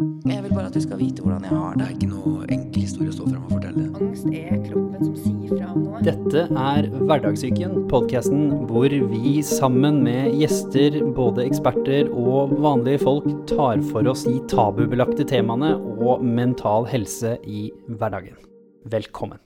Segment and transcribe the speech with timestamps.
[0.00, 1.86] Jeg vil bare at du skal vite hvordan jeg har Det det.
[1.86, 3.82] er ikke noe enkel historie å stå fram og fortelle.
[4.00, 6.00] Angst er kroppen som sier fra om noe.
[6.06, 13.82] Dette er Hverdagssyken, podkasten hvor vi sammen med gjester, både eksperter og vanlige folk, tar
[13.90, 18.40] for oss de tabubelagte temaene og mental helse i hverdagen.
[18.88, 19.42] Velkommen.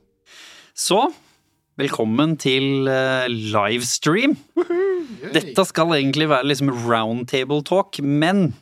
[0.70, 1.00] Så,
[1.82, 4.38] velkommen til uh, livestream.
[5.34, 8.52] Dette skal egentlig være liksom roundtable talk, men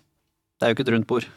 [0.57, 1.31] det er jo ikke et rundt bord.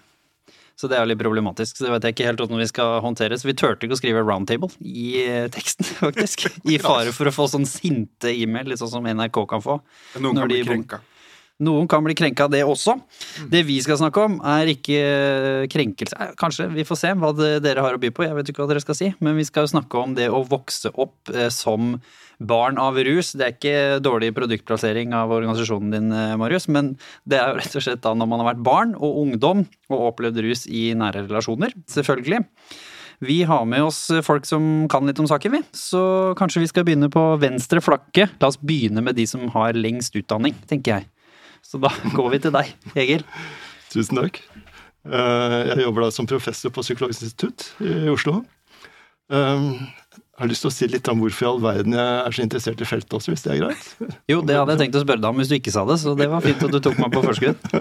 [0.75, 1.77] Så det er jo litt problematisk.
[1.79, 3.37] Så det vet jeg ikke helt hvordan vi skal håndtere.
[3.39, 6.47] Så vi turte ikke å skrive roundtable i eh, teksten, faktisk.
[6.67, 9.79] I fare for å få sånn sinte e-mail, litt sånn som NRK kan få.
[10.19, 11.01] Noen Når kan bli de- krenka.
[11.63, 12.97] Noen kan bli krenka det også.
[13.47, 14.97] Det vi skal snakke om, er ikke
[15.71, 18.25] krenkelse eh, Kanskje, vi får se hva dere har å by på.
[18.27, 19.13] Jeg vet ikke hva dere skal si.
[19.23, 21.95] Men vi skal snakke om det å vokse opp eh, som
[22.43, 23.31] barn av rus.
[23.39, 27.79] Det er ikke dårlig produktplassering av organisasjonen din, eh, Marius, men det er jo rett
[27.79, 29.63] og slett da når man har vært barn og ungdom
[29.93, 31.71] og opplevd rus i nære relasjoner.
[31.87, 32.43] Selvfølgelig.
[33.23, 35.63] Vi har med oss folk som kan litt om saken, vi.
[35.71, 38.27] Så kanskje vi skal begynne på venstre flakke.
[38.43, 41.14] La oss begynne med de som har lengst utdanning, tenker jeg.
[41.65, 43.25] Så da går vi til deg, Egil.
[43.93, 44.41] Tusen takk.
[45.05, 48.43] Eh, Jeg jobber da som professor på Psykologisk institutt i Oslo.
[49.25, 52.43] Jeg har lyst til å si litt om hvorfor i all verden jeg er så
[52.43, 53.85] interessert i feltet også, hvis det er greit.
[54.31, 56.13] Jo, det hadde jeg tenkt å spørre deg om hvis du ikke sa det, så
[56.19, 57.75] det var fint at du tok meg på forskudd.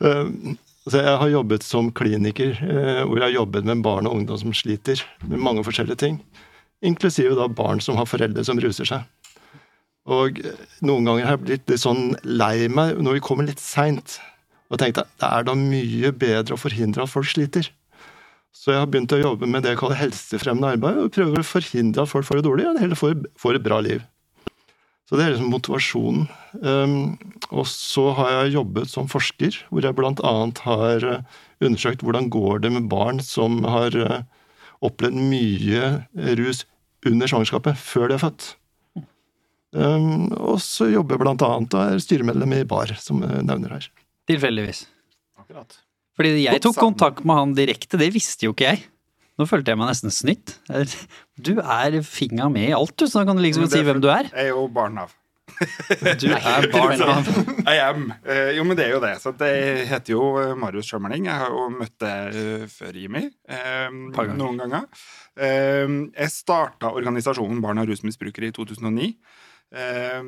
[0.00, 0.56] Um,
[0.88, 4.38] Så jeg har jobbet som kliniker, eh, hvor jeg har jobbet med barn og ungdom
[4.40, 6.14] som sliter med mange forskjellige ting.
[6.82, 9.04] Inklusive da barn som har foreldre som ruser seg.
[10.10, 13.62] Og eh, noen ganger har jeg blitt litt sånn lei meg når vi kommer litt
[13.62, 14.18] seint.
[14.70, 17.70] Og tenkte det er da mye bedre å forhindre at folk sliter.
[18.54, 21.46] Så jeg har begynt å jobbe med det jeg kaller helsefremmende arbeid, og prøver å
[21.46, 24.02] forhindre at folk får det dårlig, og heller får, får et bra liv.
[25.06, 26.26] Så det er liksom motivasjonen.
[26.62, 26.92] Um,
[27.50, 30.34] og så har jeg jobbet som forsker, hvor jeg bl.a.
[30.66, 34.20] har uh, undersøkt hvordan går det med barn som har uh,
[34.86, 35.90] opplevd mye
[36.38, 36.62] rus
[37.06, 38.52] under svangerskapet, før de er født.
[39.70, 43.90] Um, og så jobber jeg annet og er styremedlem i BAR, som jeg nevner her.
[44.30, 44.84] Tilfeldigvis.
[45.38, 45.78] Akkurat.
[46.18, 48.82] Fordi jeg tok kontakt med han direkte, det visste jo ikke jeg.
[49.40, 50.58] Nå følte jeg meg nesten snytt.
[51.40, 54.10] Du er finga med i alt, du, så da kan du liksom si hvem du
[54.12, 54.28] er.
[54.34, 55.14] Jeg er jo barn av.
[56.20, 57.30] Du er barn av
[57.64, 58.10] I am.
[58.24, 59.14] Eh, jo, men det er jo det.
[59.22, 61.26] Så det jeg heter jo eh, Marius Sjømerling.
[61.30, 63.24] Jeg har jo møtt deg eh, før, Jimmy.
[63.48, 64.36] Eh, ganger.
[64.38, 64.86] noen ganger.
[65.40, 69.12] Eh, jeg starta organisasjonen Barn av rusmisbrukere i 2009.
[69.70, 70.18] Eh,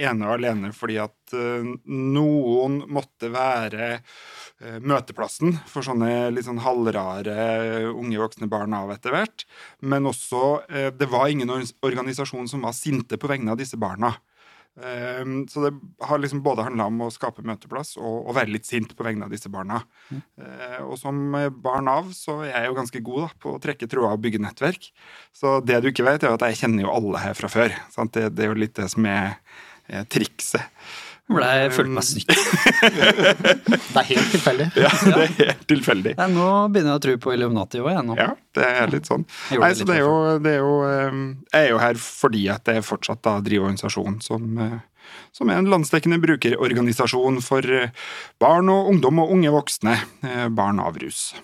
[0.00, 6.62] ene og alene fordi at eh, noen måtte være eh, møteplassen for sånne litt sånn
[6.64, 9.44] halvrare unge voksne barn av etter hvert.
[9.84, 14.14] Men også det var ingen organisasjon som var sinte på vegne av disse barna.
[14.78, 15.72] Um, så det
[16.06, 19.26] har liksom både handla om å skape møteplass og, å være litt sint på vegne
[19.26, 19.80] av disse barna.
[20.08, 20.20] Mm.
[20.86, 23.88] og som eh, barn av så er jeg jo ganske god da, på å trekke
[23.90, 24.90] tråder og bygge nettverk.
[25.34, 27.74] Så det du ikke vet, er at jeg kjenner jo alle her fra før.
[27.92, 28.14] Sant?
[28.14, 29.36] Det, det er jo litt det som er
[30.12, 30.64] trikset.
[31.28, 32.30] Ble jeg følte meg snytt.
[33.92, 34.66] Det er helt tilfeldig.
[34.80, 36.12] Ja, det er helt tilfeldig.
[36.16, 38.16] Ja, nå begynner jeg å tro på Illuminati òg, jeg nå.
[38.16, 39.26] Ja, det er litt sånn.
[39.52, 41.18] Jeg Nei, så det er jo, det er jo eh,
[41.52, 44.78] Jeg er jo her fordi at jeg fortsatt da driver organisasjon som, eh,
[45.36, 47.92] som er en landsdekkende brukerorganisasjon for eh,
[48.40, 49.98] barn og ungdom og unge voksne.
[50.24, 51.34] eh, Barn av rus.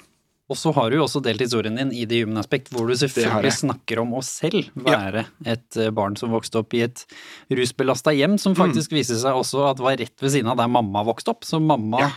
[0.52, 2.92] Og så har du jo også delt historien din i The Human Aspect, hvor du
[3.00, 7.04] selvfølgelig snakker om å selv være et eh, barn som vokste opp i et
[7.48, 11.00] rusbelasta hjem, som faktisk viste seg også at var rett ved siden av der mamma
[11.08, 11.46] vokste opp.
[11.48, 12.10] Så mamma Ja.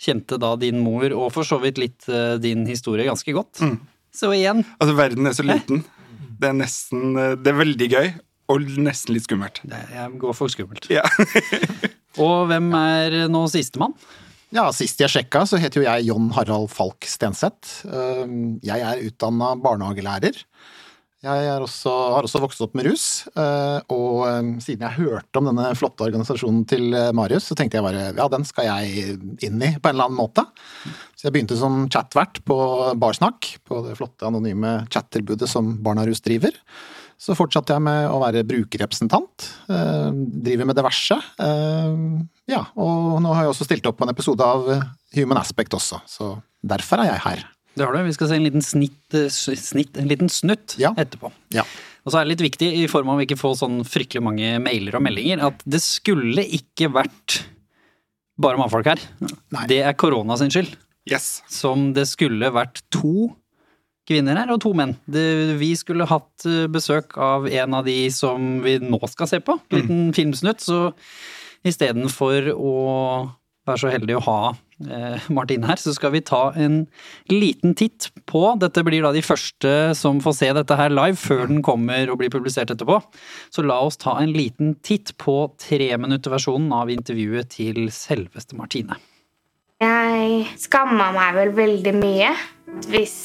[0.00, 3.60] kjente da din mor, og for så vidt litt eh, din historie, ganske godt.
[3.60, 3.76] Mm.
[4.14, 5.82] Så igjen, Altså, verden er så liten.
[6.40, 8.08] Det er nesten eh, Det er veldig gøy,
[8.48, 9.60] og nesten litt skummelt.
[9.68, 10.88] det jeg går for skummelt.
[10.88, 11.04] Ja.
[12.24, 13.92] Og hvem er nå sistemann?
[14.54, 17.82] Ja, Sist jeg sjekka, så heter jo jeg John Harald Falk Stenseth.
[17.84, 20.38] Um, Jeg er utdanna barnehagelærer.
[21.18, 25.48] Jeg også, har også vokst opp med rus, eh, og um, siden jeg hørte om
[25.48, 29.16] denne flotte organisasjonen til eh, Marius, så tenkte jeg bare ja, den skal jeg
[29.48, 30.44] inn i på en eller annen måte.
[31.18, 32.58] Så jeg begynte som chatvert på
[33.02, 36.54] Barsnakk, på det flotte anonyme chattilbudet som Barna Rus driver.
[37.18, 39.50] Så fortsatte jeg med å være brukerrepresentant.
[39.74, 40.12] eh,
[40.46, 41.18] Driver med diverse.
[42.48, 44.66] Eh, Ja, og nå har jeg også stilt opp på en episode av
[45.14, 46.32] Human Aspect også, så
[46.64, 47.44] derfor er jeg her.
[47.78, 48.00] Det har du.
[48.08, 50.90] Vi skal se en liten snitt, eh, snitt en liten snutt Ja.
[50.98, 51.30] etterpå.
[51.54, 51.62] Ja.
[52.04, 54.58] Og så er det litt viktig, i form av å ikke få sånn fryktelig mange
[54.64, 57.42] mailer og meldinger, at det skulle ikke vært
[58.40, 58.98] bare mannfolk her.
[59.52, 59.66] Nei.
[59.70, 60.74] Det er korona sin skyld.
[61.10, 61.42] Yes.
[61.48, 63.34] Som det skulle vært to
[64.08, 64.96] kvinner her og to menn.
[65.10, 69.40] Det, vi skulle hatt eh, besøk av en av de som vi nå skal se
[69.44, 69.58] på.
[69.74, 70.60] Liten filmsnutt.
[70.64, 70.92] Så
[71.66, 72.74] istedenfor å
[73.68, 74.40] være så heldig å ha
[75.34, 76.84] Martin her, så skal vi ta en
[77.32, 81.48] liten titt på Dette blir da de første som får se dette her live, før
[81.50, 83.00] den kommer og blir publisert etterpå.
[83.50, 89.00] Så la oss ta en liten titt på treminutterversjonen av intervjuet til selveste Martine.
[89.82, 92.32] Jeg skamma meg vel veldig mye.
[92.90, 93.18] Hvis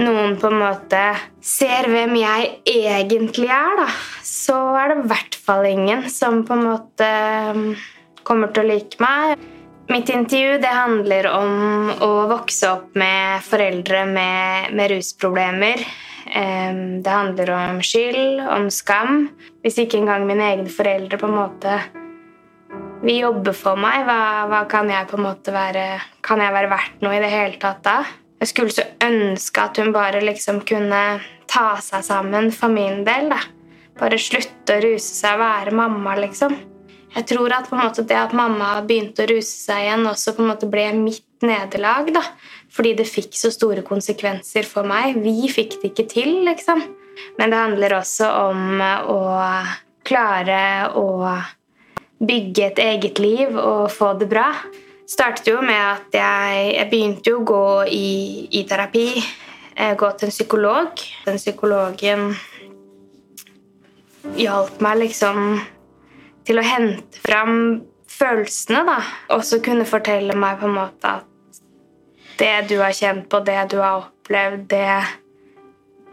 [0.00, 1.00] noen på en måte
[1.44, 3.88] ser hvem jeg egentlig er, da,
[4.26, 7.10] så er det i hvert fall ingen som på en måte
[7.54, 7.66] um,
[8.26, 9.44] kommer til å like meg.
[9.92, 15.84] Mitt intervju det handler om å vokse opp med foreldre med, med rusproblemer.
[16.24, 19.28] Um, det handler om skyld, om skam.
[19.62, 21.78] Hvis ikke engang mine egne foreldre på en måte
[23.04, 25.82] vil jobbe for meg, hva, hva kan jeg på en måte være
[26.24, 27.98] Kan jeg være verdt noe i det hele tatt da?
[28.44, 30.98] Jeg skulle så ønske at hun bare liksom kunne
[31.48, 33.30] ta seg sammen for min del.
[33.32, 33.38] da.
[33.96, 36.52] Bare slutte å ruse seg og være mamma, liksom.
[37.14, 40.34] Jeg tror at på en måte det at mamma begynte å ruse seg igjen, også
[40.36, 42.12] på en måte ble mitt nederlag.
[42.12, 42.20] da.
[42.68, 45.16] Fordi det fikk så store konsekvenser for meg.
[45.24, 46.84] Vi fikk det ikke til, liksom.
[47.38, 49.20] Men det handler også om å
[50.04, 51.08] klare å
[52.20, 54.50] bygge et eget liv og få det bra.
[55.10, 58.08] Startet jo med at jeg, jeg begynte å gå i,
[58.60, 59.08] i terapi.
[59.74, 61.04] Gå til en psykolog.
[61.26, 62.28] Den psykologen
[64.38, 65.58] hjalp meg liksom
[66.46, 67.56] til å hente fram
[68.10, 68.98] følelsene, da.
[69.34, 71.60] Og så kunne fortelle meg på en måte at
[72.38, 74.88] det du har kjent på, det du har opplevd, det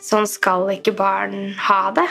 [0.02, 2.08] Sånn skal ikke barn ha det.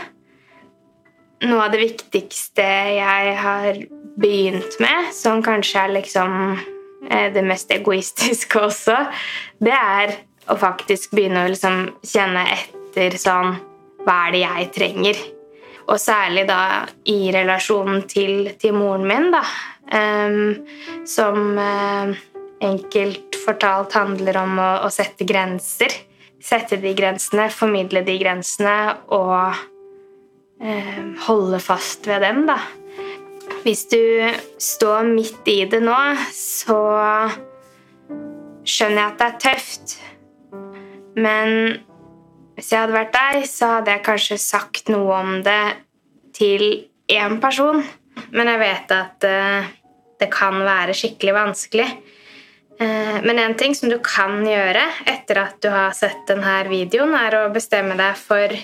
[1.43, 3.81] Noe av det viktigste jeg har
[4.21, 6.35] begynt med, som kanskje er liksom
[7.35, 8.99] det mest egoistiske også,
[9.65, 10.13] det er
[10.51, 13.55] å faktisk begynne å liksom kjenne etter sånn
[14.05, 15.19] Hva er det jeg trenger?
[15.91, 19.43] Og særlig da i relasjonen til, til moren min, da.
[19.91, 20.61] Um,
[21.09, 22.13] som uh,
[22.63, 25.93] enkelt fortalt handler om å, å, sette grenser.
[26.41, 28.77] Sette de grensene, formidle de grensene
[29.13, 29.35] og
[30.63, 32.61] uh, holde fast ved dem, da.
[33.61, 34.01] Hvis du
[34.57, 35.97] står midt i det nå,
[36.33, 36.81] så
[38.65, 39.95] skjønner jeg at det er tøft.
[41.21, 41.51] Men
[42.57, 45.65] hvis jeg hadde vært deg, så hadde jeg kanskje sagt noe om det
[46.37, 46.65] til
[47.13, 47.83] én person.
[48.33, 49.69] Men jeg vet at uh,
[50.21, 51.89] det kan være skikkelig vanskelig.
[52.81, 57.13] Uh, men en ting som du kan gjøre etter at du har sett denne videoen,
[57.13, 58.57] er å bestemme deg for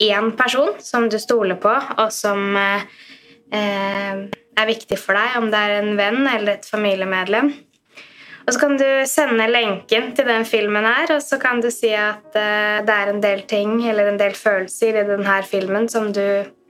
[0.00, 2.82] én person som du stoler på, og som uh,
[4.58, 7.52] er viktig for deg, om det er en venn eller et familiemedlem.
[8.46, 11.92] Og så kan du sende lenken til den filmen her, og så kan du si
[11.94, 16.08] at uh, det er en del ting eller en del følelser i denne filmen som
[16.10, 16.24] du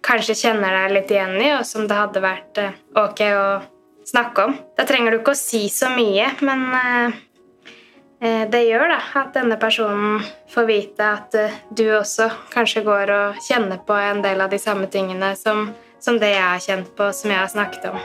[0.04, 3.48] kanskje kjenner deg litt igjen i, og som det hadde vært uh, ok å
[4.10, 4.54] snakke om.
[4.76, 7.18] Da trenger du ikke å si så mye, men uh,
[8.20, 10.18] det gjør da at denne personen
[10.52, 11.36] får vite at
[11.72, 16.18] du også kanskje går og kjenner på en del av de samme tingene som, som
[16.20, 18.00] det jeg har kjent på, som jeg har snakket om.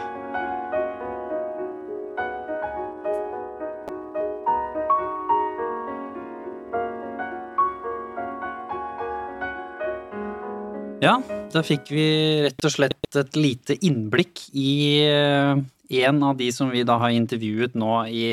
[11.06, 11.20] Ja,
[11.54, 12.06] da fikk vi
[12.48, 17.76] rett og slett et lite innblikk i en av de som vi da har intervjuet
[17.78, 18.32] nå i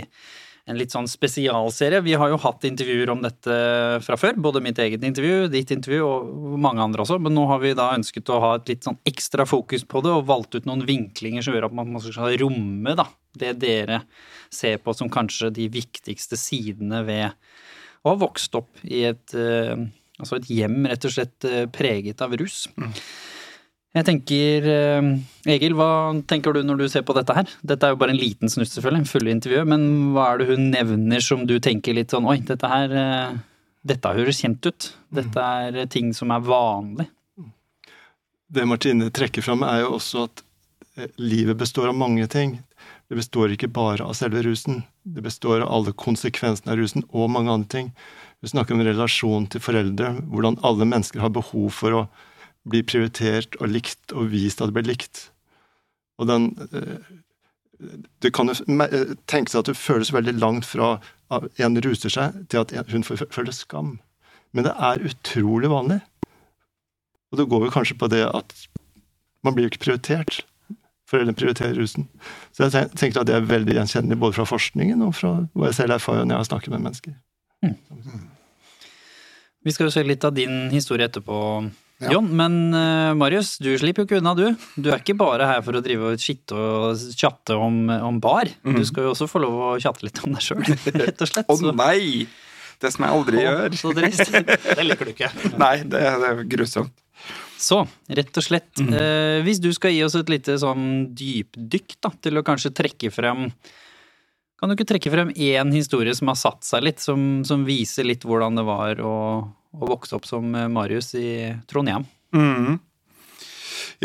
[0.70, 2.02] en litt sånn spesialserie.
[2.06, 3.54] Vi har jo hatt intervjuer om dette
[4.04, 7.62] fra før, både mitt eget intervju, ditt intervju og mange andre også, men nå har
[7.64, 10.68] vi da ønsket å ha et litt sånn ekstra fokus på det og valgt ut
[10.68, 13.08] noen vinklinger som gjør at man skal romme da,
[13.38, 14.04] det dere
[14.52, 17.32] ser på som kanskje de viktigste sidene ved
[18.02, 19.36] å ha vokst opp i et
[20.22, 22.68] Altså et hjem rett og slett preget av rus.
[22.78, 22.92] Mm.
[23.92, 24.66] Jeg tenker
[25.52, 25.88] Egil, hva
[26.24, 27.50] tenker du når du ser på dette her?
[27.60, 29.82] Dette er jo bare en liten snutt, selvfølgelig, en fulle intervju, men
[30.14, 32.94] hva er det hun nevner som du tenker litt sånn oi, dette her
[33.82, 34.86] Dette høres kjent ut.
[35.10, 37.08] Dette er ting som er vanlig.
[38.52, 40.44] Det Martine trekker fram, er jo også at
[41.18, 42.60] livet består av mange ting.
[43.10, 44.84] Det består ikke bare av selve rusen.
[45.02, 47.88] Det består av alle konsekvensene av rusen og mange andre ting.
[48.40, 52.06] Vi snakker om relasjon til foreldre, hvordan alle mennesker har behov for å
[52.68, 55.28] bli prioritert og likt og vist at det blir likt.
[56.18, 56.52] Og den
[58.22, 58.54] Du kan jo
[59.26, 61.00] tenke seg at det føles veldig langt fra
[61.34, 63.96] at en ruser seg, til at hun føler skam.
[64.52, 65.98] Men det er utrolig vanlig.
[67.32, 68.54] Og det går vel kanskje på det at
[69.42, 70.44] man blir jo ikke prioritert.
[71.10, 72.06] Foreldrene prioriterer rusen.
[72.52, 75.80] Så jeg tenker at det er veldig gjenkjennelig både fra forskningen og fra hva jeg
[75.80, 77.16] selv erfarer når jeg har snakket med mennesker.
[77.64, 78.28] Mm.
[79.62, 81.38] Vi skal jo se litt av din historie etterpå,
[82.02, 82.12] Ja.
[82.16, 84.48] Jon, men uh, Marius, du slipper jo ikke unna, du.
[84.74, 88.50] Du er ikke bare her for å drive og skitte og chatte om, om bar.
[88.66, 88.80] Mm.
[88.80, 90.64] Du skal jo også få lov å chatte litt om deg sjøl,
[91.04, 91.46] rett og slett.
[91.46, 92.24] Å oh, nei!
[92.82, 93.76] Det som jeg aldri oh, gjør.
[93.78, 94.32] Så trist.
[94.80, 95.28] Det liker du ikke.
[95.62, 96.96] Nei, det, det er grusomt.
[97.62, 98.90] Så, rett og slett, Mm.
[98.98, 103.12] eh, hvis du skal gi oss et lite sånn dypdykk da, til å kanskje trekke
[103.14, 103.44] frem
[104.62, 108.06] Kan du ikke trekke frem én historie som har satt seg litt, som, som viser
[108.06, 109.14] litt hvordan det var å,
[109.74, 111.30] å vokse opp som eh, Marius i
[111.66, 112.04] Trondheim?
[112.30, 112.76] Mm.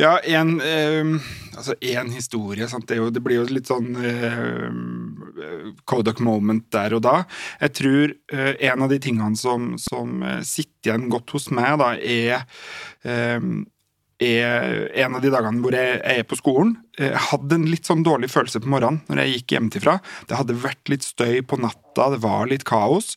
[0.02, 1.14] Ja, en eh,
[1.58, 2.66] Altså, én historie.
[2.90, 7.16] Det, jo, det blir jo litt sånn eh, Kodak moment der og da.
[7.62, 11.78] Jeg tror eh, en av de tingene som, som eh, sitter igjen godt hos meg,
[11.82, 12.46] da, er
[13.06, 13.50] eh,
[14.18, 16.76] er en av de dagene hvor jeg er på skolen.
[16.98, 19.98] Jeg hadde en litt sånn dårlig følelse på morgenen når jeg gikk hjemmefra.
[20.30, 23.14] Det hadde vært litt støy på natta, det var litt kaos.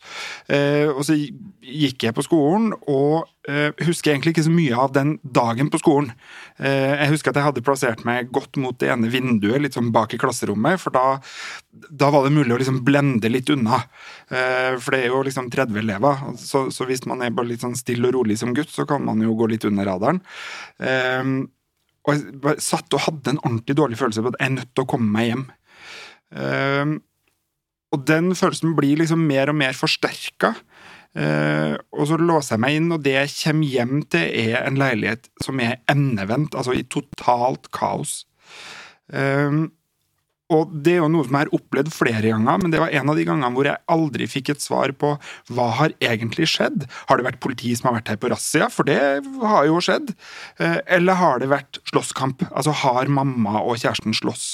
[0.53, 4.93] Eh, og så gikk jeg på skolen og eh, husker egentlig ikke så mye av
[4.97, 6.11] den dagen på skolen.
[6.59, 9.93] Eh, jeg husker at jeg hadde plassert meg godt mot det ene vinduet, litt sånn
[9.95, 11.07] bak i klasserommet, for da,
[11.89, 13.81] da var det mulig å liksom blende litt unna.
[14.29, 17.65] Eh, for det er jo liksom 30 elever, så, så hvis man er bare litt
[17.65, 20.21] sånn stille og rolig som gutt, så kan man jo gå litt under radaren.
[22.11, 24.85] Og jeg satt og hadde en ordentlig dårlig følelse på at jeg er nødt til
[24.85, 25.47] å komme meg hjem.
[26.31, 26.99] Uh,
[27.90, 30.55] og den følelsen blir liksom mer og mer forsterka.
[31.11, 34.79] Uh, og så låser jeg meg inn, og det jeg kommer hjem til, er en
[34.79, 38.21] leilighet som er endevendt, altså i totalt kaos.
[39.11, 39.57] Eh,
[40.50, 43.12] og det er jo noe som jeg har opplevd flere ganger, men det var en
[43.12, 45.12] av de gangene hvor jeg aldri fikk et svar på
[45.54, 46.88] hva har egentlig skjedd.
[47.09, 48.71] Har det vært politi som har vært her på razzia?
[48.73, 48.99] For det
[49.45, 50.12] har jo skjedd.
[50.59, 52.42] Eh, Eller har det vært slåsskamp?
[52.50, 54.50] Altså har mamma og kjæresten slåss?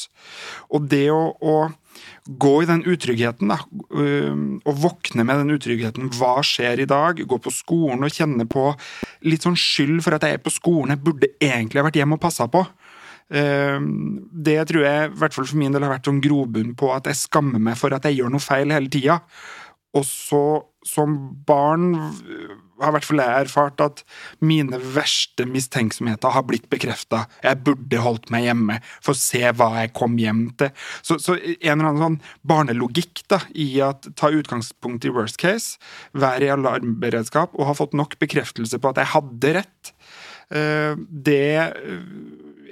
[0.75, 1.57] Og det å, å
[2.27, 3.61] gå i den utryggheten, da,
[4.67, 6.11] og våkne med den utryggheten.
[6.17, 7.23] Hva skjer i dag?
[7.23, 8.69] Gå på skolen og kjenne på
[9.27, 10.93] litt sånn skyld for at jeg er på skolen.
[10.97, 12.67] Jeg burde egentlig ha vært hjemme og passa på.
[13.35, 16.93] Øhm, Det tror jeg, i hvert fall for min del, har vært sånn grobunn på
[16.95, 19.21] at jeg skammer meg for at jeg gjør noe feil hele tida.
[19.97, 20.43] Og så,
[20.85, 21.15] som
[21.49, 21.95] barn,
[22.77, 24.03] har i hvert fall jeg erfart at
[24.45, 27.25] mine verste mistenksomheter har blitt bekrefta.
[27.45, 30.75] Jeg burde holdt meg hjemme for å se hva jeg kom hjem til.
[31.01, 35.81] Så, så en eller annen sånn barnelogikk da, i at ta utgangspunkt i worst case,
[36.13, 39.95] være i alarmberedskap og ha fått nok bekreftelse på at jeg hadde rett,
[40.53, 41.49] eh, det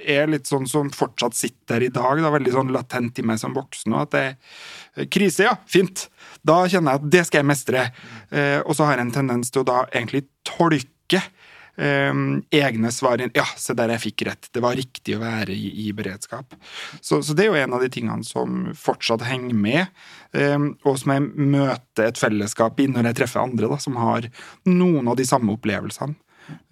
[0.03, 2.19] er litt sånn som fortsatt sitter i dag.
[2.21, 3.95] Det veldig sånn latent i meg som voksen.
[3.99, 5.57] At det er Krise, ja!
[5.71, 6.09] Fint!
[6.45, 7.89] Da kjenner jeg at det skal jeg mestre.
[8.31, 12.13] Eh, og så har jeg en tendens til å da egentlig tolke eh,
[12.55, 13.33] egne svar inn.
[13.37, 14.51] Ja, se der jeg fikk rett.
[14.55, 16.55] Det var riktig å være i, i beredskap.
[17.01, 20.05] Så, så det er jo en av de tingene som fortsatt henger med,
[20.37, 24.29] eh, og som jeg møter et fellesskap i når jeg treffer andre da, som har
[24.69, 26.19] noen av de samme opplevelsene.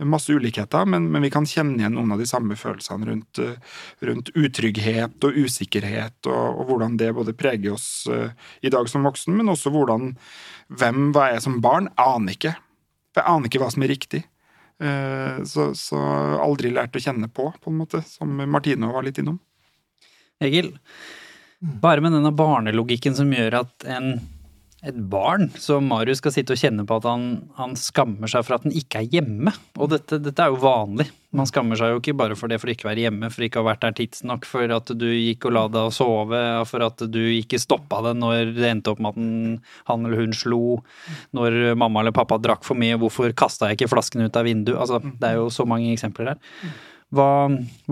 [0.05, 3.79] Masse ulikheter, men, men vi kan kjenne igjen noen av de samme følelsene rundt, eh,
[4.05, 9.07] rundt utrygghet og usikkerhet, og, og hvordan det både preger oss eh, i dag som
[9.09, 10.13] voksen, men også hvordan
[10.73, 11.91] Hvem var jeg som barn?
[12.01, 12.55] Aner ikke.
[13.13, 14.23] Jeg aner ikke hva som er riktig.
[14.81, 15.99] Eh, Så, så
[16.41, 19.37] aldri lært å kjenne på, på en måte, som Martine var litt innom.
[20.43, 20.73] Egil,
[21.61, 24.17] bare med denne barnelogikken som gjør at en,
[24.83, 28.57] et barn som Marius skal sitte og kjenne på at han, han skammer seg for
[28.57, 29.53] at han ikke er hjemme.
[29.79, 31.07] Og dette, dette er jo vanlig.
[31.33, 33.61] Man skammer seg jo ikke bare for det for ikke å være hjemme, for ikke
[33.61, 37.05] å ha vært der tidsnok, for at du gikk og la deg sove, for at
[37.15, 39.21] du ikke stoppa det når det endte opp med at
[39.93, 40.81] han eller hun slo,
[41.37, 44.81] når mamma eller pappa drakk for mye, hvorfor kasta jeg ikke flasken ut av vinduet?
[44.83, 46.43] Altså, det er jo så mange eksempler her.
[47.13, 47.29] Hva,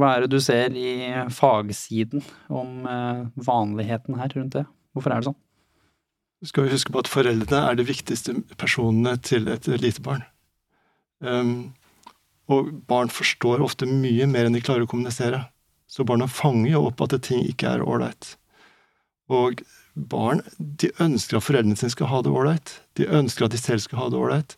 [0.00, 4.64] hva er det du ser i fagsiden om eh, vanligheten her rundt det?
[4.96, 5.38] Hvorfor er det sånn?
[6.46, 10.24] Skal vi huske på at foreldrene er de viktigste personene til et lite barn.
[11.20, 11.72] Um,
[12.50, 15.44] og barn forstår ofte mye mer enn de klarer å kommunisere.
[15.90, 18.34] Så barna fanger jo opp at ting ikke er ålreit.
[19.30, 19.62] Og
[19.94, 22.78] barn de ønsker at foreldrene sine skal ha det ålreit.
[22.98, 24.56] De ønsker at de selv skal ha det ålreit.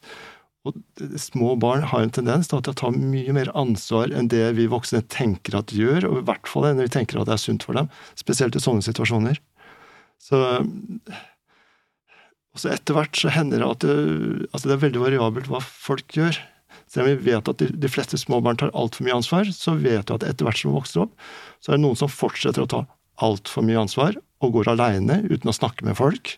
[0.68, 0.76] Og
[1.18, 5.02] små barn har en tendens til å ta mye mer ansvar enn det vi voksne
[5.10, 7.66] tenker at de gjør, og i hvert fall enn vi tenker at det er sunt
[7.66, 7.90] for dem.
[8.18, 9.40] Spesielt i sånne situasjoner.
[10.22, 10.38] Så
[12.52, 13.94] og så etter hvert så hender det at det,
[14.52, 16.36] altså det er veldig variabelt hva folk gjør.
[16.92, 20.10] Selv om vi vet at de, de fleste småbarn tar altfor mye ansvar, så vet
[20.10, 21.14] vi at etter hvert som de vokser opp,
[21.64, 22.82] så er det noen som fortsetter å ta
[23.24, 26.34] altfor mye ansvar og går aleine uten å snakke med folk.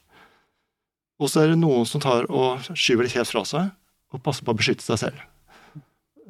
[1.22, 4.46] Og så er det noen som tar og skyver det helt fra seg og passer
[4.46, 5.18] på å beskytte seg selv.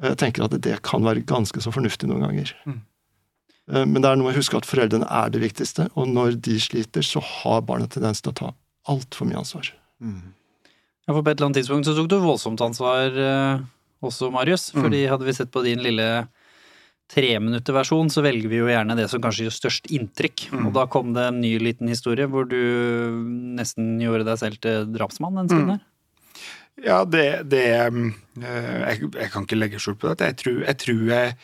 [0.01, 2.51] Jeg tenker at det kan være ganske så fornuftig noen ganger.
[2.65, 2.81] Mm.
[3.93, 7.05] Men det er noe å huske at foreldrene er det viktigste, og når de sliter,
[7.05, 8.51] så har barna tendens til å ta
[8.91, 9.71] altfor mye ansvar.
[10.03, 10.33] Mm.
[11.05, 13.65] Ja, for på et eller annet tidspunkt så tok du voldsomt ansvar, eh,
[14.05, 14.71] også, Marius.
[14.73, 14.81] Mm.
[14.85, 16.09] Fordi hadde vi sett på din lille
[17.13, 20.47] treminutterversjon, så velger vi jo gjerne det som kanskje gjør størst inntrykk.
[20.51, 20.63] Mm.
[20.67, 22.57] Og da kom det en ny liten historie hvor du
[23.57, 25.83] nesten gjorde deg selv til drapsmann en stund Mm.
[26.83, 27.93] Ja, det, det eh,
[28.43, 30.33] jeg, jeg kan ikke legge skjul på det.
[30.33, 31.35] Jeg tror, jeg, tror jeg,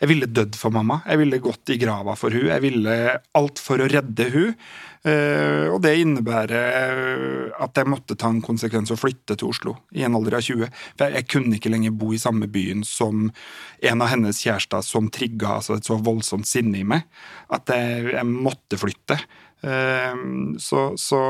[0.00, 0.96] jeg ville dødd for mamma.
[1.06, 2.48] Jeg ville gått i grava for hun.
[2.50, 2.96] Jeg ville
[3.38, 4.56] alt for å redde hun.
[5.00, 10.04] Eh, og det innebærer at jeg måtte ta en konsekvens og flytte til Oslo i
[10.04, 10.68] en alder av 20.
[10.98, 15.08] For jeg, kunne ikke lenger bo i samme byen som en av hennes kjærester som
[15.12, 17.06] trigga altså et så voldsomt sinne i meg
[17.54, 19.16] at jeg, jeg måtte flytte.
[19.64, 20.24] Eh,
[20.60, 21.22] så, så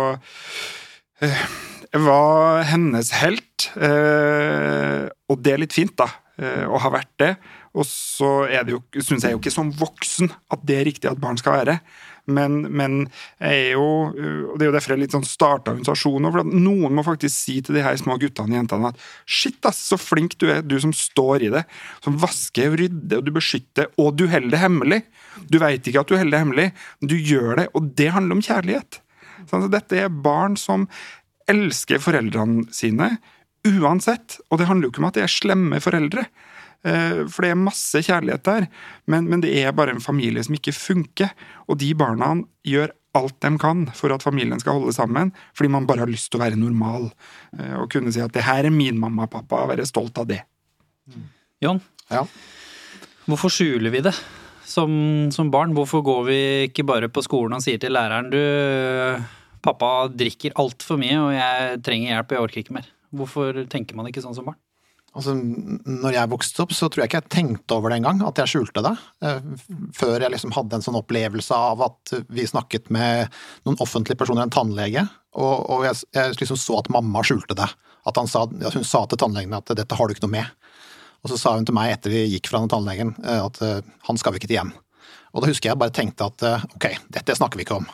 [1.22, 1.44] eh,
[1.90, 6.06] jeg var hennes helt, eh, og det er litt fint, da,
[6.38, 7.32] eh, å ha vært det.
[7.78, 8.28] Og så
[8.98, 11.76] syns jeg jo ikke som voksen at det er riktig at barn skal være.
[12.30, 12.96] Men, men
[13.40, 16.30] jeg er jo Og det er jo derfor jeg litt sånn starta organisasjonen.
[16.34, 19.80] For noen må faktisk si til de her små guttene og jentene at shit, ass,
[19.92, 21.64] så flink du er, du som står i det.
[22.04, 25.00] Som vasker og rydder, og du beskytter, og du holder det hemmelig.
[25.50, 26.68] Du veit ikke at du holder det hemmelig,
[27.00, 29.00] men du gjør det, og det handler om kjærlighet.
[29.46, 30.88] Sånn, så dette er barn som
[31.50, 33.14] elsker foreldrene sine
[33.66, 34.38] uansett.
[34.50, 36.26] Og det handler jo ikke om at de er slemme foreldre.
[36.84, 38.68] Eh, For det er masse kjærlighet der,
[39.06, 41.30] men, men det er bare en familie som ikke funker.
[41.68, 42.34] Og de barna
[42.64, 46.30] gjør alt de kan for at familien skal holde sammen, fordi man bare har lyst
[46.30, 47.10] til å være normal.
[47.58, 50.16] eh, Og kunne si at 'det her er min mamma og pappa', og være stolt
[50.18, 50.42] av det.
[51.60, 52.24] John, Ja.
[53.26, 54.14] hvorfor skjuler vi det
[54.64, 55.74] som, som barn?
[55.74, 59.22] Hvorfor går vi ikke bare på skolen og sier til læreren du,
[59.62, 62.86] pappa drikker altfor mye og jeg trenger hjelp og jeg orker ikke mer?
[63.12, 64.56] Hvorfor tenker man ikke sånn som barn?
[65.10, 68.38] Altså, når jeg vokste opp, så tror jeg ikke jeg tenkte over det engang, at
[68.38, 68.92] jeg skjulte det.
[69.26, 69.48] Eh,
[69.96, 73.32] Før jeg liksom hadde en sånn opplevelse av at vi snakket med
[73.66, 75.02] noen offentlige personer, en tannlege,
[75.34, 77.66] og, og jeg, jeg liksom så at mamma skjulte det.
[78.06, 80.54] At sa, hun sa til tannlegen at 'dette har du ikke noe med'.
[81.20, 83.82] Og så sa hun til meg etter vi gikk fra den tannlegen eh, at eh,
[84.06, 84.76] 'han skal vi ikke til hjem'.
[85.34, 86.42] Og da husker jeg bare tenkte at
[86.74, 87.90] ok, dette snakker vi ikke om.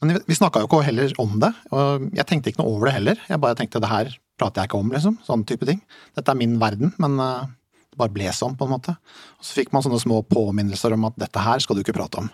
[0.00, 2.94] Men vi snakka jo ikke heller om det, og jeg tenkte ikke noe over det
[2.96, 3.20] heller.
[3.28, 5.18] Jeg bare tenkte det her prater jeg ikke om, liksom.
[5.26, 5.82] Sånn type ting.
[6.16, 7.52] Dette er min verden, men eh,
[7.90, 8.96] det bare ble sånn, på en måte.
[9.38, 12.22] Og så fikk man sånne små påminnelser om at dette her skal du ikke prate
[12.24, 12.30] om.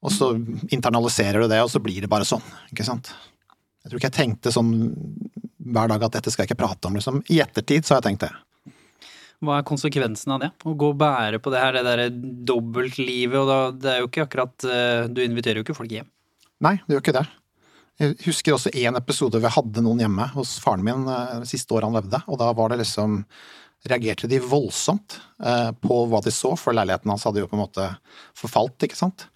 [0.00, 0.32] Og så
[0.72, 3.12] internaliserer du det, og så blir det bare sånn, ikke sant.
[3.80, 4.70] Jeg tror ikke jeg tenkte sånn
[5.70, 7.20] hver dag at dette skal jeg ikke prate om, liksom.
[7.32, 8.32] I ettertid så har jeg tenkt det.
[9.40, 10.50] Hva er konsekvensen av det?
[10.68, 12.08] Å gå og bære på det her, det derre
[12.50, 16.08] dobbeltlivet, og da, det er jo ikke akkurat eh, Du inviterer jo ikke folk hjem.
[16.60, 17.24] Nei, det gjør ikke det.
[18.00, 21.74] Jeg husker også en episode hvor jeg hadde noen hjemme hos faren min eh, siste
[21.76, 23.20] år han levde, og da var det liksom
[23.88, 27.64] reagerte de voldsomt eh, på hva de så, for leiligheten hans hadde jo på en
[27.64, 27.88] måte
[28.36, 29.26] forfalt, ikke sant.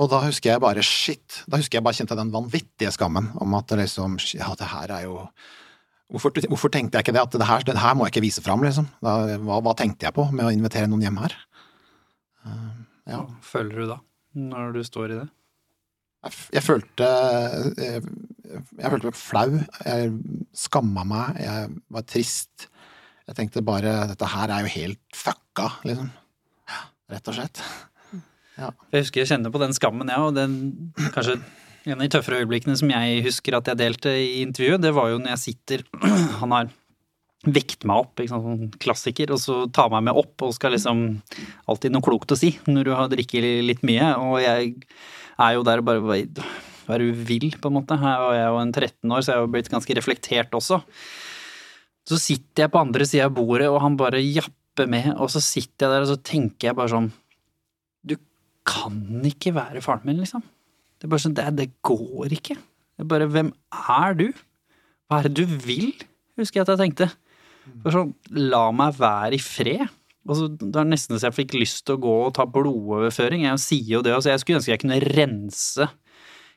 [0.00, 3.58] Og da husker jeg bare shit, da husker jeg bare kjente den vanvittige skammen om
[3.58, 5.26] at liksom ja, det her er jo
[6.12, 7.22] Hvorfor, hvorfor tenkte jeg ikke det?
[7.24, 8.84] At det her, det her må jeg ikke vise fram, liksom.
[9.00, 11.36] Da, hva, hva tenkte jeg på med å invitere noen hjem her?
[12.44, 12.66] Eh,
[13.14, 13.22] ja.
[13.22, 13.96] Hva føler du da,
[14.36, 15.24] når du står i det?
[16.22, 17.08] Jeg, jeg følte
[17.78, 18.02] jeg,
[18.78, 19.60] jeg følte meg flau.
[19.86, 20.12] Jeg
[20.64, 21.40] skamma meg.
[21.42, 22.68] Jeg var trist.
[23.26, 26.10] Jeg tenkte bare dette her er jo helt fucka, liksom.
[27.12, 27.62] Rett og slett.
[28.58, 31.38] Jeg husker jeg kjenner på den skammen, jeg, og den kanskje
[31.82, 35.10] en av de tøffere øyeblikkene som jeg husker at jeg delte i intervjuet, det var
[35.10, 35.82] jo når jeg sitter
[36.42, 36.70] Han har
[37.42, 41.00] vekt meg opp, ikke sant, klassiker, og så ta meg med opp og skal liksom
[41.70, 44.76] Alltid noe klokt å si når du har drikket litt mye, og jeg
[45.42, 47.98] er jo der og bare Hva er det du vil, på en måte?
[47.98, 50.82] jeg er jo en 13 år, så jeg har jo blitt ganske reflektert også.
[52.06, 55.42] Så sitter jeg på andre sida av bordet, og han bare japper med, og så
[55.42, 57.10] sitter jeg der og så tenker jeg bare sånn
[58.06, 58.16] Du
[58.66, 60.42] kan ikke være faren min, liksom.
[60.98, 62.54] Det er bare sånn, det, det går ikke.
[62.54, 63.50] Det er bare, hvem
[63.98, 64.28] er du?
[65.10, 65.90] Hva er det du vil?
[66.38, 67.08] Husker jeg at jeg tenkte.
[67.82, 68.14] Bare sånn,
[68.52, 69.88] la meg være i fred.
[70.22, 73.46] Altså, det var nesten så jeg fikk lyst til å gå og ta blodoverføring.
[73.48, 75.88] Jeg sier jo det, altså jeg skulle ønske jeg kunne rense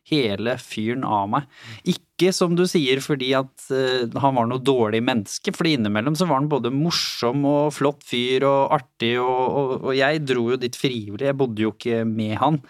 [0.05, 1.47] hele fyren av meg.
[1.89, 6.27] Ikke som du sier fordi at uh, han var noe dårlig menneske, fordi innimellom så
[6.29, 10.59] var han både morsom og flott fyr og artig, og, og, og jeg dro jo
[10.61, 12.61] dit frivillig, jeg bodde jo ikke med han.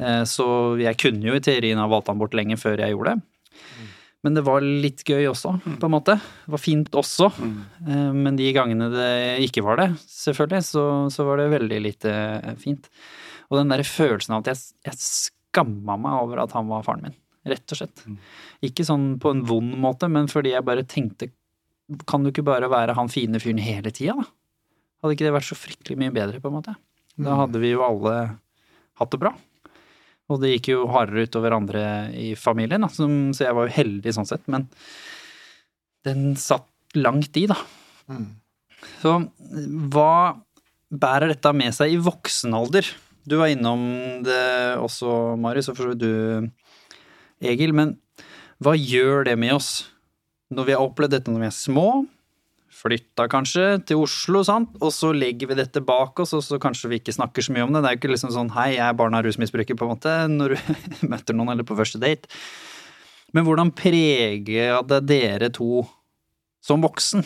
[0.00, 0.46] Uh, Så
[0.80, 3.28] jeg kunne jo i teorien ha valgt han bort lenge før jeg gjorde det.
[4.22, 6.14] Men det var litt gøy også, på en måte.
[6.44, 7.26] Det var fint også.
[7.88, 9.08] Eh, Men de gangene det
[9.48, 12.86] ikke var det, selvfølgelig, så, så var det veldig lite eh, fint.
[13.50, 17.02] Og den der følelsen av at jeg, jeg skamma meg over at han var faren
[17.08, 17.16] min.
[17.50, 18.04] Rett og slett.
[18.62, 21.32] Ikke sånn på en vond måte, men fordi jeg bare tenkte
[22.06, 24.28] Kan du ikke bare være han fine fyren hele tida, da?
[25.02, 26.76] Hadde ikke det vært så fryktelig mye bedre, på en måte?
[27.18, 28.14] Da hadde vi jo alle
[29.02, 29.32] hatt det bra.
[30.32, 31.84] Og det gikk jo hardere utover andre
[32.16, 34.44] i familien, da, som, så jeg var jo heldig sånn sett.
[34.52, 34.68] Men
[36.06, 37.58] den satt langt i, da.
[38.10, 38.30] Mm.
[39.02, 39.14] Så
[39.92, 40.14] hva
[40.92, 42.88] bærer dette med seg i voksen alder?
[43.28, 43.84] Du var innom
[44.26, 44.42] det
[44.82, 46.98] også, Marius, og for så vidt du,
[47.52, 47.74] Egil.
[47.76, 47.94] Men
[48.62, 49.70] hva gjør det med oss
[50.52, 51.86] når vi har opplevd dette når vi er små?
[52.82, 54.72] Flytta kanskje til Oslo, sant?
[54.82, 57.66] og så legger vi dette bak oss, og så kanskje vi ikke snakker så mye
[57.66, 57.82] om det.
[57.84, 60.14] Det er jo ikke liksom sånn 'hei, jeg er barn av rusmisbruker', på en måte,
[60.26, 60.58] når du
[61.12, 62.26] møter noen eller på første date.
[63.32, 65.86] Men hvordan preger det dere to
[66.62, 67.24] som voksen?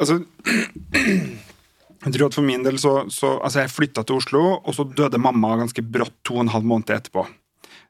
[0.00, 0.22] Altså
[2.02, 4.88] Jeg tror at for min del så, så Altså, jeg flytta til Oslo, og så
[4.88, 7.26] døde mamma ganske brått to og en halv måned etterpå.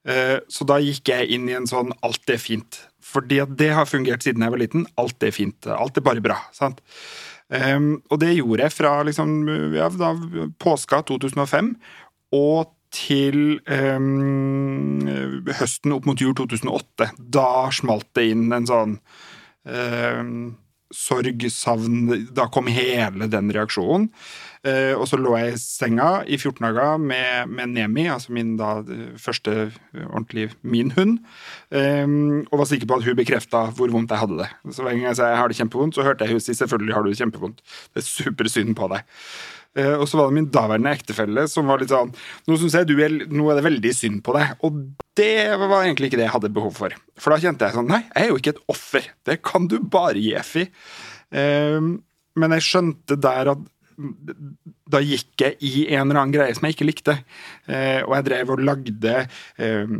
[0.08, 2.80] Eh, så da gikk jeg inn i en sånn 'alt er fint'.
[3.02, 4.86] Fordi at det har fungert siden jeg var liten.
[4.96, 5.66] Alt er fint.
[5.66, 6.38] Alt er bare bra.
[6.52, 6.80] sant?
[7.52, 10.14] Um, og det gjorde jeg fra liksom, ja, da,
[10.62, 11.74] påska 2005
[12.32, 15.04] og til um,
[15.58, 17.10] høsten opp mot jul 2008.
[17.18, 18.96] Da smalt det inn en sånn
[19.68, 20.56] um,
[20.92, 24.08] sorg, savn Da kom hele den reaksjonen.
[24.62, 28.52] Uh, og så lå jeg i senga i 14 dager med, med Nemi, altså min
[28.60, 28.76] da
[29.18, 29.72] første
[30.04, 31.16] ordentlig min hund,
[31.74, 34.46] um, og var sikker på at hun bekrefta hvor vondt jeg hadde det.
[34.70, 36.94] Så hver gang jeg sa jeg har det kjempevondt, så hørte jeg hun si selvfølgelig
[36.94, 37.58] har du det kjempevondt.
[37.90, 39.18] Det er supersynd på deg.
[39.96, 42.10] Og så var det min daværende ektefelle som var litt sånn
[42.44, 44.52] Nå syns jeg du er, nå er det veldig synd på deg.
[44.68, 44.82] Og
[45.16, 46.94] det var egentlig ikke det jeg hadde behov for.
[47.16, 49.08] For da kjente jeg sånn Nei, jeg er jo ikke et offer.
[49.24, 50.66] Det kan du bare gi F i.
[51.32, 51.96] Uh,
[52.38, 53.64] men jeg skjønte der at
[54.92, 57.16] da gikk jeg i en eller annen greie som jeg ikke likte.
[57.66, 59.94] Eh, og jeg drev og lagde eh,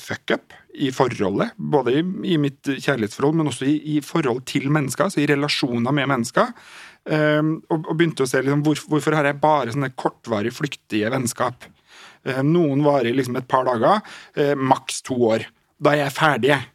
[0.00, 1.56] fuck-up i forholdet.
[1.56, 2.02] Både i,
[2.34, 6.52] i, mitt kjærlighetsforhold, men også i, i, forhold til mennesker, altså i relasjoner med mennesker.
[7.06, 11.10] Eh, og, og, begynte å se liksom, hvor, hvorfor har jeg bare sånne kortvarig flyktige
[11.14, 11.68] vennskap.
[12.26, 14.02] Eh, noen varer liksom et par dager,
[14.36, 15.46] eh, maks to år.
[15.82, 16.72] Da er jeg ferdig, jeg.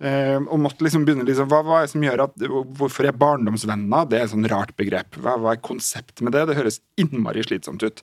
[0.00, 2.44] Uh, og måtte liksom begynne liksom, hva, er det som gjør at,
[2.78, 5.18] Hvorfor er barndomsvenner det er et sånn rart begrep?
[5.20, 6.46] Hva, hva, er konseptet med det?
[6.48, 8.00] Det høres innmari slitsomt ut.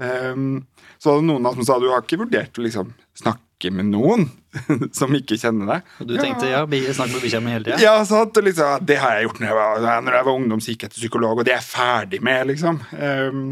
[0.00, 0.64] Um,
[0.98, 4.26] så var det noen som sa du har ikke vurdert å liksom snakke med noen
[4.98, 5.94] som ikke kjenner deg.
[6.02, 7.80] Og du tenkte ja, ja snakke med bikkja mi hele tida?
[7.84, 10.72] Ja, sant, liksom, det har jeg gjort når jeg var, når jeg var ungdom, så
[10.72, 12.80] gikk jeg til psykolog, og det er jeg ferdig med, liksom.
[12.96, 13.50] Um,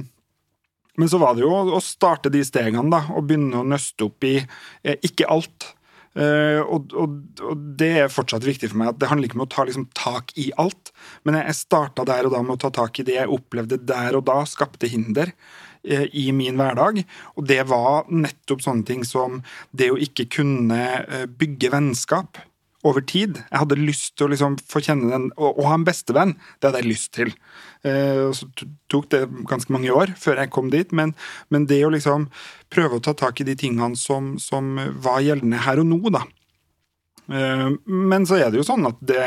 [0.99, 4.25] men så var det jo å starte de stegene, da, og begynne å nøste opp
[4.27, 5.69] i eh, ikke alt.
[6.19, 7.15] Uh, og, og,
[7.47, 8.91] og, det er fortsatt viktig for meg.
[8.91, 12.07] at Det handler ikke om å ta liksom, tak i alt, men jeg, jeg starta
[12.09, 14.91] der og da med å ta tak i det jeg opplevde der og da skapte
[14.91, 17.05] hinder uh, i min hverdag.
[17.39, 22.43] Og det var nettopp sånne ting som det å ikke kunne uh, bygge vennskap
[22.87, 23.41] over tid.
[23.51, 26.37] Jeg hadde lyst til å liksom få kjenne den, og, ha en bestevenn.
[26.59, 27.33] Det hadde jeg lyst til.
[27.87, 28.49] Eh, så
[28.91, 31.15] tok det ganske mange år før jeg kom dit, men,
[31.53, 32.27] men, det å liksom
[32.75, 36.25] prøve å ta tak i de tingene som, som var gjeldende her og nå, da.
[37.33, 39.25] Eh, men så er det jo sånn at det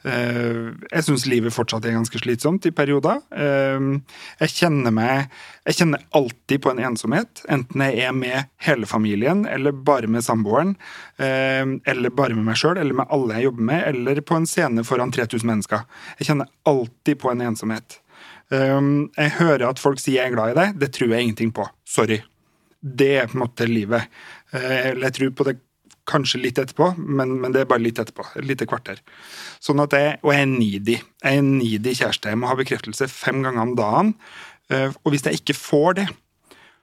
[0.00, 3.20] Eh, jeg syns livet fortsatt er ganske slitsomt i perioder.
[3.36, 3.88] Eh,
[4.40, 5.26] jeg kjenner meg
[5.68, 10.24] Jeg kjenner alltid på en ensomhet, enten jeg er med hele familien, eller bare med
[10.24, 10.72] samboeren,
[11.20, 14.82] eller bare med meg sjøl, eller med alle jeg jobber med, eller på en scene
[14.88, 15.84] foran 3000 mennesker.
[16.18, 18.00] Jeg kjenner alltid på en ensomhet.
[18.50, 20.80] Jeg hører at folk sier jeg er glad i deg.
[20.80, 21.68] Det tror jeg ingenting på.
[21.84, 22.22] Sorry.
[22.80, 24.08] Det er på en måte livet.
[24.56, 25.58] Eller jeg tror på det
[26.08, 28.24] kanskje litt etterpå, men, men, det er bare litt etterpå.
[28.38, 29.02] Et lite kvarter.
[29.62, 30.96] Sånn at jeg, Og jeg er needy.
[31.22, 32.32] Jeg er needy kjæreste.
[32.32, 34.14] Jeg må ha bekreftelse fem ganger om dagen.
[34.70, 36.08] Eh, og hvis jeg ikke får det,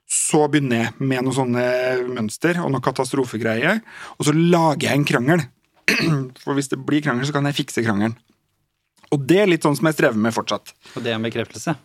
[0.07, 1.65] så begynner jeg med noen sånne
[2.07, 3.81] mønster og noen katastrofegreier,
[4.15, 5.43] og så lager jeg en krangel.
[6.43, 8.15] For hvis det blir krangel, så kan jeg fikse krangelen.
[9.15, 10.73] Og det er litt sånn som jeg strever med fortsatt.
[10.95, 11.75] Og det er en bekreftelse?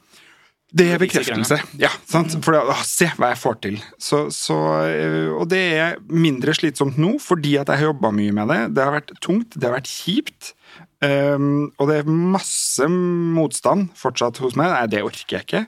[0.73, 1.59] Det er bekreftelse.
[1.81, 2.33] Ja, sant?
[2.45, 3.77] For å, se hva jeg får til.
[4.01, 4.57] Så, så,
[4.89, 8.61] eh, og det er mindre slitsomt nå fordi at jeg har jobba mye med det.
[8.79, 10.55] Det har vært tungt, det har vært kjipt.
[11.03, 14.71] Um, og det er masse motstand fortsatt hos meg.
[14.73, 15.65] Nei, det orker jeg ikke.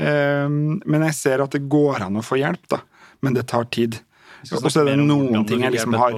[0.00, 2.80] Um, men jeg ser at det går an å få hjelp, da.
[3.20, 4.00] Men det tar tid.
[4.48, 6.16] Og så er det noen ting jeg liksom har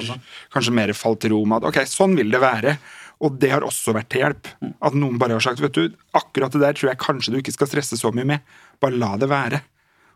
[0.55, 2.77] kanskje mer falt til ro med at ok, sånn vil det være.
[3.22, 4.50] Og det har også vært til hjelp.
[4.82, 7.54] At noen bare har sagt vet du, akkurat det der tror jeg kanskje du ikke
[7.54, 8.54] skal stresse så mye med.
[8.82, 9.62] Bare la det være.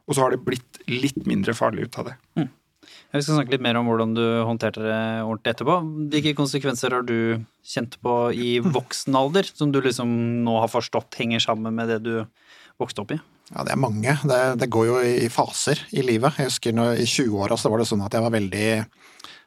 [0.06, 2.16] Og så har det blitt litt mindre farlig ut av det.
[2.38, 2.50] Mm.
[2.86, 5.76] Vi skal snakke litt mer om hvordan du håndterte det ordentlig etterpå.
[6.12, 10.10] Hvilke konsekvenser har du kjent på i voksen alder, som du liksom
[10.46, 12.12] nå har forstått henger sammen med det du
[12.80, 13.20] vokste opp i?
[13.52, 14.16] Ja, det er mange.
[14.26, 16.38] Det, det går jo i faser i livet.
[16.38, 18.70] Jeg husker når, i 20-åra så var det sånn at jeg var veldig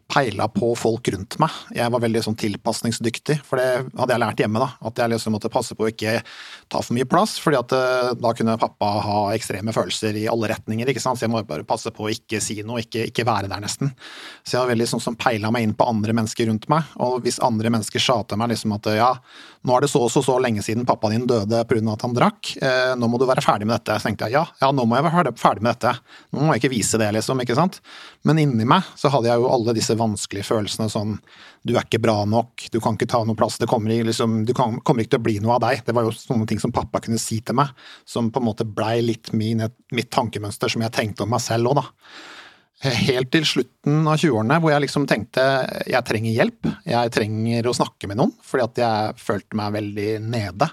[0.09, 1.53] peila på folk rundt meg.
[1.75, 4.61] Jeg var veldig sånn tilpasningsdyktig, for det hadde jeg lært hjemme.
[4.63, 6.15] da, At jeg liksom måtte passe på å ikke
[6.69, 10.49] ta for mye plass, fordi at eh, da kunne pappa ha ekstreme følelser i alle
[10.49, 10.89] retninger.
[10.89, 11.19] ikke sant?
[11.19, 13.93] Så jeg må bare passe på å ikke si noe, ikke, ikke være der, nesten.
[14.41, 16.89] Så jeg var veldig sånn som peila meg inn på andre mennesker rundt meg.
[17.05, 19.11] Og hvis andre mennesker sa til meg liksom at ja,
[19.67, 21.79] nå er det så og så, så lenge siden pappa din døde pga.
[21.93, 23.99] at han drakk, eh, nå må du være ferdig med dette.
[23.99, 25.93] Så tenkte jeg ja, ja, nå må jeg være ferdig med dette.
[26.33, 27.45] Nå må jeg ikke vise det, liksom.
[27.45, 27.81] ikke sant?
[28.25, 31.17] Men inni meg så hadde jeg jo alle disse vanskelige følelsene sånn
[31.67, 34.53] Du er ikke bra nok, du kan ikke ta noe plass, det kommer, liksom, du
[34.57, 35.83] kan, kommer ikke til å bli noe av deg.
[35.85, 37.71] Det var jo sånne ting som pappa kunne si til meg,
[38.07, 41.73] som på en måte blei litt min, mitt tankemønster som jeg tenkte om meg selv
[41.73, 41.89] òg, da.
[42.79, 45.43] Helt til slutten av 20-årene hvor jeg liksom tenkte
[45.83, 46.69] jeg trenger hjelp.
[46.87, 50.69] Jeg trenger å snakke med noen, fordi at jeg følte meg veldig nede.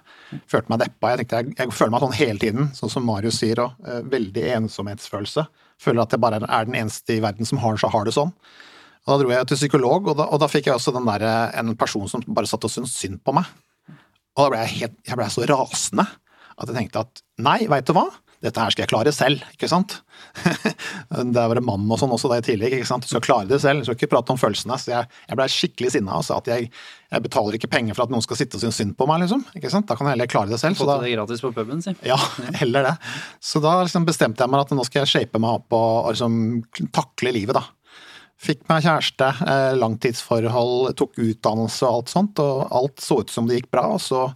[0.47, 1.11] Følte meg deppa.
[1.11, 4.03] Jeg tenkte jeg, jeg føler meg sånn hele tiden, sånn som Marius sier og Eh,
[4.03, 5.47] veldig ensomhetsfølelse.
[5.83, 8.33] Føler at jeg bare er den eneste i verden som har, har det sånn.
[9.07, 11.27] Og Da dro jeg til psykolog, og da, og da fikk jeg også den der,
[11.55, 13.47] en person som bare satt og syntes synd på meg.
[14.37, 16.07] Og da ble jeg, helt, jeg ble så rasende
[16.57, 18.09] at jeg tenkte at nei, veit du hva?
[18.45, 19.95] Dette her skal jeg klare selv, ikke sant?
[21.35, 23.07] Der var det mann og sånn også da i tillegg, ikke sant.
[23.07, 24.77] Du skal klare det selv, du skal ikke prate om følelsene.
[24.81, 28.05] Så jeg, jeg blei skikkelig sinna og sa at jeg, jeg, betaler ikke penger for
[28.05, 29.45] at noen skal sitte og synes synd på meg, liksom.
[29.57, 29.89] Ikke sant?
[29.89, 30.77] Da kan jeg heller klare det selv.
[30.81, 31.97] Fått det gratis på puben, si.
[32.07, 32.19] Ja,
[32.61, 32.95] heller det.
[33.41, 36.39] Så da liksom bestemte jeg meg at nå skal jeg shape meg opp og liksom
[36.97, 37.65] takle livet, da.
[38.37, 43.49] Fikk meg kjæreste, eh, langtidsforhold, tok utdannelse og alt sånt, og alt så ut som
[43.49, 43.87] det gikk bra.
[43.97, 44.27] og så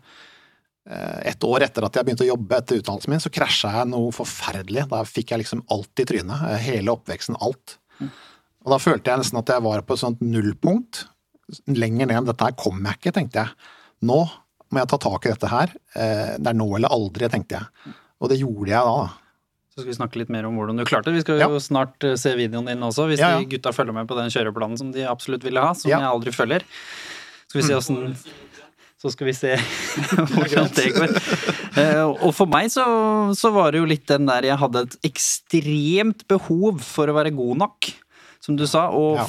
[0.91, 3.91] Eh, et år etter at jeg begynte å jobbe etter utdannelsen min, så krasja jeg
[3.93, 4.87] noe forferdelig.
[4.91, 6.45] Da fikk jeg liksom alt i trynet.
[6.51, 7.39] Eh, hele oppveksten.
[7.45, 7.77] Alt.
[8.65, 11.05] Og da følte jeg nesten at jeg var på et sånt nullpunkt.
[11.71, 13.71] Lenger ned enn dette her kommer jeg ikke, tenkte jeg.
[14.09, 14.21] Nå
[14.71, 15.73] må jeg ta tak i dette her.
[15.95, 17.95] Det er nå eller aldri, tenkte jeg.
[18.21, 19.09] Og det gjorde jeg da.
[19.81, 21.21] Så skal vi snakke litt mer om hvordan du klarte det.
[21.21, 21.63] Vi skal jo ja.
[21.65, 23.41] snart se videoen din også, hvis ja, ja.
[23.41, 26.35] de gutta følger med på den kjøreplanen som de absolutt ville ha, som jeg aldri
[26.37, 26.67] følger.
[27.49, 28.15] Skal vi se åssen
[29.01, 29.55] så skal vi se
[30.35, 31.15] hvordan det går.
[31.81, 32.85] Eh, og for meg så,
[33.33, 37.33] så, var det jo litt den der jeg hadde et ekstremt behov for å være
[37.33, 37.89] god nok,
[38.45, 38.91] som du sa.
[38.93, 39.23] Og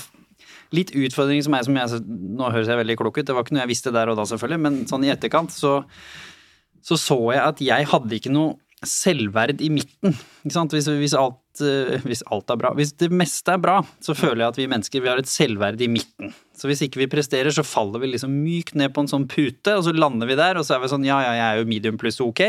[0.76, 3.56] litt utfordring som jeg, som jeg Nå høres jeg veldig klok ut, det var ikke
[3.56, 5.80] noe jeg visste der og da, selvfølgelig, men sånn i etterkant så
[6.82, 8.56] så, så jeg at jeg hadde ikke noe
[8.88, 10.16] selvverd i midten.
[10.44, 12.72] Hvis, hvis, alt, eh, hvis, alt, er bra.
[12.78, 15.82] Hvis det meste er bra, så føler jeg at vi mennesker vi har et selvverd
[15.86, 16.34] i midten.
[16.58, 19.76] Så hvis ikke vi presterer, så faller vi liksom mykt ned på en sånn pute,
[19.78, 21.70] og så lander vi der, og så er vi sånn ja, ja, jeg er jo
[21.70, 22.44] medium pluss ok,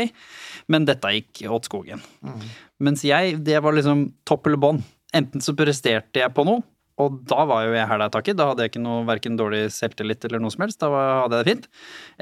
[0.73, 2.03] men dette gikk åt skogen.
[2.25, 2.51] Mm.
[2.89, 4.85] Mens jeg, det var liksom topp eller bånd.
[5.13, 6.65] Enten så presterte jeg på noe,
[7.01, 8.37] og da var jo jeg hæla i taket.
[8.37, 10.81] Da hadde jeg ikke noe verken dårlig selvtillit eller noe som helst.
[10.81, 11.69] Da hadde jeg det fint.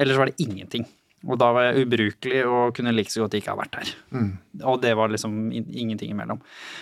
[0.00, 0.86] Eller så var det ingenting.
[1.22, 3.90] Og da var jeg ubrukelig og kunne like så godt ikke ha vært her.
[4.10, 4.30] Mm.
[4.66, 6.40] Og det var liksom ingenting imellom.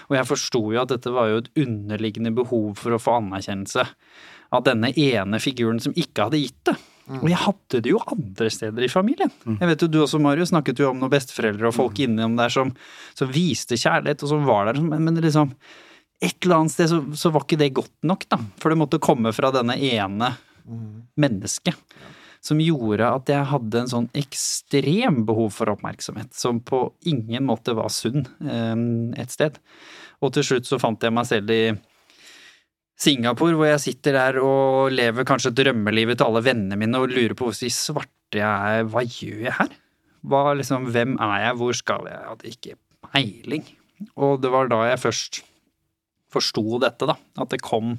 [0.08, 3.84] Og jeg forsto jo at dette var jo et underliggende behov for å få anerkjennelse
[4.50, 6.76] av denne ene figuren som ikke hadde gitt det.
[7.10, 7.18] Mm.
[7.20, 9.32] Og jeg hadde det jo andre steder i familien.
[9.44, 9.58] Mm.
[9.60, 12.04] Jeg vet jo Du også, Mario, snakket jo om noen besteforeldre og folk mm.
[12.06, 12.72] innom der som,
[13.18, 14.80] som, viste kjærlighet, og som var der.
[14.84, 15.52] Men, men liksom,
[16.22, 18.40] et eller annet sted så, så, var ikke det godt nok, da.
[18.62, 20.32] For det måtte komme fra denne ene
[20.64, 20.88] mm.
[21.20, 21.76] mennesket
[22.40, 27.74] som gjorde at jeg hadde en sånn ekstrem behov for oppmerksomhet, som på ingen måte
[27.76, 29.58] var sunn ehm, et sted.
[30.24, 31.62] Og til slutt så fant jeg meg selv i
[33.00, 37.36] Singapore, hvor jeg sitter der og lever kanskje drømmelivet til alle vennene mine og lurer
[37.36, 39.76] på hvordan i svarte jeg er, hva gjør jeg her?
[40.30, 42.16] Hva, liksom, hvem er jeg, hvor skal jeg?
[42.16, 42.76] Jeg hadde ikke
[43.08, 43.64] peiling.
[44.20, 45.40] Og det var da jeg først
[46.30, 47.16] forsto dette, da.
[47.40, 47.96] At det kom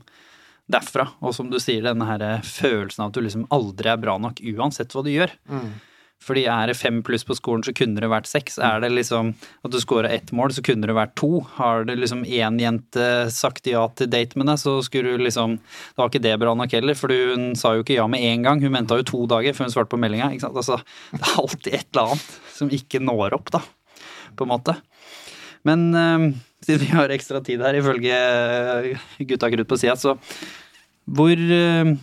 [0.72, 1.08] derfra.
[1.22, 4.44] Og som du sier, denne her følelsen av at du liksom aldri er bra nok
[4.54, 5.34] uansett hva du gjør.
[5.52, 5.72] Mm.
[6.22, 8.60] Fordi er det fem pluss på skolen, så kunne det vært seks.
[8.62, 9.32] Er det liksom
[9.66, 11.40] at du scora ett mål, så kunne det vært to.
[11.56, 15.58] Har det liksom én jente sagt ja til date med deg, så skulle du liksom
[15.58, 18.46] Da var ikke det bra nok heller, for hun sa jo ikke ja med en
[18.46, 18.62] gang.
[18.62, 20.30] Hun venta jo to dager før hun svarte på meldinga.
[20.36, 20.62] Ikke sant?
[20.62, 20.78] Altså,
[21.18, 23.66] det er alltid et eller annet som ikke når opp, da.
[24.38, 24.78] På en måte.
[25.66, 26.30] Men øh,
[26.66, 28.18] siden vi har ekstra tid her, ifølge
[29.32, 30.16] gutta krutt på sida, så
[31.12, 31.96] hvor, eh,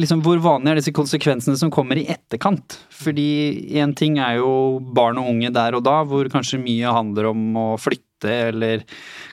[0.00, 2.78] liksom, hvor vanlig er disse konsekvensene som kommer i etterkant?
[2.90, 7.30] Fordi én ting er jo barn og unge der og da, hvor kanskje mye handler
[7.32, 8.02] om å flytte
[8.48, 8.82] eller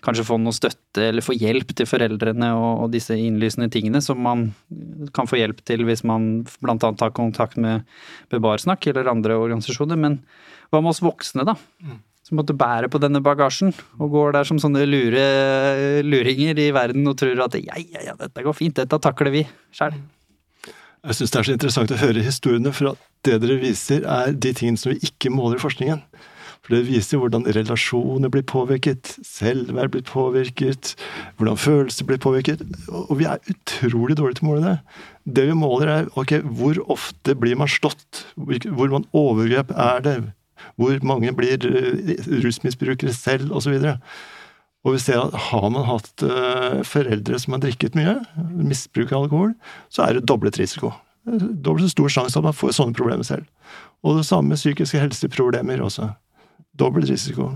[0.03, 4.19] kanskje få noe støtte eller få hjelp til foreldrene og, og disse innlysende tingene som
[4.19, 4.49] man
[5.15, 6.75] kan få hjelp til hvis man bl.a.
[6.75, 7.87] tar kontakt med
[8.33, 9.95] Bebarsnakk eller andre organisasjoner.
[9.95, 10.19] Men
[10.67, 11.55] hva med oss voksne, da?
[11.79, 15.23] Mm som måtte bære på denne bagasjen, og går der som sånne lure,
[16.07, 19.45] luringer i verden og tror at ja, ja, ja, dette går fint, dette takler vi
[19.75, 19.97] sjøl.
[21.03, 22.95] Jeg syns det er så interessant å høre historiene, for
[23.27, 25.99] det dere viser, er de tingene som vi ikke måler i forskningen.
[26.63, 30.93] For det viser hvordan relasjoner blir påvirket, selvverd blir påvirket,
[31.35, 32.63] hvordan følelser blir påvirket.
[32.87, 34.77] Og vi er utrolig dårlige til å måle det.
[35.39, 38.23] Det vi måler, er ok, hvor ofte blir man slått?
[38.39, 40.15] Hvor man overgrep er det?
[40.79, 43.75] Hvor mange blir eh, rusmisbrukere selv, osv.
[43.75, 43.97] Og, så
[44.83, 48.17] og vi ser at har man hatt uh, foreldre som har drikket mye,
[48.51, 49.53] misbruk av alkohol,
[49.93, 50.91] så er det doblet risiko.
[51.23, 53.47] Dobbelt så stor sjanse at man får sånne problemer selv.
[54.03, 56.09] Og det samme med psykiske helseproblemer også.
[56.75, 57.53] Dobbelt risiko.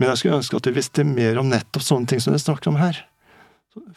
[0.00, 2.72] Men jeg skulle ønske at vi visste mer om nettopp sånne ting som vi snakker
[2.72, 3.02] om her.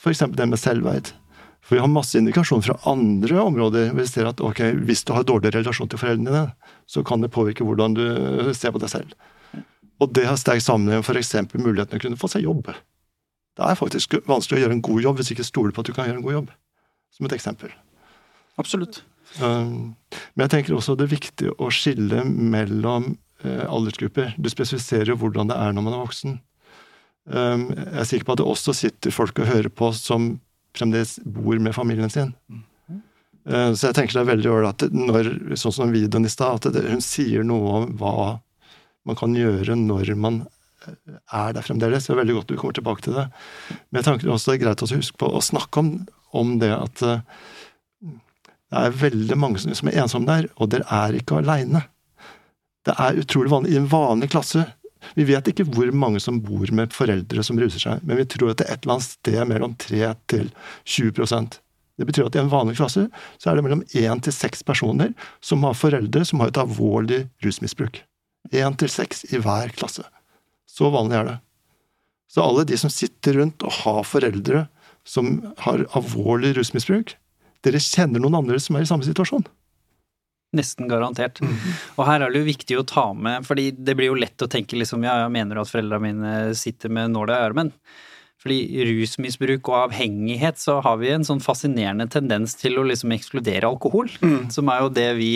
[0.03, 1.13] Eksempel det med selvverd.
[1.63, 3.93] For vi har masse indikasjoner fra andre områder.
[3.95, 7.31] Vi ser at okay, hvis du har dårlig relasjon til foreldrene dine, så kan det
[7.31, 8.03] påvirke hvordan du
[8.57, 9.13] ser på deg selv.
[10.03, 11.35] Og det har sterk sammenheng med f.eks.
[11.55, 12.73] muligheten til å kunne få seg jobb.
[13.53, 15.89] Det er faktisk vanskelig å gjøre en god jobb hvis du ikke stoler på at
[15.89, 16.53] du kan gjøre en god jobb.
[17.13, 17.73] Som et eksempel.
[18.59, 19.03] Absolutt.
[19.39, 19.93] Um,
[20.35, 23.13] men jeg tenker også det er viktig å skille mellom
[23.45, 24.33] uh, aldersgrupper.
[24.35, 26.39] Du spesifiserer jo hvordan det er når man er voksen.
[27.23, 30.33] Um, jeg er sikker på at det også sitter folk og hører på som
[30.77, 32.33] fremdeles bor med familien sin.
[33.43, 36.87] Uh, så jeg tenker det er veldig ålreit når, sånn som videoen i stad, at
[36.87, 38.15] hun sier noe om hva
[39.03, 40.43] man kan gjøre når man
[40.87, 40.93] uh,
[41.35, 42.07] er der fremdeles.
[42.07, 43.27] Det er veldig godt du kommer tilbake til det.
[43.89, 45.91] Men jeg tenker også det er greit å huske på å snakke om,
[46.33, 47.19] om det at uh,
[48.73, 51.83] det er veldig mange som er ensomme der, og dere er ikke aleine.
[52.83, 54.63] Det er utrolig vanlig i en vanlig klasse.
[55.17, 58.53] Vi vet ikke hvor mange som bor med foreldre som ruser seg, men vi tror
[58.53, 60.49] at det er et eller annet sted mellom 3 til
[60.85, 61.59] 20%
[61.99, 63.05] Det betyr at i en vanlig klasse
[63.37, 65.13] så er det mellom 1 til 6 personer
[65.45, 68.01] som har foreldre som har et alvorlig rusmisbruk.
[68.49, 70.03] 1 til 6 i hver klasse.
[70.65, 71.37] Så vanlig er det.
[72.33, 74.65] Så alle de som sitter rundt og har foreldre
[75.05, 77.13] som har alvorlig rusmisbruk,
[77.63, 79.45] dere kjenner noen andre som er i samme situasjon.
[80.53, 81.41] Nesten garantert.
[81.41, 81.53] Mm.
[81.97, 84.49] Og her er det jo viktig å ta med, fordi det blir jo lett å
[84.51, 87.71] tenke liksom ja, jeg mener at foreldrene mine sitter med nåla i armen.
[88.43, 93.69] Fordi rusmisbruk og avhengighet, så har vi en sånn fascinerende tendens til å liksom ekskludere
[93.69, 94.11] alkohol.
[94.19, 94.49] Mm.
[94.51, 95.33] Som er jo det vi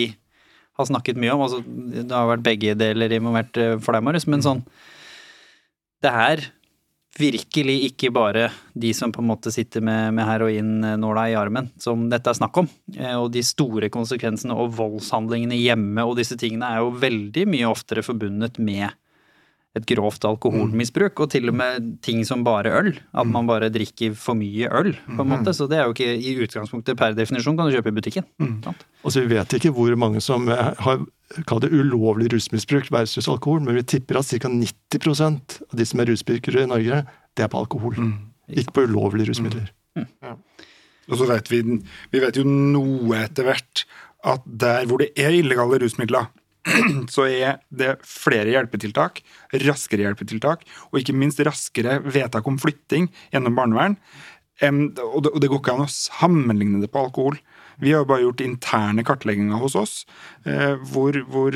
[0.78, 1.46] har snakket mye om.
[1.46, 4.62] Altså, det har vært begge deler involvert eh, for deg, Marius, men sånn
[6.04, 6.44] Det er
[7.18, 12.08] virkelig ikke bare de som på en måte sitter med, med heroinnåla i armen, som
[12.12, 12.70] dette er snakk om.
[12.96, 17.70] Eh, og de store konsekvensene og voldshandlingene hjemme og disse tingene er jo veldig mye
[17.72, 18.94] oftere forbundet med
[19.78, 22.92] et grovt alkoholmisbruk, og til og med ting som bare øl.
[23.18, 25.54] At man bare drikker for mye øl, på en måte.
[25.56, 28.28] Så det er jo ikke i utgangspunktet per definisjon kan du kjøpe i butikken.
[28.42, 28.58] Mm.
[29.04, 31.06] Altså, Vi vet ikke hvor mange som eh, har
[31.48, 34.50] kall det ulovlig rusmisbruk versus alkohol, men vi tipper at ca.
[34.50, 37.04] 90% av de som er rusbrukere i Norge,
[37.38, 37.98] det er på alkohol.
[38.00, 38.14] Mm.
[38.62, 39.72] Ikke på ulovlige rusmidler.
[39.98, 40.08] Mm.
[40.24, 40.36] Ja.
[41.08, 41.62] Og så vet vi,
[42.12, 43.86] vi vet jo noe etter hvert
[44.28, 46.28] at der hvor det er illegale rusmidler,
[47.14, 49.22] så er det flere hjelpetiltak,
[49.66, 53.98] raskere hjelpetiltak, og ikke minst raskere vedtak om flytting gjennom barnevern.
[54.66, 57.38] Og det går ikke an å sammenligne det på alkohol.
[57.78, 59.98] Vi har jo bare gjort interne kartlegginger hos oss,
[60.50, 61.54] eh, hvor, hvor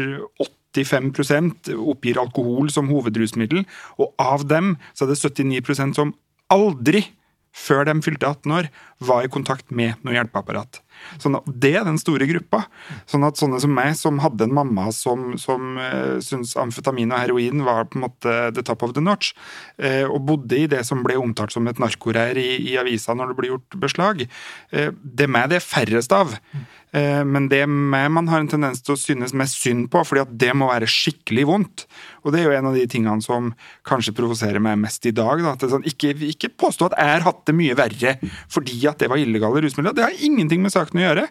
[0.76, 3.66] 85% oppgir alkohol som hovedrusmiddel,
[3.98, 6.14] og av dem så er det 79% som
[6.54, 7.08] aldri
[7.52, 8.70] før de fylte 18 år,
[9.04, 10.80] var i kontakt med noe hjelpeapparat.
[11.22, 12.64] Sånn at Det er den store gruppa.
[13.10, 17.24] Sånn at Sånne som meg, som hadde en mamma som, som uh, syntes amfetamin og
[17.24, 19.34] heroin var på en måte the top of the notch,
[19.82, 23.32] uh, og bodde i det som ble omtalt som et narkoreir i, i avisa når
[23.32, 24.28] det ble gjort beslag,
[24.76, 26.38] uh, det er meg det er færrest av.
[26.54, 30.26] Uh, men det med man har en tendens til å synes mest synd på, fordi
[30.26, 31.86] at det må være skikkelig vondt.
[32.26, 33.54] Og det er jo en av de tingene som
[33.88, 35.40] kanskje provoserer meg mest i dag.
[35.46, 38.18] Da, sånn, ikke, ikke påstå at jeg har hatt det mye verre
[38.52, 39.96] fordi at det var illegale rusmidler.
[39.96, 41.28] Det har ingenting med saken å gjøre.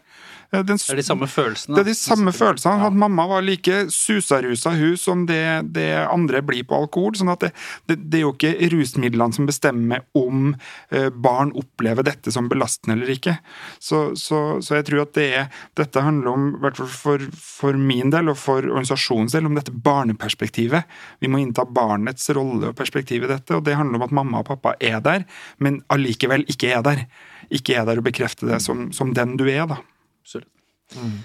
[0.51, 1.77] Den, det er de samme følelsene?
[1.77, 2.89] Det er de samme følelsene.
[2.89, 5.43] At mamma var like susarusa hun som det,
[5.77, 7.15] det, andre blir på alkohol.
[7.15, 7.51] sånn at det,
[7.87, 10.57] det, det, er jo ikke rusmidlene som bestemmer om
[10.91, 13.37] eh, barn opplever dette som belastende eller ikke.
[13.79, 17.29] Så, så, så jeg tror at det er, dette handler om, i hvert fall for,
[17.39, 20.99] for, min del og for organisasjonens del, om dette barneperspektivet.
[21.23, 24.43] Vi må innta barnets rolle og perspektiv i dette, og det handler om at mamma
[24.43, 25.29] og pappa er der,
[25.63, 27.07] men allikevel ikke er der.
[27.55, 29.79] Ikke er der og bekrefter det som, som den du er, da.
[30.23, 30.51] Absolutt.
[30.97, 31.21] Mm.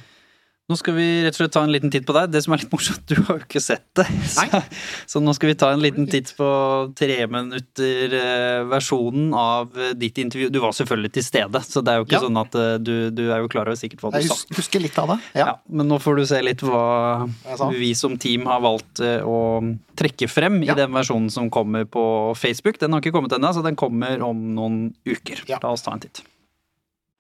[0.65, 2.31] Nå skal vi rett og slett ta en liten titt på deg.
[2.33, 4.05] Det som er litt morsomt, du har jo ikke sett det.
[4.33, 4.41] Så,
[5.13, 6.47] så, nå skal vi ta en liten titt på
[6.97, 10.49] treminutter-versjonen eh, av eh, ditt intervju.
[10.49, 12.21] Du var selvfølgelig til stede, så det er jo ikke ja.
[12.25, 14.33] sånn at eh, du, du, er jo klar over sikkert hva du sa.
[14.41, 15.45] Jeg husker litt av det, ja.
[15.51, 15.55] ja.
[15.69, 17.29] Men nå får du se litt hva
[17.75, 19.61] vi som team har valgt å
[19.99, 20.73] trekke frem ja.
[20.73, 22.79] i den versjonen som kommer på Facebook.
[22.81, 25.45] Den har ikke kommet ennå, så den kommer om noen uker.
[25.53, 26.25] La oss ta en titt.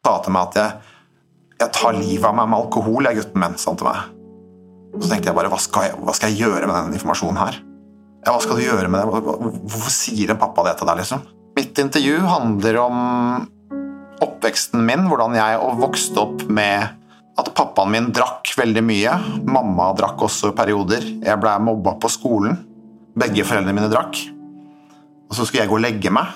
[0.01, 0.94] Ta til meg at jeg
[1.61, 4.11] jeg tar livet av meg med alkohol, jeg, gutten min, sa han til meg.
[4.95, 7.57] Så tenkte jeg bare hva skal jeg, hva skal jeg gjøre med denne informasjonen her?
[8.25, 9.23] Ja, hva skal du gjøre med det?
[9.69, 11.25] Hvorfor sier en pappa det til deg, liksom?
[11.55, 13.01] Mitt intervju handler om
[14.25, 16.95] oppveksten min, hvordan jeg vokste opp med
[17.35, 19.17] at pappaen min drakk veldig mye.
[19.47, 21.03] Mamma drakk også perioder.
[21.23, 22.57] Jeg ble mobba på skolen.
[23.15, 24.19] Begge foreldrene mine drakk.
[25.29, 26.31] Og så skulle jeg gå og legge meg,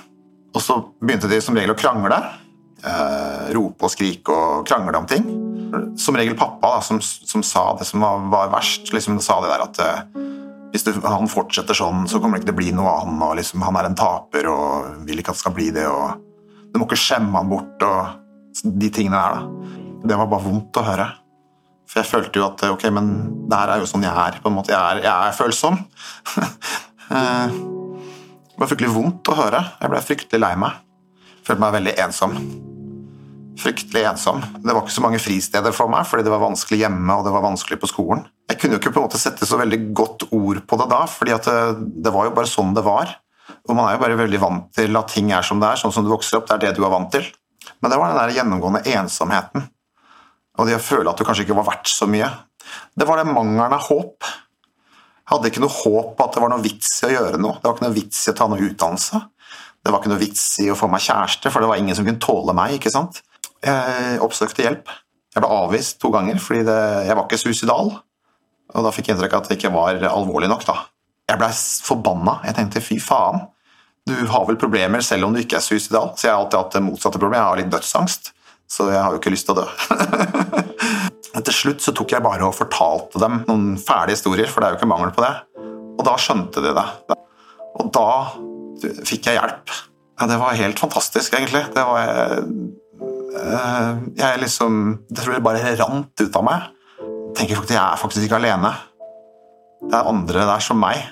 [0.55, 2.17] og så begynte de som regel å krangle.
[2.80, 5.25] Eh, rope og skrike og krangle om ting.
[5.99, 8.91] Som regel pappa da, som, som sa det som var, var verst.
[8.95, 10.25] Liksom, sa det der at eh,
[10.73, 13.21] hvis du, han fortsetter sånn, så kommer det ikke til å bli noe av han.
[13.25, 15.88] og liksom, Han er en taper og vil ikke at det skal bli det.
[15.89, 19.39] og Du må ikke skjemme han bort og de tingene der.
[19.39, 19.80] da.
[20.09, 21.09] Det var bare vondt å høre.
[21.89, 23.07] For jeg følte jo at ok, men
[23.49, 24.38] det her er jo sånn jeg er.
[24.39, 24.71] på en måte.
[24.75, 25.84] Jeg er, jeg er følsom.
[27.09, 27.53] Eh,
[28.53, 29.63] det var fryktelig vondt å høre.
[29.82, 30.75] Jeg ble fryktelig lei meg.
[31.49, 32.35] Følte meg veldig ensom.
[33.57, 34.43] Fryktelig ensom.
[34.61, 37.31] Det var ikke så mange fristeder for meg, fordi det var vanskelig hjemme og det
[37.33, 38.21] var vanskelig på skolen.
[38.51, 40.99] Jeg kunne jo ikke på en måte sette så veldig godt ord på det da,
[41.09, 41.55] fordi det,
[42.05, 43.15] det var jo bare sånn det var.
[43.65, 45.95] Og man er jo bare veldig vant til at ting er som det er, sånn
[45.95, 46.45] som du vokser opp.
[46.51, 47.25] Det er det du er vant til.
[47.81, 49.65] Men det var den der gjennomgående ensomheten
[50.59, 52.27] og det å føle at du kanskje ikke var verdt så mye.
[52.93, 54.27] Det var det mangelen av håp.
[54.27, 57.57] Jeg hadde ikke noe håp på at det var noe vits i å gjøre noe.
[57.57, 59.21] Det var ikke noe vits i å ta noe utdannelse.
[59.80, 62.07] Det var ikke noe vits i å få meg kjæreste, for det var ingen som
[62.07, 62.75] kunne tåle meg.
[62.77, 63.21] ikke sant?
[63.63, 64.91] Jeg oppsøkte hjelp.
[65.36, 67.93] Jeg ble avvist to ganger fordi jeg var ikke suicidal.
[68.69, 70.65] Og da fikk jeg inntrykk av at det ikke var alvorlig nok.
[70.67, 70.77] da.
[71.30, 71.51] Jeg blei
[71.86, 72.39] forbanna.
[72.47, 73.43] Jeg tenkte fy faen,
[74.09, 76.13] du har vel problemer selv om du ikke er suicidal.
[76.17, 77.43] Så jeg har alltid hatt det motsatte problemet.
[77.43, 78.32] Jeg har litt dødsangst.
[78.69, 79.67] Så jeg har jo ikke lyst til å dø.
[81.39, 84.73] Til slutt så tok jeg bare og fortalte dem noen fæle historier, for det er
[84.73, 85.32] jo ikke mangel på det.
[85.95, 86.86] Og da skjønte de det.
[87.80, 88.09] Og da
[89.07, 89.73] fikk jeg hjelp.
[90.19, 91.63] Det var helt fantastisk, egentlig.
[91.75, 91.99] Det var
[93.39, 94.73] eh, Jeg liksom
[95.07, 96.67] Det tror jeg bare rant ut av meg.
[96.99, 98.73] Jeg tenker faktisk, Jeg er faktisk ikke alene.
[99.80, 101.05] Det er andre der som meg,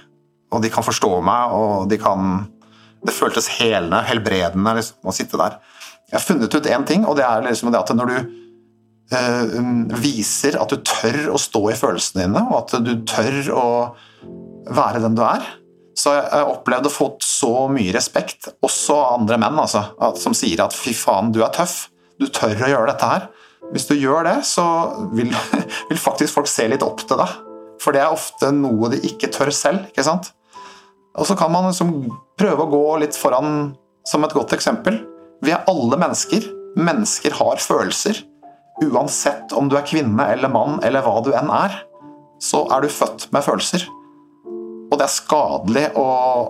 [0.51, 2.47] og de kan forstå meg, og de kan
[3.05, 5.59] Det føltes helende, helbredende liksom, å sitte der.
[6.09, 8.17] Jeg har funnet ut én ting, og det er liksom det at når du
[9.15, 9.57] eh,
[10.01, 13.67] viser at du tør å stå i følelsene dine, og at du tør å
[14.73, 15.45] være den du er,
[15.97, 19.81] så jeg har opplevd å få så mye respekt, også andre menn, altså,
[20.19, 21.87] som sier at 'fy faen, du er tøff',
[22.21, 23.27] du tør å gjøre dette her.
[23.73, 24.63] Hvis du gjør det, så
[25.13, 25.33] vil,
[25.89, 27.33] vil faktisk folk se litt opp til deg.
[27.81, 29.89] For det er ofte noe de ikke tør selv.
[29.89, 30.31] ikke sant?
[31.17, 31.93] Og så kan man liksom
[32.37, 33.73] prøve å gå litt foran
[34.07, 35.01] som et godt eksempel.
[35.41, 36.45] Vi er alle mennesker.
[36.77, 38.21] Mennesker har følelser.
[38.85, 41.73] Uansett om du er kvinne eller mann eller hva du enn er,
[42.41, 43.87] så er du født med følelser.
[44.97, 46.03] Og det er skadelig å,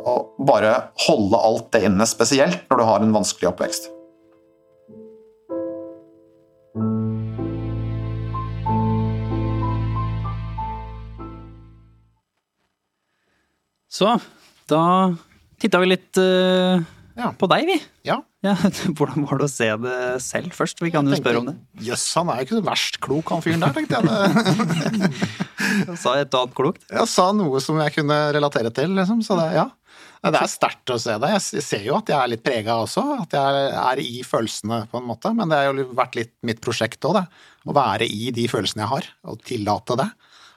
[0.07, 0.11] å
[0.47, 0.69] bare
[1.03, 3.89] holde alt det inne, spesielt når du har en vanskelig oppvekst.
[13.91, 14.15] Så
[14.71, 14.83] da
[15.59, 16.79] titta vi litt uh
[17.17, 17.33] ja.
[17.35, 17.77] på deg, vi.
[18.07, 18.21] Ja.
[18.45, 18.53] Ja.
[18.97, 20.81] Hvordan var det å se det selv først?
[20.85, 21.55] Vi kan jo spørre om det.
[21.87, 24.05] Jøss, han er jo ikke så verst klok, han fyren der, tenkte jeg.
[25.87, 26.85] Han sa et annet klokt?
[26.91, 29.23] Jeg sa noe som jeg kunne relatere til, liksom.
[29.25, 29.67] Så det, ja.
[30.27, 31.29] Det er sterkt å se det.
[31.35, 34.99] Jeg ser jo at jeg er litt prega også, at jeg er i følelsene på
[34.99, 35.31] en måte.
[35.37, 37.25] Men det har jo vært litt mitt prosjekt òg, det.
[37.67, 40.07] Å være i de følelsene jeg har, og tillate det.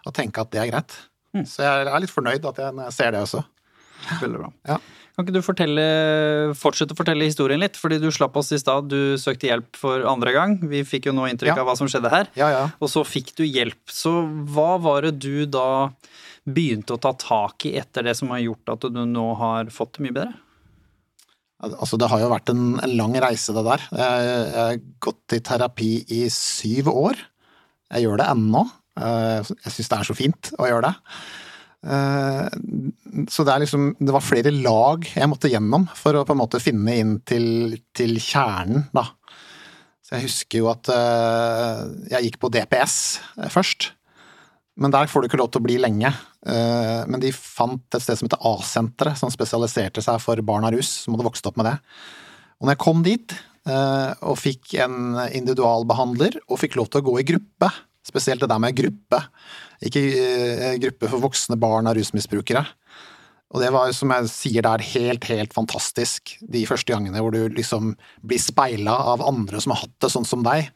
[0.09, 0.97] Og tenke at det er greit.
[1.37, 1.45] Mm.
[1.47, 3.45] Så jeg er litt fornøyd at jeg ser det også.
[4.23, 4.51] Veldig bra.
[4.69, 4.81] Ja.
[5.21, 5.83] Kan ikke du fortelle,
[6.57, 7.77] fortsette å fortelle historien litt?
[7.77, 10.55] Fordi du slapp oss i stad, du søkte hjelp for andre gang.
[10.71, 11.59] Vi fikk jo nå inntrykk ja.
[11.61, 12.31] av hva som skjedde her.
[12.41, 12.63] Ja, ja.
[12.81, 13.83] Og så fikk du hjelp.
[13.93, 14.15] Så
[14.49, 15.91] hva var det du da
[16.49, 19.99] begynte å ta tak i etter det som har gjort at du nå har fått
[19.99, 20.33] det mye bedre?
[21.69, 23.85] Altså, det har jo vært en, en lang reise, det der.
[23.93, 27.21] Jeg har gått i terapi i syv år.
[27.93, 28.65] Jeg gjør det ennå.
[28.97, 31.21] Jeg syns det er så fint å gjøre det.
[31.81, 32.49] Eh,
[33.33, 36.43] så det, er liksom, det var flere lag jeg måtte gjennom for å på en
[36.43, 39.07] måte finne inn til, til kjernen, da.
[40.05, 41.81] Så jeg husker jo at eh,
[42.13, 42.97] jeg gikk på DPS
[43.39, 43.93] eh, først.
[44.81, 46.09] Men der får du ikke lov til å bli lenge.
[46.41, 50.89] Men de fant et sted som heter A-senteret, som spesialiserte seg for barn av rus,
[51.03, 51.75] som hadde vokst opp med det.
[52.57, 53.35] Og når jeg kom dit
[53.69, 57.69] og fikk en individualbehandler og fikk lov til å gå i gruppe,
[58.09, 59.21] spesielt det der med gruppe,
[59.89, 62.65] ikke eh, gruppe for voksne barn av rusmisbrukere.
[63.51, 67.35] Og det var, som jeg sier, det er helt, helt fantastisk de første gangene hvor
[67.35, 70.69] du liksom blir speila av andre som har hatt det sånn som deg,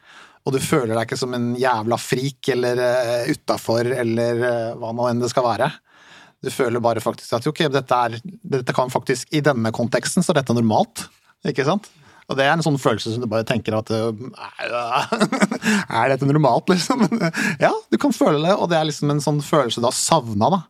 [0.45, 4.91] og du føler deg ikke som en jævla frik eller uh, utafor eller uh, hva
[4.93, 5.71] nå enn det skal være.
[6.45, 10.35] Du føler bare faktisk at ok, dette, er, dette kan faktisk I denne konteksten så
[10.35, 11.07] er dette normalt,
[11.49, 11.89] ikke sant?
[12.31, 13.91] Og det er en sånn følelse som du bare tenker at
[15.99, 17.05] Er dette normalt, liksom?
[17.61, 20.49] Ja, du kan føle det, og det er liksom en sånn følelse du har savna,
[20.55, 20.61] da.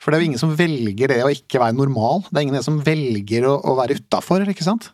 [0.00, 2.24] For det er jo ingen som velger det å ikke være normal.
[2.30, 4.88] Det er ingen som velger å, være utafor, ikke sant.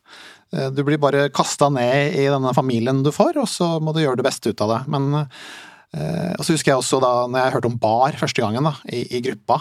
[0.51, 4.03] Eh, du blir bare kasta ned i denne familien du får, og så må du
[4.03, 4.81] gjøre det beste ut av det.
[4.91, 8.67] Men eh, og så husker jeg også da når jeg hørte om bar første gangen,
[8.67, 9.61] da, i, i gruppa.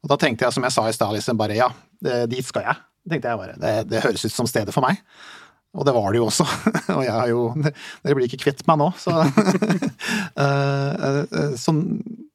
[0.00, 1.68] Og da tenkte jeg, som jeg sa i stad, liksom bare ja,
[2.00, 2.80] dit skal jeg.
[3.12, 5.04] tenkte jeg bare, det, det høres ut som stedet for meg.
[5.78, 6.44] Og det var det jo også.
[6.96, 9.12] Og jeg har jo Dere blir ikke kvitt meg nå, så
[11.64, 11.82] Sånn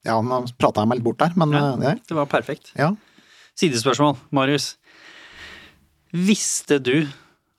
[0.06, 1.96] Ja, nå prata jeg meg litt bort der, men Ja, ja.
[2.00, 2.72] det var perfekt.
[2.80, 2.94] ja.
[3.56, 4.74] Sidespørsmål, Marius.
[6.12, 7.08] Visste du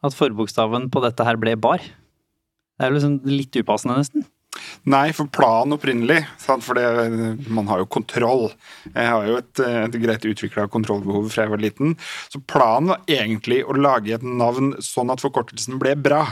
[0.05, 1.81] at forbokstaven på dette her ble bar?
[1.81, 4.27] Det er jo liksom litt upassende, nesten.
[4.91, 6.87] Nei, for planen opprinnelig, for det,
[7.51, 8.49] man har jo kontroll.
[8.93, 11.95] Jeg har jo et, et greit utvikla kontrollbehov fra jeg var liten.
[12.33, 16.25] Så planen var egentlig å lage et navn sånn at forkortelsen ble bra.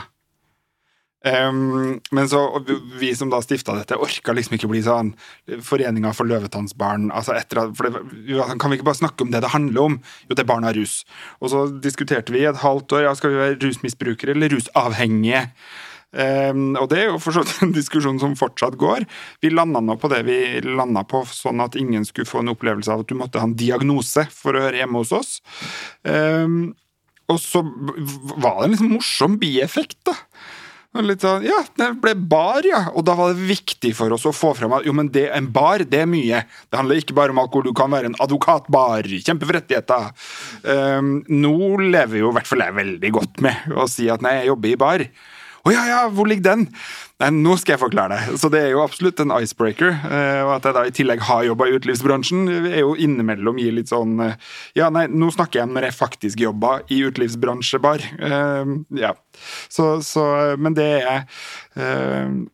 [1.24, 2.64] Um, men så
[3.00, 5.14] vi som da stifta dette, orka liksom ikke bli sånn
[5.64, 7.08] Foreninga for løvetannsbarn.
[7.16, 8.02] Altså etter, for det,
[8.60, 9.96] kan vi ikke bare snakke om det det handler om?
[10.28, 11.00] Jo, det er barn av rus.
[11.40, 15.46] Og så diskuterte vi i et halvt år ja, skal vi være rusmisbrukere eller rusavhengige.
[16.14, 19.06] Ehm, og det er jo for så vidt en diskusjon som fortsatt går.
[19.42, 22.92] Vi landa nå på det vi landa på, sånn at ingen skulle få en opplevelse
[22.92, 25.38] av at du måtte ha en diagnose for å høre hjemme hos oss.
[26.08, 26.74] Ehm,
[27.32, 30.18] og så var det en liksom morsom bieffekt, da.
[31.02, 32.84] Litt sånn, ja, det ble bar, ja.
[32.94, 35.48] Og da var det viktig for oss å få fram at jo, men det, en
[35.50, 36.44] bar, det er mye.
[36.70, 39.08] Det handler ikke bare om alkohol, du kan være en advokatbar.
[39.26, 40.12] Kjempe for rettigheter.
[40.62, 44.36] Um, nå lever jo i hvert fall jeg veldig godt med å si at nei,
[44.38, 45.06] jeg jobber i bar.
[45.64, 46.66] Å ja, ja, hvor ligger den?
[47.22, 48.34] Nei, nå skal jeg forklare det.
[48.42, 49.94] Så det er jo absolutt en icebreaker.
[50.10, 53.72] eh, Og at jeg da i tillegg har jobba i utelivsbransjen, er jo innimellom gir
[53.72, 54.34] litt sånn eh,
[54.76, 58.04] Ja, nei, nå snakker jeg om når jeg faktisk jobba i utelivsbransjebar.
[58.18, 59.14] Eh, Ja.
[59.72, 60.24] Så, så
[60.60, 61.24] Men det er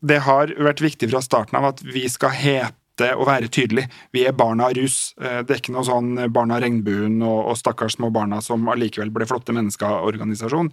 [0.01, 2.77] Det har vært viktig fra starten av at vi skal hete
[3.17, 3.87] å være tydelig.
[4.13, 5.15] Vi er barna av rus.
[5.21, 8.69] Eh, Det er ikke noe sånn Barna av regnbuen og, og stakkars små barna som
[8.69, 10.71] allikevel ble flotte mennesker-organisasjon.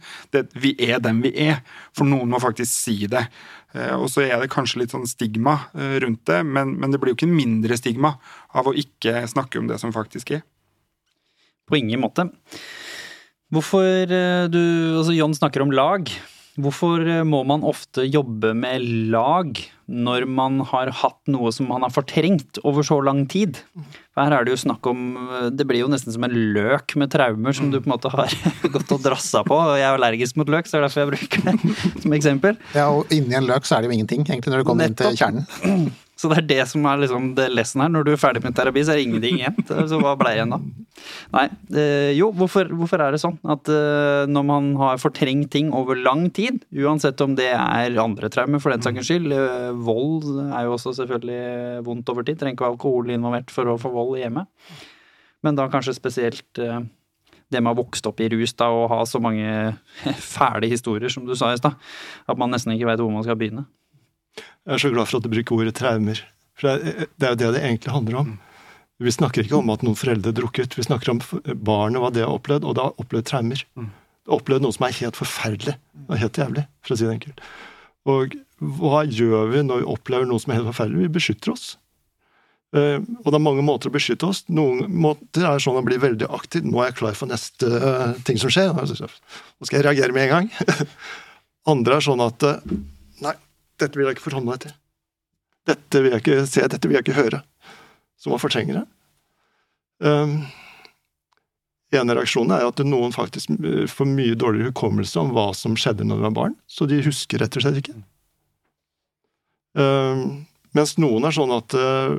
[0.59, 1.61] Vi er dem vi er,
[1.95, 3.27] for noen må faktisk si det.
[3.73, 6.99] Eh, Og så er det kanskje litt sånn stigma eh, rundt det, men, men det
[6.99, 8.17] blir jo ikke mindre stigma
[8.53, 10.43] av å ikke snakke om det som faktisk er.
[11.67, 12.29] På ingen måte.
[13.51, 14.61] Hvorfor eh, du
[14.97, 16.09] Altså, John snakker om lag.
[16.57, 21.85] Hvorfor eh, må man ofte jobbe med lag når man har hatt noe som man
[21.85, 23.61] har fortrengt over så lang tid?
[24.13, 25.03] For her er det jo snakk om
[25.53, 28.33] Det blir jo nesten som en løk med traumer som du på en måte har
[28.75, 29.55] gått og drassa på.
[29.55, 32.59] Og jeg er allergisk mot løk, så det er derfor jeg bruker det som eksempel.
[32.75, 34.99] ja, og inni en løk så er det jo ingenting, egentlig, når du kommer inn
[34.99, 35.47] til kjernen.
[36.17, 37.91] Så det er det som er liksom det lessen her.
[37.93, 39.57] Når du er ferdig med terapi, så er det ingenting igjen.
[39.69, 40.57] Så hva blei igjen da?
[41.35, 41.43] Nei,
[41.77, 45.99] eh, jo, hvorfor, hvorfor er det sånn at eh, når man har fortrengt ting over
[45.99, 50.67] lang tid, uansett om det er andre traumer for den saks skyld, eh, vold er
[50.67, 54.17] jo også selvfølgelig vondt over tid, trenger ikke være alkohol involvert for å få vold
[54.19, 54.45] hjemme,
[55.45, 56.79] men da kanskje spesielt eh,
[57.47, 59.75] det med å ha vokst opp i rus da, og ha så mange
[60.35, 61.77] fæle historier, som du sa i stad,
[62.27, 63.67] at man nesten ikke vet hvor man skal begynne.
[64.37, 66.19] Jeg er så glad for at du bruker ordet traumer.
[66.57, 66.91] For det
[67.23, 68.35] er, jo det det egentlig handler om.
[68.97, 72.25] Vi snakker ikke om at noen foreldre drukket, vi snakker om barnet barnet, hva det
[72.25, 73.61] har opplevd, og det har opplevd traumer.
[73.77, 75.75] Det har opplevd noe som er helt forferdelig
[76.07, 77.43] og helt jævlig, for å si det enkelt.
[78.09, 81.05] Og hva gjør vi når vi opplever noe som er helt forferdelig?
[81.05, 81.75] Vi beskytter oss.
[82.75, 84.41] Uh, og det er mange måter å beskytte oss.
[84.51, 86.65] Noen måter er sånn å bli veldig aktiv.
[86.67, 88.73] Nå er jeg klar for neste uh, ting som skjer.
[88.73, 90.83] Nå skal jeg reagere med en gang.
[91.71, 92.75] Andre er sånn at uh,
[93.23, 93.33] Nei,
[93.81, 94.75] dette vil jeg ikke forholde meg til.
[95.67, 97.41] Dette vil jeg ikke se, dette vil jeg ikke høre.
[98.17, 98.85] Så man fortrenger det.
[100.05, 100.35] Um,
[101.97, 103.53] en reaksjonen er at noen faktisk
[103.89, 107.41] får mye dårligere hukommelse om hva som skjedde når de var barn, så de husker
[107.41, 107.95] rett og slett ikke.
[109.77, 110.45] Um,
[110.77, 112.13] mens noen er sånn at uh,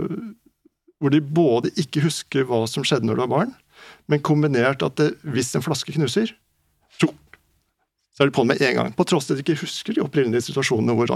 [1.02, 3.56] hvor de både ikke husker hva som skjedde når de var barn,
[4.10, 6.32] men kombinert at det, hvis en flaske knuser,
[8.18, 8.94] så er de på med en gang.
[8.98, 11.12] På tross av at de ikke husker de opprinnelige situasjonene hvor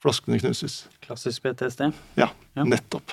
[0.00, 0.86] flaskene knuses.
[1.04, 1.90] Klassisk PTSD.
[2.16, 2.64] Ja, Ja.
[2.64, 3.12] nettopp.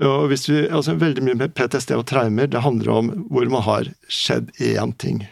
[0.00, 3.62] Og hvis vi, altså Veldig mye med PTSD og traumer det handler om hvor man
[3.66, 5.26] har skjedd én ting.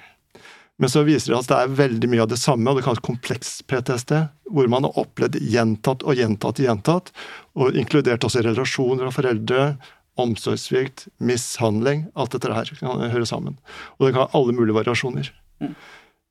[0.78, 3.02] Men så viser det at det er veldig mye av det samme, og det kalles
[3.02, 4.12] kompleks PTSD,
[4.54, 7.10] hvor man har opplevd gjentatt og gjentatt og gjentatt,
[7.58, 9.72] og inkludert også relasjoner av foreldre,
[10.18, 12.06] omsorgssvikt, mishandling.
[12.18, 13.58] Alt dette her kan høre sammen.
[13.98, 15.32] Og det kan ha alle mulige variasjoner.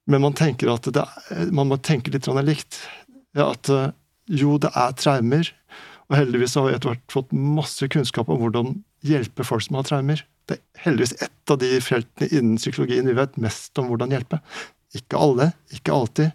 [0.07, 1.03] Men man tenker at det
[1.55, 2.79] man må tenke litt likt.
[3.35, 3.91] At eh,
[4.27, 5.51] jo, det er traumer,
[6.07, 8.77] og heldigvis har vi etter hvert fått masse kunnskap om hvordan
[9.07, 10.23] hjelpe folk som har traumer.
[10.47, 14.39] Det er heldigvis ett av de feltene innen psykologien vi vet mest om hvordan hjelpe.
[14.95, 16.31] Ikke alle, ikke alltid.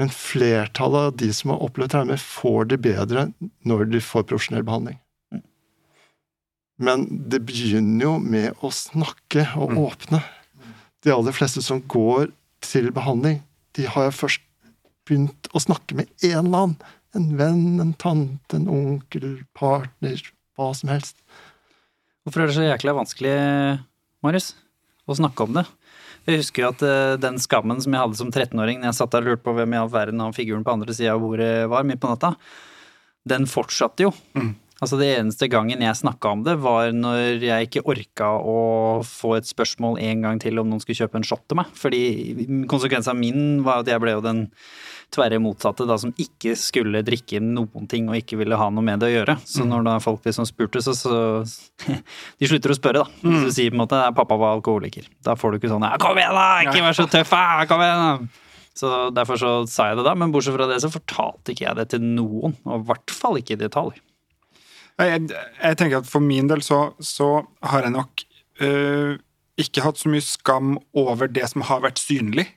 [0.00, 3.26] Men flertallet av de som har opplevd traumer, får det bedre
[3.68, 4.98] når de får profesjonell behandling.
[6.82, 10.22] Men det begynner jo med å snakke og åpne.
[11.04, 12.32] De aller fleste som går
[12.64, 13.42] til behandling,
[13.76, 14.42] de har jo først
[15.06, 16.76] begynt å snakke med en eller annen.
[17.12, 20.20] En venn, en tante, en onkel, partner,
[20.56, 21.18] hva som helst.
[22.22, 23.32] Hvorfor er det så jækla vanskelig,
[24.22, 24.52] Marius,
[25.10, 25.64] å snakke om det?
[26.28, 29.14] Jeg husker jo at uh, den skammen som jeg hadde som 13-åring når jeg satt
[29.14, 31.50] der og lurte på hvem i all verden han figuren på andre sida av bordet
[31.72, 32.36] var midt på natta,
[33.26, 34.12] den fortsatte jo.
[34.38, 34.52] Mm.
[34.82, 38.56] Altså Det eneste gangen jeg snakka om det, var når jeg ikke orka å
[39.06, 41.70] få et spørsmål en gang til om noen skulle kjøpe en shot til meg.
[41.78, 42.02] Fordi
[42.70, 44.48] konsekvensen min var at jeg ble jo den
[45.12, 49.02] tverre motsatte, da, som ikke skulle drikke noen ting og ikke ville ha noe med
[49.02, 49.38] det å gjøre.
[49.46, 49.70] Så mm.
[49.70, 51.16] når da folk liksom spurte, så, så
[52.40, 53.18] De slutter å spørre, da.
[53.20, 53.50] Så du mm.
[53.54, 55.06] sier på en måte pappa var alkoholiker.
[55.22, 56.48] Da får du ikke sånn 'kom igjen, da!
[56.66, 57.66] Ikke vær så tøff, da!
[57.70, 58.40] Kom igjen!' da!
[58.74, 61.76] Så derfor så sa jeg det da, men bortsett fra det så fortalte ikke jeg
[61.76, 62.56] det til noen.
[62.64, 64.00] Og i hvert fall ikke i detalj.
[65.00, 68.24] Jeg, jeg, tenker at For min del så, så har jeg nok
[68.60, 69.18] øh,
[69.60, 72.48] ikke hatt så mye skam over det som har vært synlig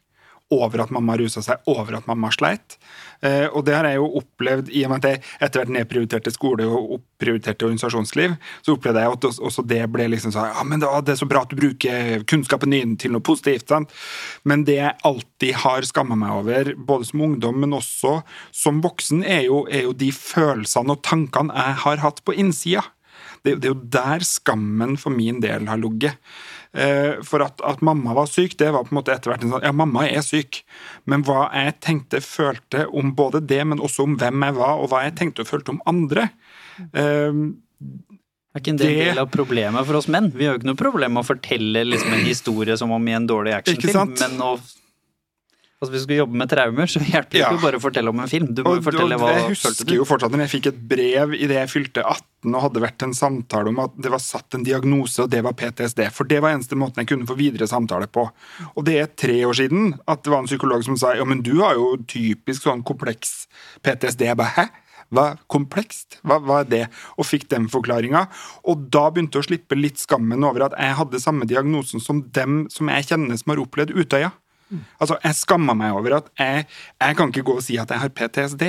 [0.54, 2.78] over at mamma rusa seg, over at mamma sleit.
[3.26, 6.34] Eh, og det har jeg jo opplevd i og med at jeg etter hvert nedprioriterte
[6.34, 8.36] skole og opprioriterte organisasjonsliv.
[8.62, 11.44] Så opplevde jeg at også det ble liksom sånn Ja, men det er så bra
[11.46, 13.68] at du bruker kunnskapen din til noe positivt.
[13.70, 13.94] sant?
[14.44, 18.20] Men det jeg alltid har skamma meg over, både som ungdom, men også
[18.54, 22.86] som voksen, er jo, er jo de følelsene og tankene jeg har hatt på innsida.
[23.46, 26.18] Det, det, er jo der skammen for min del har ligget.
[26.76, 29.54] Eh, for at, at, mamma var syk, det var på en måte etter hvert en
[29.54, 30.60] sånn Ja, mamma er syk,
[31.08, 34.92] men hva jeg tenkte, følte om både det, men også om hvem jeg var, og
[34.92, 36.28] hva jeg tenkte og følte om andre
[36.92, 37.46] um,
[38.56, 40.30] er ikke en del av problemet for oss menn?
[40.36, 43.16] Vi har jo ikke noe problem med å fortelle liksom en historie som om i
[43.16, 44.54] en dårlig actionfilm, men å
[45.86, 47.50] Altså Hvis du skal jobbe med traumer, så hjelper det ja.
[47.54, 48.48] ikke bare å fortelle om en film.
[48.58, 51.60] Du må og, fortelle hva Jeg husker jo fortsatt når jeg fikk et brev idet
[51.60, 55.18] jeg fylte 18 og hadde vært en samtale om at det var satt en diagnose,
[55.24, 56.04] og det var PTSD.
[56.14, 58.26] For det var eneste måten jeg kunne få videre samtale på.
[58.74, 61.42] Og det er tre år siden at det var en psykolog som sa ja, men
[61.46, 63.46] du har jo typisk sånn kompleks
[63.86, 64.28] PTSD.
[64.30, 64.68] Jeg bare hæ?
[65.14, 66.20] Hva komplekst?
[66.26, 66.84] Hva, hva, er det?
[67.20, 68.26] Og fikk den forklaringa.
[68.70, 72.66] Og da begynte å slippe litt skammen over at jeg hadde samme diagnosen som dem
[72.74, 74.34] som jeg kjenner som har opplevd Utøya.
[75.00, 76.66] Altså, Jeg skammer meg over at jeg,
[77.02, 78.66] jeg, kan ikke gå og si at jeg har PTSD.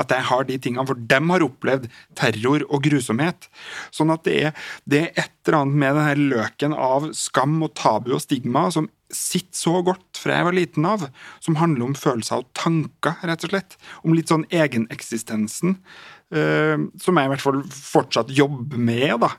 [0.00, 3.50] At jeg har de tingene, for dem har opplevd terror og grusomhet.
[3.94, 7.74] Sånn at det er, det er et eller annet med denne løken av skam og
[7.78, 11.08] tabu og stigma som sitter så godt fra jeg var liten av,
[11.42, 13.76] som handler om følelser og tanker, rett og slett.
[14.04, 15.78] Om litt sånn egeneksistensen.
[16.30, 19.32] Uh, som jeg i hvert fall fortsatt jobber med, da.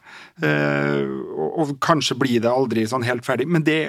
[0.44, 1.08] Uh,
[1.38, 3.48] og, og, kanskje blir det aldri sånn helt ferdig.
[3.48, 3.80] Men det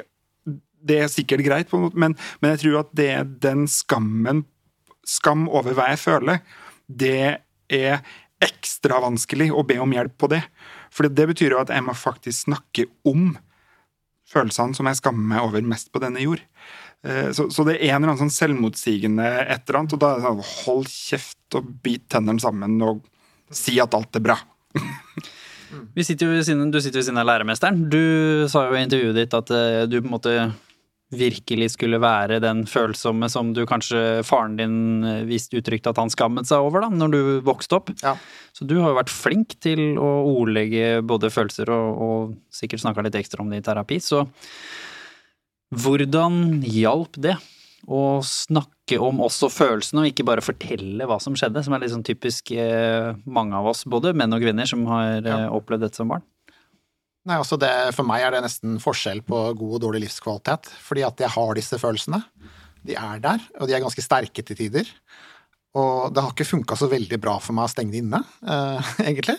[0.82, 3.68] det er sikkert greit, på en måte, men, men, jeg tror at det er den
[3.70, 4.46] skammen
[5.02, 6.36] Skam over hva jeg føler,
[6.86, 7.40] det
[7.74, 8.04] er
[8.42, 10.38] ekstra vanskelig å be om hjelp på det.
[10.94, 13.32] For det betyr jo at jeg må faktisk snakke om
[14.30, 16.42] følelsene som jeg skammer meg over mest på denne jord.
[17.02, 20.12] Eh, så, så det er en eller annen sånn selvmotsigende et eller annet, og da
[20.12, 23.02] er det sånn hold kjeft og bit tennene sammen og
[23.52, 24.38] si at alt er bra.
[25.96, 27.86] Sitter siden, du sitter ved siden av læremesteren.
[27.88, 30.34] Du sa jo i intervjuet ditt at eh, du på en måte
[31.12, 36.12] virkelig skulle være den følsomme som du kanskje faren din viste uttrykt uttrykte at han
[36.12, 37.92] skammet seg over da, når du vokste opp.
[38.02, 38.16] Ja.
[38.52, 43.06] Så du har jo vært flink til å ordlegge både følelser og, og sikkert snakka
[43.06, 44.00] litt ekstra om det i terapi.
[44.02, 44.26] Så
[45.72, 47.36] hvordan hjalp det
[47.88, 51.94] å snakke om også følelsene, og ikke bare fortelle hva som skjedde, som er litt
[51.94, 55.40] sånn typisk eh, mange av oss, både menn og kvinner, som har ja.
[55.46, 56.22] Eh, opplevd dette som barn?
[57.28, 60.72] Nei, altså det, For meg er det nesten forskjell på god og dårlig livskvalitet.
[60.82, 62.22] Fordi at jeg har disse følelsene.
[62.82, 64.88] De er der, og de er ganske sterke til tider.
[65.78, 68.90] Og det har ikke funka så veldig bra for meg å stenge det inne, eh,
[69.08, 69.38] egentlig.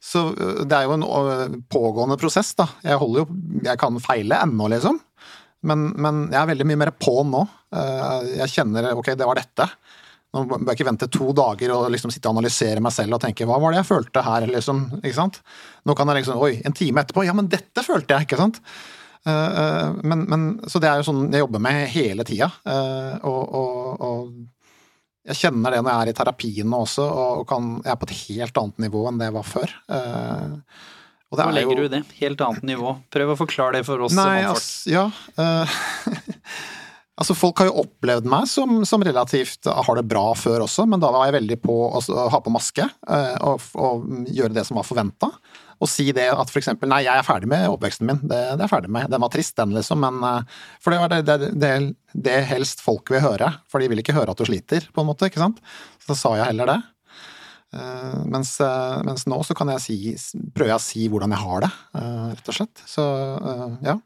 [0.00, 2.68] Så eh, det er jo en eh, pågående prosess, da.
[2.86, 5.02] Jeg holder jo Jeg kan feile ennå, liksom.
[5.64, 7.42] Men, men jeg er veldig mye mer på nå.
[7.74, 9.68] Eh, jeg kjenner ok, det var dette.
[10.34, 13.22] Nå bør jeg ikke vente to dager og liksom sitte og analysere meg selv og
[13.22, 14.82] tenke hva var det jeg følte her, liksom.
[14.98, 15.38] ikke sant?
[15.86, 17.22] Nå kan jeg liksom Oi, en time etterpå.
[17.26, 18.58] Ja, men dette følte jeg, ikke sant?
[19.24, 22.50] Uh, men, men, så det er jo sånn jeg jobber med hele tida.
[22.66, 24.34] Uh, og, og, og,
[25.24, 28.10] jeg kjenner det når jeg er i terapien nå også, og kan, jeg er på
[28.10, 29.78] et helt annet nivå enn det jeg var før.
[29.88, 30.82] Uh,
[31.32, 31.86] Hva legger jo...
[31.86, 32.02] du det?
[32.18, 32.98] Helt annet nivå?
[33.14, 34.18] Prøv å forklare det for oss.
[34.18, 35.06] Nei, ass, ja.
[37.14, 41.02] Altså, Folk har jo opplevd meg som, som, relativt har det bra før også, men
[41.02, 42.00] da var jeg veldig på å
[42.32, 45.28] ha på maske eh, og, og, gjøre det som var forventa.
[45.82, 48.70] Og si det at eksempel nei, jeg er ferdig med oppveksten min, det, det er
[48.70, 49.06] ferdig med.
[49.12, 51.70] Den var trist, den, liksom, men eh, For det var det, det,
[52.14, 55.10] det, helst folk vil høre, for de vil ikke høre at du sliter, på en
[55.12, 55.62] måte, ikke sant.
[56.02, 56.80] Så da sa jeg heller det.
[58.30, 58.52] Mens,
[59.02, 59.96] mens, nå så kan jeg si,
[60.54, 61.70] prøver jeg å si hvordan jeg har det,
[62.30, 62.82] rett og slett.
[62.86, 63.02] Så
[63.82, 63.96] ja.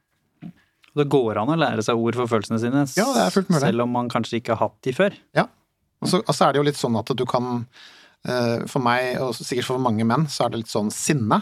[0.97, 3.63] Det går an å lære seg ord for følelsene sine, ja, det er fullt mulig.
[3.67, 5.17] selv om man kanskje ikke har hatt de før.
[5.37, 5.45] Ja,
[6.01, 7.65] og så, altså er det jo litt sånn at du kan
[8.29, 11.41] eh, For meg, og sikkert for mange menn, så er det litt sånn sinne.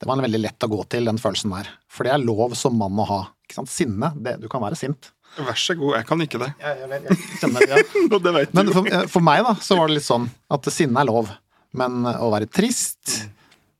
[0.00, 1.68] Det var en veldig lett å gå til, den følelsen der.
[1.92, 3.20] For det er lov som mann å ha.
[3.44, 3.72] Ikke sant?
[3.72, 5.12] Sinne, det, du kan være sint.
[5.36, 6.48] Vær så god, jeg kan ikke det.
[6.62, 7.82] Ja, jeg, jeg, jeg kjenner, ja.
[8.24, 11.04] det vet Men for, eh, for, meg, da, så var det litt sånn at sinne
[11.04, 11.30] er lov.
[11.76, 13.20] Men å være trist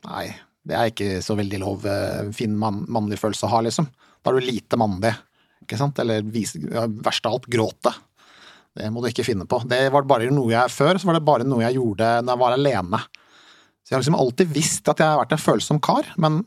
[0.07, 0.29] Nei,
[0.65, 1.89] det er ikke så veldig lov.
[1.89, 3.89] Eh, fin man, mannlig følelse å ha, liksom.
[4.21, 5.15] Da er du lite mandig
[5.65, 5.99] ikke sant?
[6.03, 7.93] Eller ja, verst av alt, gråte.
[8.77, 9.61] Det må du ikke finne på.
[9.69, 12.43] Det var bare noe jeg Før så var det bare noe jeg gjorde når jeg
[12.43, 13.03] var alene.
[13.81, 16.43] Så jeg har liksom alltid visst at jeg har vært en følsom kar, men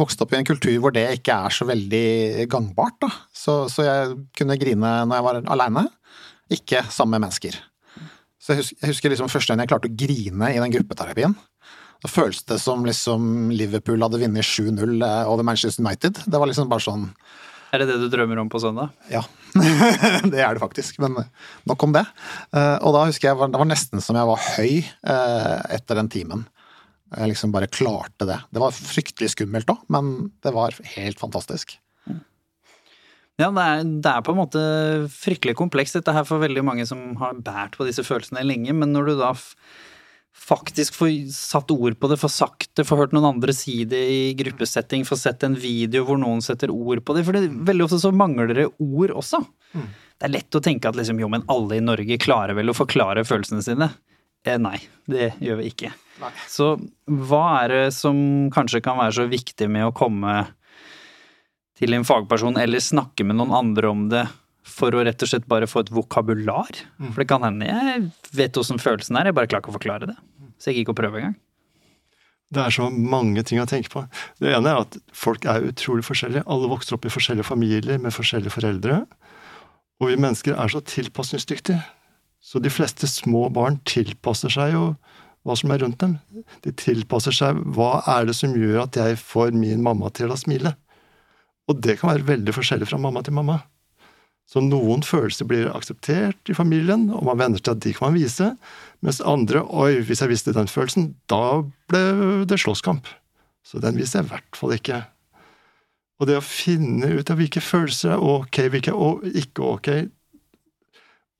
[0.00, 2.96] vokste opp i en kultur hvor det ikke er så veldig gangbart.
[3.04, 3.10] Da.
[3.36, 5.84] Så, så jeg kunne grine når jeg var aleine,
[6.50, 7.58] ikke sammen med mennesker.
[8.40, 11.36] Så jeg husker, jeg husker liksom første gang jeg klarte å grine i den gruppeterapien.
[12.00, 16.22] Da føltes det som liksom Liverpool hadde vunnet 7-0 eh, over Manchester United.
[16.24, 17.10] Det var liksom bare sånn
[17.70, 18.90] er det det du drømmer om på søndag?
[19.12, 19.20] Ja,
[20.32, 20.96] det er det faktisk.
[21.02, 21.14] Men
[21.70, 22.02] nok om det.
[22.50, 26.10] Eh, og da husker jeg det var nesten som jeg var høy eh, etter den
[26.10, 26.48] timen.
[27.14, 28.40] Jeg liksom bare klarte det.
[28.50, 31.76] Det var fryktelig skummelt òg, men det var helt fantastisk.
[33.40, 34.62] Ja, det er, det er, på en måte
[35.14, 38.92] fryktelig komplekst dette her for veldig mange som har båret på disse følelsene lenge, men
[38.92, 39.30] når du da
[40.36, 44.00] faktisk få satt ord på det, få sagt det, få hørt noen andre si det
[44.10, 47.24] i gruppesetting, få sett en video hvor noen setter ord på det.
[47.26, 49.42] For det, veldig ofte så mangler det ord også.
[49.74, 49.88] Mm.
[50.20, 52.76] Det er lett å tenke at liksom, jo, men alle i Norge klarer vel å
[52.76, 53.90] forklare følelsene sine.
[54.46, 54.78] Eh, nei,
[55.10, 55.92] det gjør vi ikke.
[56.20, 56.32] Nei.
[56.48, 56.74] Så
[57.08, 58.16] hva er det som
[58.52, 60.42] kanskje kan være så viktig med å komme
[61.80, 64.26] til en fagperson eller snakke med noen andre om det
[64.66, 66.82] for å rett og slett bare få et vokabular.
[67.00, 67.12] Mm.
[67.12, 70.10] For det kan hende jeg vet åssen følelsen er, jeg bare klarer ikke å forklare
[70.12, 70.18] det.
[70.60, 71.38] Så jeg gikk og prøvde engang.
[72.50, 74.02] Det er så mange ting å tenke på.
[74.42, 76.42] Det ene er at folk er utrolig forskjellige.
[76.50, 79.04] Alle vokser opp i forskjellige familier med forskjellige foreldre.
[80.02, 81.78] Og vi mennesker er så tilpasningsdyktige.
[82.42, 84.84] Så de fleste små barn tilpasser seg jo
[85.46, 86.18] hva som er rundt dem.
[86.64, 90.38] De tilpasser seg hva er det som gjør at jeg får min mamma til å
[90.40, 90.74] smile.
[91.70, 93.60] Og det kan være veldig forskjellig fra mamma til mamma.
[94.50, 98.18] Så noen følelser blir akseptert i familien, og man venner til at de kan man
[98.18, 98.48] vise.
[99.04, 103.06] Mens andre Oi, hvis jeg visste den følelsen, da ble det slåsskamp.
[103.62, 105.04] Så den viser jeg i hvert fall ikke.
[106.20, 109.88] Og det å finne ut av hvilke følelser er ok, hvilke er ikke ok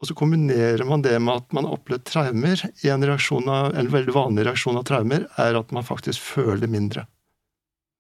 [0.01, 2.63] Og så kombinerer man det med at man har opplevd traumer.
[2.87, 7.05] En, av, en veldig vanlig reaksjon av traumer er at man faktisk føler mindre.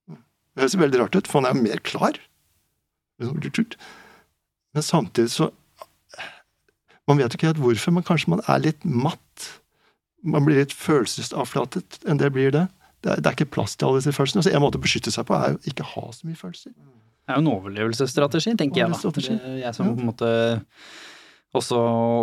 [0.08, 2.16] Det høres veldig rart ut, for man er mer klar.
[4.76, 5.50] Men samtidig så
[7.08, 9.46] Man vet jo ikke helt hvorfor, men kanskje man er litt matt.
[10.22, 12.68] Man blir litt følelsesavflatet enn det blir det.
[13.02, 14.44] Det er, det er ikke plass til alle disse følelsene.
[14.46, 16.70] Så En måte å beskytte seg på er å ikke ha så mye følelser.
[16.70, 19.34] Det er jo en overlevelsesstrategi, tenker jeg da.
[19.58, 20.30] Jeg som på en måte
[21.56, 21.80] også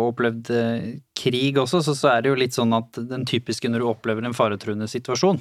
[0.08, 0.88] opplevd eh,
[1.18, 4.24] krig også, så, så er det jo litt sånn at den typiske når du opplever
[4.24, 5.40] en faretruende situasjon,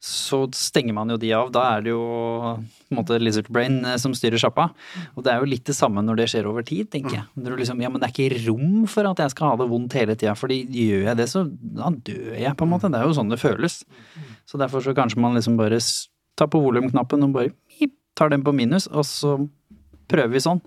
[0.00, 1.50] så stenger man jo de av.
[1.52, 4.70] Da er det jo på en måte lizard brain eh, som styrer sjappa.
[5.12, 7.26] Og det er jo litt det samme når det skjer over tid, tenker jeg.
[7.36, 9.68] Når du liksom, ja, men det er ikke rom for at jeg skal ha det
[9.68, 12.88] vondt hele tida, fordi gjør jeg det, så da dør jeg, på en måte.
[12.88, 13.82] Det er jo sånn det føles.
[14.48, 15.82] Så derfor så kanskje man liksom bare
[16.40, 19.36] tar på volumknappen og bare tar den på minus, og så
[20.10, 20.62] prøver vi sånn.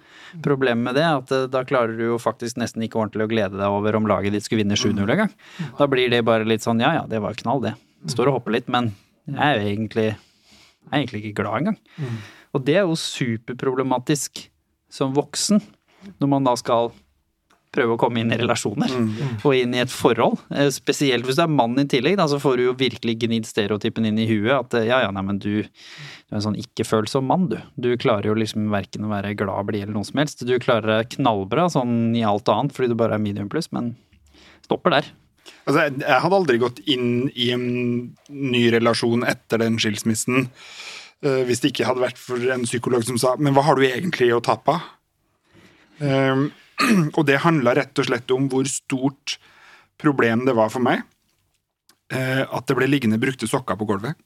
[0.46, 3.32] Problemet med det er at eh, da klarer du jo faktisk nesten ikke ordentlig å
[3.34, 5.34] glede deg over om laget ditt skulle vinne 7-0 engang.
[5.80, 7.74] Da blir det bare litt sånn ja ja, det var knall, det.
[8.14, 8.94] Står og hopper litt, men
[9.30, 11.80] jeg er jo egentlig, jeg er egentlig ikke glad engang.
[11.98, 12.18] Mm.
[12.54, 14.46] Og det er jo superproblematisk
[14.94, 15.62] som voksen,
[16.20, 16.92] når man da skal
[17.74, 19.14] prøve å komme inn i relasjoner mm.
[19.42, 20.38] og inn i et forhold.
[20.54, 23.50] Eh, spesielt hvis du er mann i tillegg, da, så får du jo virkelig gnidd
[23.50, 24.54] stereotypen inn i huet.
[24.54, 27.58] At ja, ja, nei, men du, du er en sånn ikke-følsom mann, du.
[27.74, 30.46] Du klarer jo liksom verken å være glad, blid eller noe som helst.
[30.46, 33.96] Du klarer knallbra sånn i alt annet fordi du bare er medium pluss, men
[34.68, 35.10] stopper der.
[35.64, 37.68] Altså, jeg, hadde aldri gått inn i en
[38.28, 43.20] ny relasjon etter den skilsmissen uh, hvis det ikke hadde vært for en psykolog som
[43.22, 44.82] sa 'men hva har du egentlig å tape?'
[46.04, 46.50] Um,
[47.18, 49.38] og det handla rett og slett om hvor stort
[50.02, 51.04] problem det var for meg
[52.12, 54.18] uh, at det ble liggende brukte sokker på gulvet.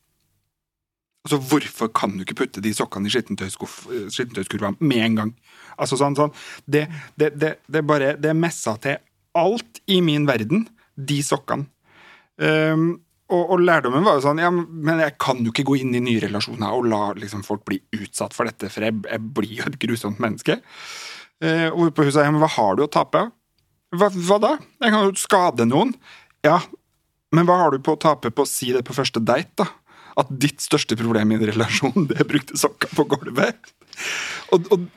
[1.28, 5.34] Altså, Hvorfor kan du ikke putte de sokkene i skittentøyskurva med en gang?
[5.78, 6.32] Altså sånn, sånn
[6.66, 6.86] det,
[7.20, 8.96] det, det, det, bare, det messa til
[9.38, 10.64] alt i min verden,
[10.98, 11.70] de sokkene.
[12.38, 12.90] Um,
[13.28, 16.04] og, og, lærdommen var jo sånn ja, men jeg kan jo ikke gå inn i
[16.04, 19.66] nye relasjoner og la liksom, folk bli utsatt for dette, for jeg, jeg blir jo
[19.68, 20.60] et grusomt menneske.
[21.44, 23.26] Uh, og på huset, ja, men hva har du å tape?
[23.96, 24.54] Hva, hva da?
[24.84, 25.94] Jeg kan jo skade noen.
[26.46, 26.62] Ja,
[27.36, 29.68] men hva har du på å tape på å si det på første date, da?
[30.18, 33.74] At ditt største problem i en relasjon, det brukte sokker på gulvet.
[34.56, 34.88] Og, og,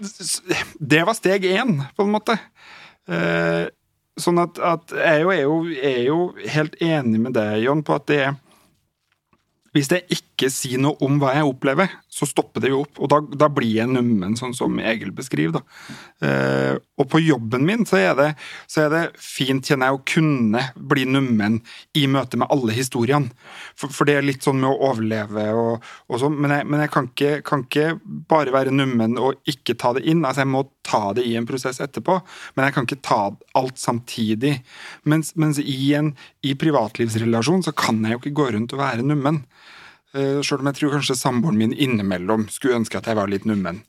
[0.81, 2.39] det var steg én, på en måte.
[3.11, 3.67] Uh,
[4.19, 6.19] Sånn at, at jeg er jo, er jo,
[6.51, 8.39] helt enig med deg, Jon, på at det er
[9.71, 12.97] Hvis det ikke sier noe om hva jeg opplever, så stopper det jo opp.
[13.03, 15.61] Og da, da blir jeg nummen, sånn som Egil beskriver.
[16.25, 18.29] Eh, og på jobben min så er, det,
[18.71, 21.61] så er det fint, kjenner jeg, å kunne bli nummen
[21.97, 23.31] i møte med alle historiene.
[23.79, 26.85] For, for det er litt sånn med å overleve og, og sånn, men, jeg, men
[26.85, 27.87] jeg, kan, ikke, kan ikke
[28.31, 30.25] bare være nummen og ikke ta det inn.
[30.25, 32.21] Altså Jeg må ta det i en prosess etterpå,
[32.57, 33.21] men jeg kan ikke ta
[33.61, 34.57] alt samtidig.
[35.09, 36.15] Mens, mens i en
[36.47, 39.45] i privatlivsrelasjon så kan jeg jo ikke gå rundt og være nummen.
[40.11, 43.47] Uh, Sjøl om jeg tror kanskje samboeren min innimellom skulle ønske at jeg var litt
[43.47, 43.83] nummen.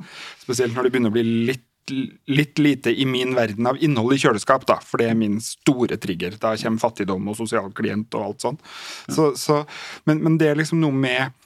[0.43, 1.93] Spesielt når det begynner å bli litt,
[2.29, 5.97] litt lite i min verden av innhold i kjøleskap, da, for det er min store
[6.01, 6.37] trigger.
[6.41, 8.61] Da kommer fattigdom og sosial klient og alt sånn.
[9.09, 9.63] Så, så,
[10.05, 11.37] men, men, det er liksom noe med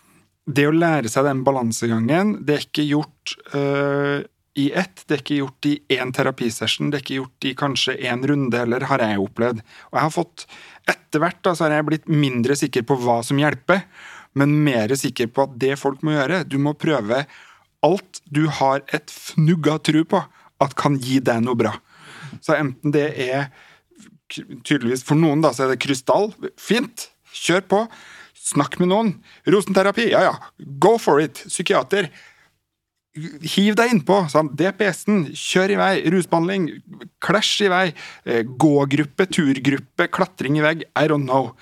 [0.45, 4.19] Det å lære seg den balansegangen, det er ikke gjort øh,
[4.61, 5.01] i ett.
[5.07, 8.59] Det er ikke gjort i én terapisession, det er ikke gjort i kanskje én runde
[8.59, 9.63] heller, har jeg opplevd.
[9.89, 10.45] Og jeg har fått
[10.85, 13.79] Etter hvert da, så har jeg blitt mindre sikker på hva som hjelper
[14.35, 17.23] men mer sikker på at det folk må gjøre Du må prøve
[17.85, 20.21] alt du har et fnugg av tro på
[20.63, 21.75] at kan gi deg noe bra.
[22.43, 23.49] Så enten det er
[24.65, 26.31] tydeligvis For noen da, så er det krystall.
[26.57, 27.09] Fint!
[27.35, 27.81] Kjør på.
[28.45, 29.11] Snakk med noen.
[29.49, 30.33] Rosenterapi, ja ja.
[30.81, 31.43] Go for it!
[31.45, 32.09] Psykiater.
[33.15, 34.17] Hiv deg innpå.
[34.59, 35.93] DPS-en, kjør i vei.
[36.11, 36.67] Rusbehandling,
[37.23, 37.85] klæsj i vei.
[38.25, 40.83] Eh, gågruppe, turgruppe, klatring i vegg.
[40.95, 41.53] I don't know.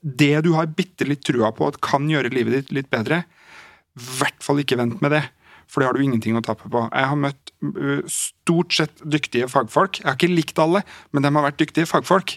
[0.00, 3.24] Eh, det du har bitte litt trua på at kan gjøre livet ditt litt bedre,
[3.98, 5.24] i hvert fall ikke vent med det.
[5.70, 6.80] For det har du ingenting å tape på.
[6.90, 10.00] Jeg har møtt uh, stort sett dyktige fagfolk.
[10.00, 10.82] Jeg har ikke likt alle,
[11.14, 12.34] men de har vært dyktige fagfolk.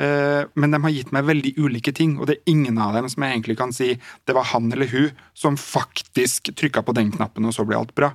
[0.00, 3.10] Uh, men de har gitt meg veldig ulike ting, og det er ingen av dem
[3.12, 7.12] som jeg egentlig kan si det var han eller hun som faktisk trykka på den
[7.12, 8.14] knappen, og så ble alt bra.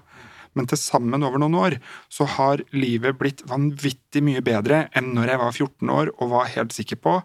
[0.58, 1.78] Men til sammen over noen år
[2.10, 6.54] så har livet blitt vanvittig mye bedre enn når jeg var 14 år og var
[6.56, 7.20] helt sikker på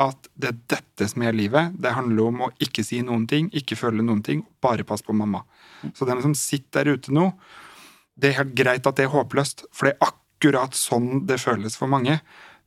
[0.00, 1.74] at det er dette som er livet.
[1.76, 5.16] Det handler om å ikke si noen ting, ikke føle noen ting, bare passe på
[5.16, 5.42] mamma.
[5.94, 7.30] Så dem som sitter der ute nå,
[8.20, 11.76] det er helt greit at det er håpløst, for det er akkurat sånn det føles
[11.76, 12.20] for mange.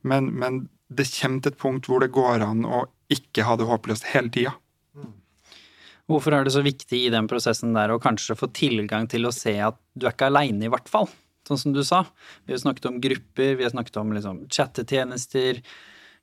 [0.06, 3.70] Men, men det kommer til et punkt hvor det går an å ikke ha det
[3.70, 4.56] håpløst hele tida.
[6.10, 9.34] Hvorfor er det så viktig i den prosessen der å kanskje få tilgang til å
[9.34, 11.08] se at du er ikke aleine, i hvert fall?
[11.48, 12.04] Sånn som du sa.
[12.48, 15.62] Vi har snakket om grupper, vi har snakket om liksom chattetjenester,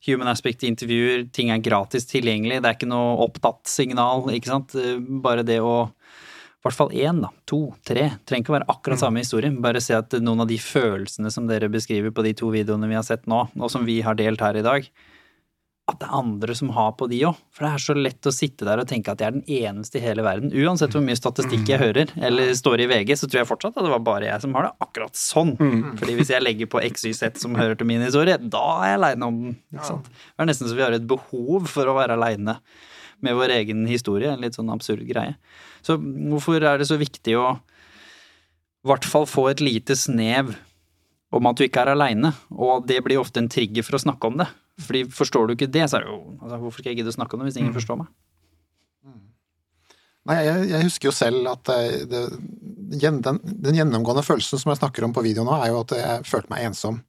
[0.07, 4.76] human aspect-intervjuer, ting er gratis tilgjengelig, det er ikke noe opptatt signal, ikke sant.
[5.24, 5.90] Bare det å
[6.61, 8.03] i hvert fall én, da, to, tre.
[8.28, 9.01] Trenger ikke å være akkurat mm.
[9.01, 9.48] samme historie.
[9.64, 12.98] Bare se at noen av de følelsene som dere beskriver på de to videoene vi
[12.98, 14.90] har sett nå, og som vi har delt her i dag,
[15.91, 17.38] at det er andre som har på de òg.
[17.55, 20.01] For det er så lett å sitte der og tenke at jeg er den eneste
[20.01, 20.53] i hele verden.
[20.55, 23.86] Uansett hvor mye statistikk jeg hører eller står i VG, så tror jeg fortsatt at
[23.86, 25.57] det var bare jeg som har det akkurat sånn.
[25.59, 25.80] Mm.
[26.01, 29.30] Fordi hvis jeg legger på XYZ som hører til min historie, da er jeg aleine
[29.32, 29.59] om den.
[29.74, 30.09] Ikke sant?
[30.11, 32.61] Det er nesten så vi har et behov for å være aleine
[33.20, 34.32] med vår egen historie.
[34.32, 35.36] En litt sånn absurd greie.
[35.86, 37.51] Så hvorfor er det så viktig å
[38.80, 40.55] i hvert fall få et lite snev
[41.30, 44.30] om at du ikke er aleine, og det blir ofte en trigger for å snakke
[44.30, 44.49] om det.
[44.87, 47.18] Fordi Forstår du ikke det, så er det jo altså, Hvorfor skal jeg gidde å
[47.18, 47.78] snakke om det hvis ingen mm.
[47.78, 48.09] forstår meg?
[49.07, 49.20] Mm.
[50.31, 51.70] Nei, jeg, jeg, husker jo selv at
[52.11, 52.24] det,
[53.01, 56.26] den, den, gjennomgående følelsen som jeg snakker om på video nå, er jo at jeg
[56.28, 57.01] følte meg ensom.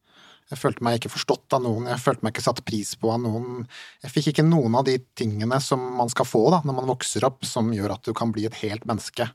[0.52, 3.22] Jeg følte meg ikke forstått av noen, jeg følte meg ikke satt pris på av
[3.24, 3.62] noen.
[4.04, 7.24] Jeg fikk ikke noen av de tingene som man skal få da, når man vokser
[7.24, 9.30] opp, som gjør at du kan bli et helt menneske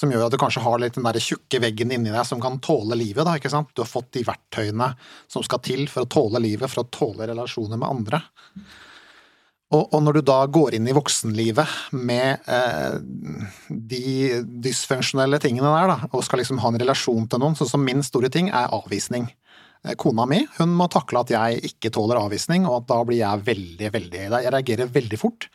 [0.00, 2.58] som gjør at du kanskje har litt den der tjukke veggen inni deg som kan
[2.64, 3.24] tåle livet.
[3.26, 3.72] da, ikke sant?
[3.76, 4.94] Du har fått de verktøyene
[5.28, 8.22] som skal til for å tåle livet, for å tåle relasjoner med andre.
[9.70, 12.96] Og, og når du da går inn i voksenlivet med eh,
[13.68, 17.84] de dysfunksjonelle tingene der, da, og skal liksom ha en relasjon til noen, sånn som
[17.86, 19.28] min store ting er avvisning.
[19.84, 23.20] Eh, kona mi hun må takle at jeg ikke tåler avvisning, og at da blir
[23.20, 25.46] jeg veldig, veldig Jeg reagerer veldig fort.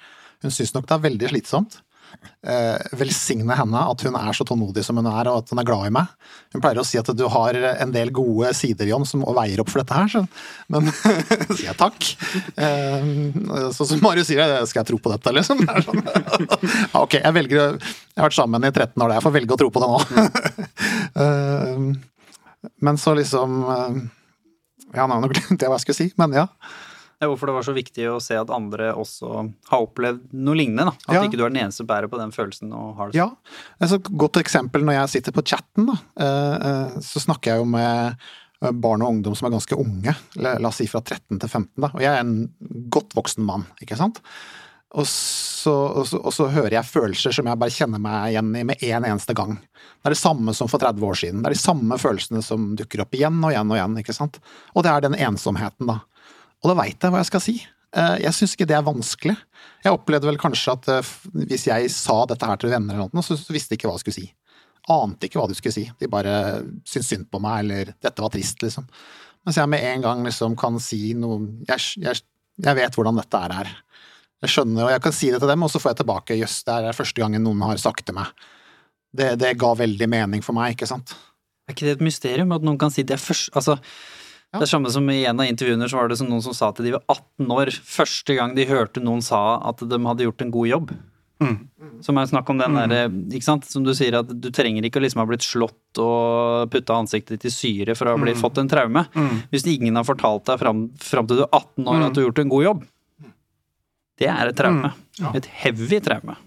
[0.45, 1.81] Hun syns nok det er veldig slitsomt.
[2.45, 5.67] Eh, velsigne henne at hun er så tålmodig som hun er, og at hun er
[5.67, 6.11] glad i meg.
[6.55, 9.71] Hun pleier å si at du har en del gode sider, John, som veier opp
[9.73, 10.11] for dette her.
[10.11, 10.23] Så.
[10.71, 10.89] Men
[11.57, 12.09] sier jeg takk.
[12.55, 13.11] Eh,
[13.75, 15.63] så som Marius sier, skal jeg tro på dette, liksom?
[15.65, 16.03] Det sånn.
[17.03, 19.55] ok, jeg velger Jeg har vært sammen med henne i 13 år, jeg får velge
[19.55, 19.99] å tro på det nå.
[21.23, 21.87] eh,
[22.85, 24.01] men så liksom eh,
[24.95, 26.47] Ja, nå glemte jeg hva jeg skulle si, men ja.
[27.21, 29.29] Ja, hvorfor det var så viktig å se at andre også
[29.69, 30.89] har opplevd noe lignende.
[30.91, 30.95] da.
[31.07, 31.23] At Ja.
[31.23, 33.29] ikke du er den eneste som bærer på den følelsen og har det Ja.
[33.79, 37.57] Et så godt eksempel når jeg sitter på chatten, da, eh, eh, så snakker jeg
[37.59, 38.17] jo med
[38.81, 40.15] barn og ungdom som er ganske unge.
[40.37, 41.87] La oss si fra 13 til 15, da.
[41.93, 42.49] Og jeg er en
[42.89, 44.19] godt voksen mann, ikke sant.
[44.95, 48.55] Og så, og, så, og så hører jeg følelser som jeg bare kjenner meg igjen
[48.55, 49.57] i med en eneste gang.
[49.59, 51.41] Det er det samme som for 30 år siden.
[51.43, 53.97] Det er de samme følelsene som dukker opp igjen og igjen og igjen.
[53.99, 54.39] ikke sant?
[54.73, 55.99] Og det er den ensomheten, da.
[56.65, 57.55] Og da veit jeg hva jeg skal si.
[57.95, 59.35] Eh, Jeg syns ikke det er vanskelig.
[59.85, 61.11] Jeg opplevde vel kanskje at eh,
[61.45, 64.03] hvis jeg sa dette her til venner, eller noe, så visste de ikke hva de
[64.03, 64.25] skulle si.
[64.89, 65.85] Ante ikke hva de skulle si.
[66.01, 66.33] De bare
[66.85, 68.89] syntes synd på meg, eller 'dette var trist', liksom.
[69.45, 71.37] Mens jeg med en gang liksom kan si noe
[71.69, 72.21] Jeg, jeg,
[72.65, 73.69] jeg vet hvordan dette er her.
[74.41, 76.63] Jeg skjønner, og jeg kan si det til dem, og så får jeg tilbake 'jøss,
[76.65, 78.33] det er første gangen noen har sagt til meg'.
[79.15, 81.15] Det, det ga veldig mening for meg, ikke sant.
[81.65, 83.79] Er ikke det et mysterium at noen kan si det først Altså,
[84.55, 84.61] Ja.
[84.61, 86.71] det er samme som i en av intervjuene så var det som noen som sa
[86.71, 90.45] til de var 18 år første gang de hørte noen sa at de hadde gjort
[90.45, 90.95] en god jobb.
[91.43, 91.55] Mm.
[92.05, 92.99] Som er snakk om den derre,
[93.35, 96.71] ikke sant, som du sier at du trenger ikke å liksom ha blitt slått og
[96.71, 99.03] putta ansiktet ditt i syre for å ha blitt fått en traume.
[99.11, 99.41] Mm.
[99.51, 102.29] Hvis ingen har fortalt deg fram, fram til du er 18 år at du har
[102.29, 102.87] gjort en god jobb.
[104.15, 104.93] Det er et traume.
[105.19, 105.33] Ja.
[105.35, 106.37] Et heavy traume.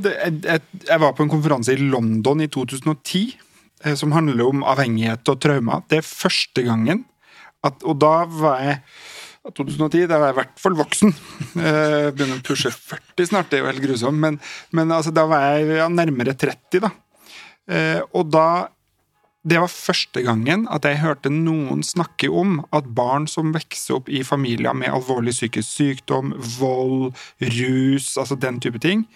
[0.00, 3.34] Jeg, jeg var på en konferanse i London i 2010
[3.84, 5.84] eh, som handler om avhengighet og traumer.
[5.90, 7.04] Det er første gangen
[7.66, 8.78] at Og da var jeg
[9.48, 11.14] 2010, da var jeg i hvert fall voksen.
[11.50, 14.20] Eh, begynner å pushe 40 snart, det er jo helt grusomt.
[14.22, 14.36] Men,
[14.76, 16.92] men altså, da var jeg ja, nærmere 30, da.
[17.70, 18.68] Eh, og da
[19.40, 24.10] Det var første gangen at jeg hørte noen snakke om at barn som vokser opp
[24.12, 29.06] i familier med alvorlig psykisk sykdom, vold, rus, altså den type ting,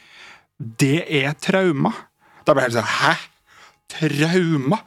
[0.80, 1.92] det er trauma.
[2.48, 3.12] Da ble jeg helt sånn Hæ?
[3.92, 4.80] Trauma?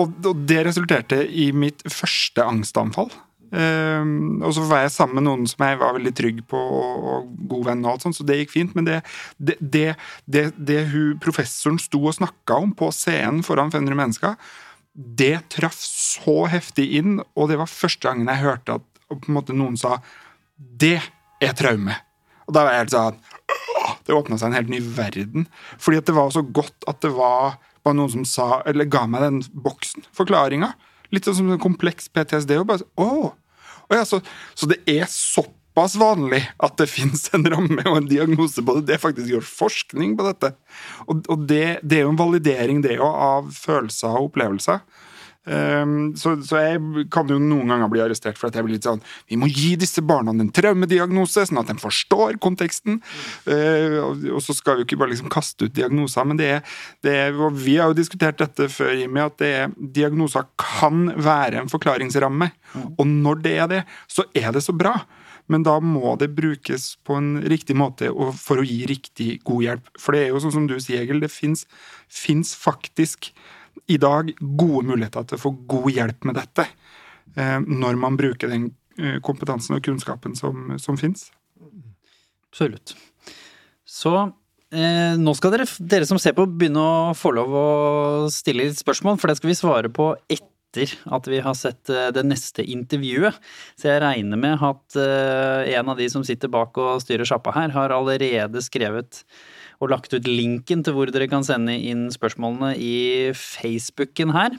[0.00, 3.10] Og, og det resulterte i mitt første angstanfall.
[3.50, 7.06] Ehm, og så var jeg sammen med noen som jeg var veldig trygg på, og,
[7.12, 8.76] og god venn, og alt sånt, så det gikk fint.
[8.78, 9.00] Men det,
[9.38, 9.58] det,
[10.30, 14.52] det, det, hun, professoren sto og snakka om på scenen foran 500 mennesker,
[14.94, 19.98] det traff så heftig inn, og det var første gangen jeg hørte at noen sa
[20.58, 20.98] det
[21.42, 21.94] er traume.
[22.46, 23.20] Og da var jeg helt sånn!
[24.06, 25.46] Det åpna seg en helt ny verden.
[25.80, 29.06] Fordi at det var så godt at det var bare noen som sa, eller ga
[29.10, 30.72] meg den boksen, forklaringa.
[31.14, 32.56] Litt sånn som en kompleks PTSD.
[32.60, 33.30] Og bare, oh.
[33.30, 33.36] «Åh!»
[33.90, 34.20] Ja, så,
[34.54, 38.86] så det er såpass vanlig at det fins en ramme og en diagnose på det.
[38.86, 40.52] Det er faktisk gjort forskning på dette.
[41.08, 44.84] Og, og det, det er jo en validering, det òg, av følelser og opplevelser.
[45.50, 48.86] Um, så, så jeg kan jo noen ganger bli arrestert for at jeg blir litt
[48.86, 53.00] sånn Vi må gi disse barna en traumediagnose, sånn at de forstår konteksten.
[53.48, 53.98] Uh,
[54.30, 57.16] og, så skal vi jo ikke bare liksom kaste ut diagnoser, men det er, det
[57.24, 61.64] er og Vi har jo diskutert dette før, Jimmy, at det er, diagnoser kan være
[61.64, 62.52] en forklaringsramme.
[62.96, 65.00] Og når det er det, så er det så bra.
[65.50, 69.88] Men da må det brukes på en riktig måte for å gi riktig god hjelp.
[69.98, 73.32] For det er jo sånn som du sier, Egil, det fins faktisk
[73.90, 76.66] i dag gode muligheter til å få god hjelp med dette.
[77.36, 81.28] Eh, når man bruker den eh, kompetansen og kunnskapen som, som fins.
[82.50, 82.94] Absolutt.
[83.86, 84.14] Så
[84.74, 87.68] eh, nå skal dere, dere som ser på, begynne å få lov å
[88.32, 92.10] stille litt spørsmål, for det skal vi svare på etter at vi har sett eh,
[92.14, 93.38] det neste intervjuet.
[93.78, 97.54] Så jeg regner med at eh, en av de som sitter bak og styrer sjappa
[97.56, 99.24] her, har allerede skrevet
[99.80, 104.56] og lagt ut linken til hvor dere kan sende inn spørsmålene i Facebooken her.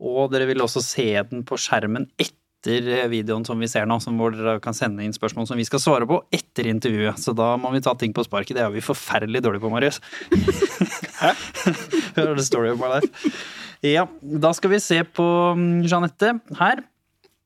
[0.00, 4.16] Og dere vil også se den på skjermen etter videoen som vi ser nå, som
[4.18, 7.20] hvor dere kan sende inn spørsmål som vi skal svare på etter intervjuet.
[7.22, 8.56] Så da må vi ta ting på sparket.
[8.58, 10.00] Det er vi forferdelig dårlige på, Marius.
[11.20, 11.36] Hæ?
[12.16, 13.32] Hør the story of my life.
[13.84, 15.24] Ja, da skal vi se på
[15.56, 16.80] mm, Jeanette her.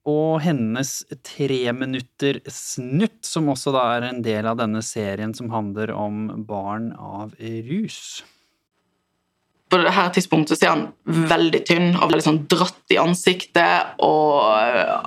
[0.08, 0.90] Og hennes
[1.26, 6.92] treminutter snutt, som også da er en del av denne serien som handler om barn
[6.96, 7.34] av
[7.68, 8.22] rus.
[9.70, 13.92] På dette tidspunktet så er han veldig tynn og veldig sånn dratt i ansiktet.
[14.02, 14.40] Og,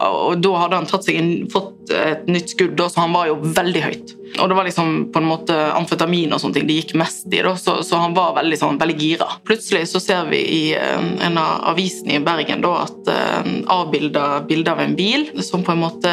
[0.08, 4.14] og da hadde han seg fått et nytt skudd, så han var jo veldig høyt.
[4.40, 7.42] Og det var liksom på en måte amfetamin og sånne ting det gikk mest i,
[7.46, 9.28] da, så, så han var veldig, sånn, veldig gira.
[9.46, 14.26] Plutselig så ser vi i eh, en av avisene i Bergen da, at uh, avbilda
[14.48, 16.12] bilde av en bil som på en måte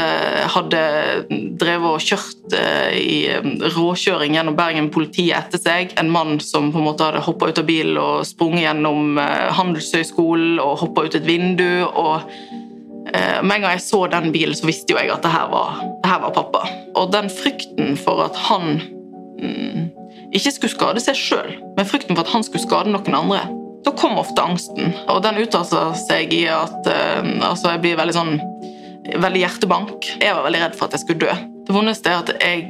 [0.54, 0.82] hadde
[1.30, 3.26] drevet og kjørt uh, i
[3.76, 5.94] råkjøring gjennom Bergen, politiet etter seg.
[6.00, 9.50] En mann som på en måte hadde hoppa ut av bilen og sprunget gjennom uh,
[9.58, 11.86] Handelshøyskolen og hoppa ut et vindu.
[11.90, 12.59] og Eh,
[13.12, 15.80] med en gang jeg så den bilen, så visste jo jeg at det her var,
[16.02, 16.64] det her var pappa.
[16.98, 18.80] Og den frykten for at han
[19.40, 19.88] mm,
[20.36, 23.42] ikke skulle skade seg sjøl, men frykten for at han skulle skade noen andre,
[23.84, 24.92] da kom ofte angsten.
[25.08, 28.34] Og den uttalte seg i at uh, altså jeg blir veldig sånn
[29.11, 30.11] veldig hjertebank.
[30.20, 31.36] Jeg var veldig redd for at jeg skulle dø.
[31.66, 32.68] Det vondeste er at jeg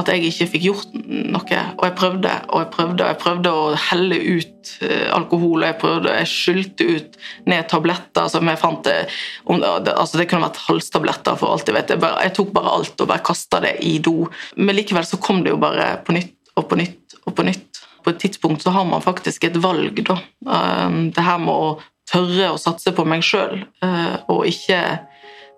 [0.00, 1.60] at jeg ikke fikk gjort noe.
[1.76, 5.60] Og jeg prøvde og jeg prøvde og jeg prøvde å helle ut eh, alkohol.
[5.60, 7.20] og Jeg prøvde, jeg skylte ut
[7.50, 8.96] ned tabletter som jeg fant det,
[9.46, 11.94] om, altså Det kunne vært halstabletter, for alt jeg vet.
[11.94, 14.16] Jeg, bare, jeg tok bare alt og bare kasta det i do.
[14.56, 17.84] Men likevel så kom det jo bare på nytt og på nytt og på nytt.
[18.00, 20.16] På et tidspunkt så har man faktisk et valg, da.
[20.48, 21.72] Um, det her med å
[22.10, 24.80] tørre å satse på meg sjøl, uh, og ikke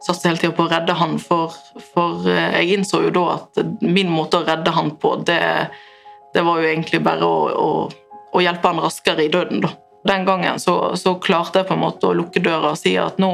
[0.06, 1.54] satse hele tida på å redde han, for,
[1.92, 5.40] for, eh, jeg innså jo da at min måte å redde han på, det,
[6.34, 7.70] det var jo egentlig bare å, å,
[8.32, 9.72] å, hjelpe han raskere i døden, da.
[10.04, 13.20] Den gangen så, så, klarte jeg på en måte å lukke døra og si at
[13.22, 13.32] nå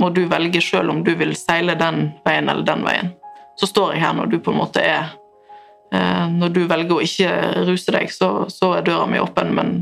[0.00, 3.10] må du velge sjøl om du vil seile den veien eller den veien.
[3.60, 5.10] Så står jeg her når du på en måte er
[5.92, 7.34] eh, Når du velger å ikke
[7.68, 9.74] ruse deg, så, så er døra mi åpen, men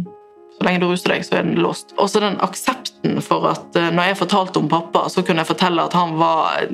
[0.61, 1.95] så lenge du ruser deg, så er den låst.
[1.97, 5.87] Også den aksepten for at uh, når jeg fortalte om pappa, så kunne jeg fortelle
[5.89, 6.67] at han var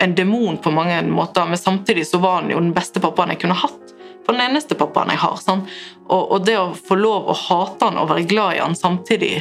[0.00, 3.42] en demon på mange måter, men samtidig så var han jo den beste pappaen jeg
[3.44, 3.92] kunne hatt.
[4.24, 5.36] For den eneste pappaen jeg har.
[5.36, 5.66] Sånn.
[6.08, 9.34] Og, og, det å få lov å hate han og være glad i han samtidig,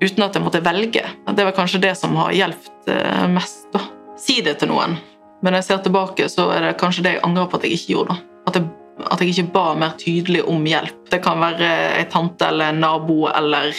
[0.00, 1.02] uten at jeg måtte velge,
[1.34, 3.66] det var kanskje det som har hjulpet uh, mest.
[3.74, 3.82] da.
[4.20, 5.00] Si det til noen,
[5.42, 7.80] men når jeg ser tilbake, så er det kanskje det jeg angrer på at jeg
[7.80, 8.20] ikke gjorde.
[8.46, 8.70] At jeg
[9.10, 11.02] at jeg ikke ba mer tydelig om hjelp.
[11.10, 13.72] Det kan være ei tante eller en nabo eller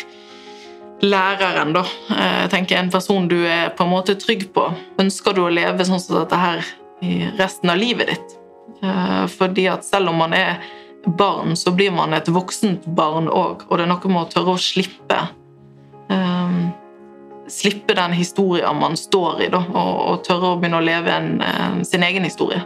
[1.01, 1.85] læreren, da.
[2.09, 4.67] Jeg tenker En person du er på en måte trygg på.
[5.01, 6.61] Ønsker du å leve sånn som dette her
[7.01, 8.37] i resten av livet ditt?
[8.83, 10.61] Eh, fordi at selv om man er
[11.05, 13.65] barn, så blir man et voksent barn òg.
[13.69, 15.17] Og det er noe med å tørre å slippe
[16.09, 16.69] um,
[17.51, 21.41] Slippe den historien man står i, da, og, og tørre å begynne å leve en,
[21.43, 22.61] en, sin egen historie.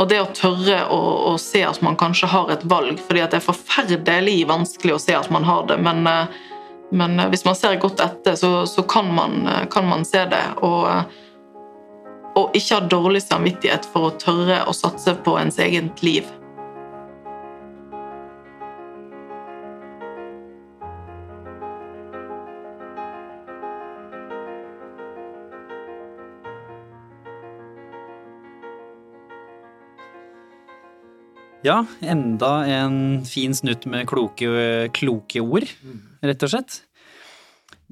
[0.00, 1.00] Og det å tørre å,
[1.32, 5.16] å, se at man kanskje har et valg, fordi det er forferdelig vanskelig å se
[5.18, 6.38] at man har det, men, eh,
[6.96, 10.24] men eh, hvis man ser godt etter, så, så kan, man, eh, kan, man, se
[10.32, 10.44] det.
[10.64, 10.88] Og,
[12.40, 16.30] og ikke ha dårlig samvittighet for å tørre å satse på ens eget liv.
[31.62, 34.48] Ja, enda en fin snutt med kloke,
[34.96, 35.68] kloke ord,
[36.18, 36.80] rett og slett.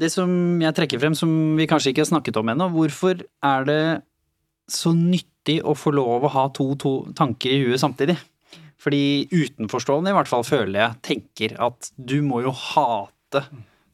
[0.00, 3.68] Det som jeg trekker frem som vi kanskje ikke har snakket om ennå, hvorfor er
[3.68, 3.84] det
[4.70, 8.18] så nyttig å få lov å ha to, to tanker i huet samtidig?
[8.80, 13.44] Fordi utenforstående i hvert fall føler jeg tenker at du må jo hate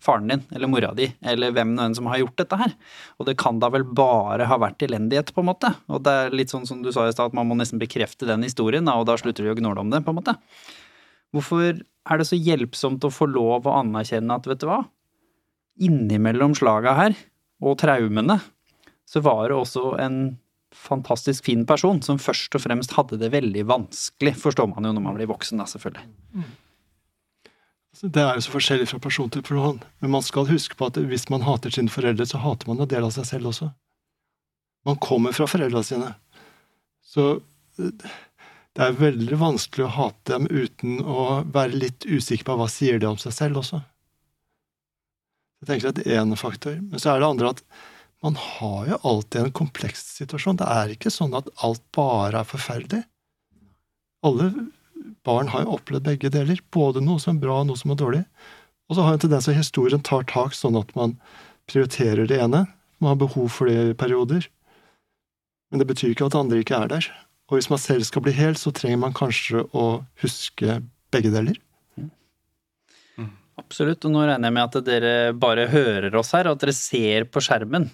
[0.02, 2.74] faren din eller mora di eller hvem nå enn som har gjort dette her.
[3.18, 5.72] Og det kan da vel bare ha vært elendighet, på en måte.
[5.90, 8.28] Og det er litt sånn som du sa i stad, at man må nesten bekrefte
[8.28, 10.36] den historien, og da slutter de å gnåle om det, på en måte.
[11.34, 14.84] Hvorfor er det så hjelpsomt å få lov å anerkjenne at, vet du hva,
[15.82, 17.16] innimellom slaga her,
[17.64, 18.38] og traumene,
[19.08, 20.18] så var det også en
[20.76, 25.04] fantastisk fin person som først og fremst hadde det veldig vanskelig, forstår man jo når
[25.04, 26.04] man blir voksen, da, selvfølgelig.
[28.02, 29.80] Det er jo så forskjellig fra person til person.
[30.02, 32.90] Men man skal huske på at hvis man hater sine foreldre, så hater man en
[32.90, 33.70] del av seg selv også.
[34.86, 36.12] Man kommer fra foreldra sine.
[37.06, 37.38] Så
[37.76, 43.00] det er veldig vanskelig å hate dem uten å være litt usikker på hva sier
[43.00, 43.80] de om seg selv også.
[45.62, 46.76] Jeg tenker at det er en faktor.
[46.82, 47.62] Men så er det andre at
[48.24, 50.58] man har jo alltid en kompleks situasjon.
[50.60, 53.02] Det er ikke sånn at alt bare er forferdelig.
[54.26, 54.50] Alle
[55.26, 58.00] barn har jo opplevd begge deler, både noe som er bra og noe som er
[58.00, 58.22] dårlig.
[58.86, 61.16] Og så har en tendens til at historien tar tak sånn at man
[61.70, 62.64] prioriterer det ene.
[63.02, 64.46] Man har behov for det i perioder.
[65.70, 67.08] Men det betyr ikke at andre ikke er der.
[67.50, 69.86] Og hvis man selv skal bli hel, så trenger man kanskje å
[70.22, 70.80] huske
[71.14, 71.58] begge deler.
[73.56, 76.74] Absolutt, og nå regner jeg med at dere bare hører oss her, og at dere
[76.76, 77.86] ser på skjermen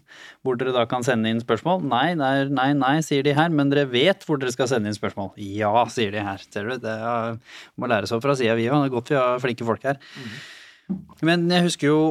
[0.43, 1.85] hvor dere da kan sende inn spørsmål.
[1.87, 4.99] Nei, nei, nei, nei, sier de her, men dere vet hvor dere skal sende inn
[4.99, 5.31] spørsmål.
[5.39, 6.43] Ja, sier de her.
[6.51, 7.39] Ser du, det er,
[7.79, 8.83] må lære seg fra sida, vi òg.
[8.83, 10.03] Det er godt vi har flinke folk her.
[10.19, 11.07] Mm.
[11.31, 12.03] Men jeg husker jo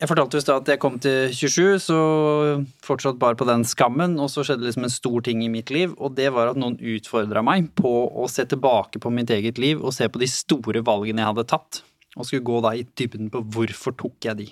[0.00, 1.96] jeg fortalte jo i stad at jeg kom til 27, så
[2.80, 5.92] fortsatt bare på den skammen, og så skjedde liksom en stor ting i mitt liv,
[6.00, 9.84] og det var at noen utfordra meg på å se tilbake på mitt eget liv
[9.84, 11.82] og se på de store valgene jeg hadde tatt,
[12.16, 14.48] og skulle gå da i dybden på hvorfor tok jeg de.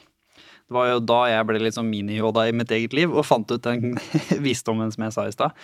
[0.69, 3.49] Det var jo da jeg ble litt sånn mini-Yoda i mitt eget liv og fant
[3.49, 3.95] ut den
[4.47, 5.55] visdommen som jeg sa i stad.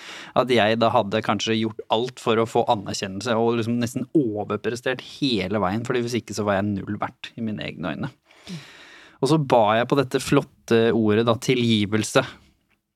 [0.40, 5.04] At jeg da hadde kanskje gjort alt for å få anerkjennelse og liksom nesten overprestert
[5.18, 5.84] hele veien.
[5.84, 8.10] fordi hvis ikke så var jeg null verdt i mine egne øyne.
[9.20, 12.24] Og så ba jeg på dette flotte ordet da tilgivelse.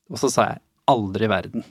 [0.08, 1.68] Og så sa jeg aldri i verden.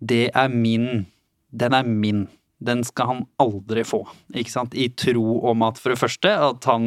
[0.00, 1.04] Det er min.
[1.52, 2.24] Den er min
[2.64, 4.00] den skal han aldri få.
[4.34, 4.74] Ikke sant?
[4.76, 6.86] I tro om at for det første at han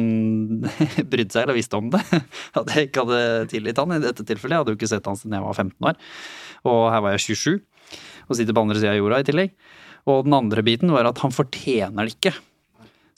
[1.12, 2.02] brydde seg eller visste om det.
[2.58, 4.56] At jeg ikke hadde tilgitt han i dette tilfellet.
[4.56, 5.98] Jeg hadde jo ikke sett han siden jeg var 15 år.
[6.68, 7.58] Og her var jeg 27
[8.28, 9.52] og sitter på andre sida av jorda i tillegg.
[10.08, 12.34] Og den andre biten var at han fortjener det ikke.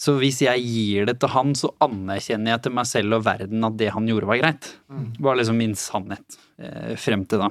[0.01, 3.67] Så hvis jeg gir det til han, så anerkjenner jeg til meg selv og verden
[3.67, 4.71] at det han gjorde, var greit.
[4.89, 7.51] Det var liksom min sannhet eh, frem til da.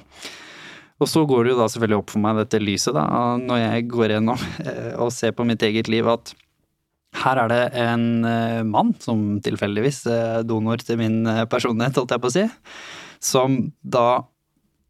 [0.99, 3.05] Og så går det jo da selvfølgelig opp for meg dette lyset, da,
[3.39, 6.33] når jeg går gjennom eh, og ser på mitt eget liv, at
[7.23, 12.13] her er det en eh, mann, som tilfeldigvis er donor til min eh, personlighet, holdt
[12.13, 12.45] jeg på å si,
[13.23, 14.25] som da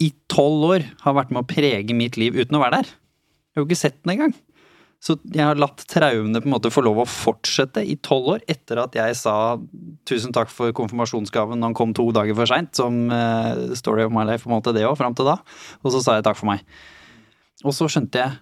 [0.01, 2.89] i tolv år har vært med å prege mitt liv uten å være der.
[2.89, 4.35] Jeg har jo ikke sett den engang.
[4.99, 8.41] Så jeg har latt traumene på en måte få lov å fortsette i tolv år
[8.51, 9.33] etter at jeg sa
[10.09, 14.11] tusen takk for konfirmasjonsgaven når han kom to dager for seint, som uh, story of
[14.15, 15.37] my life på en måte det òg, fram til da.
[15.85, 16.65] Og så sa jeg takk for meg.
[17.63, 18.35] Og så skjønte jeg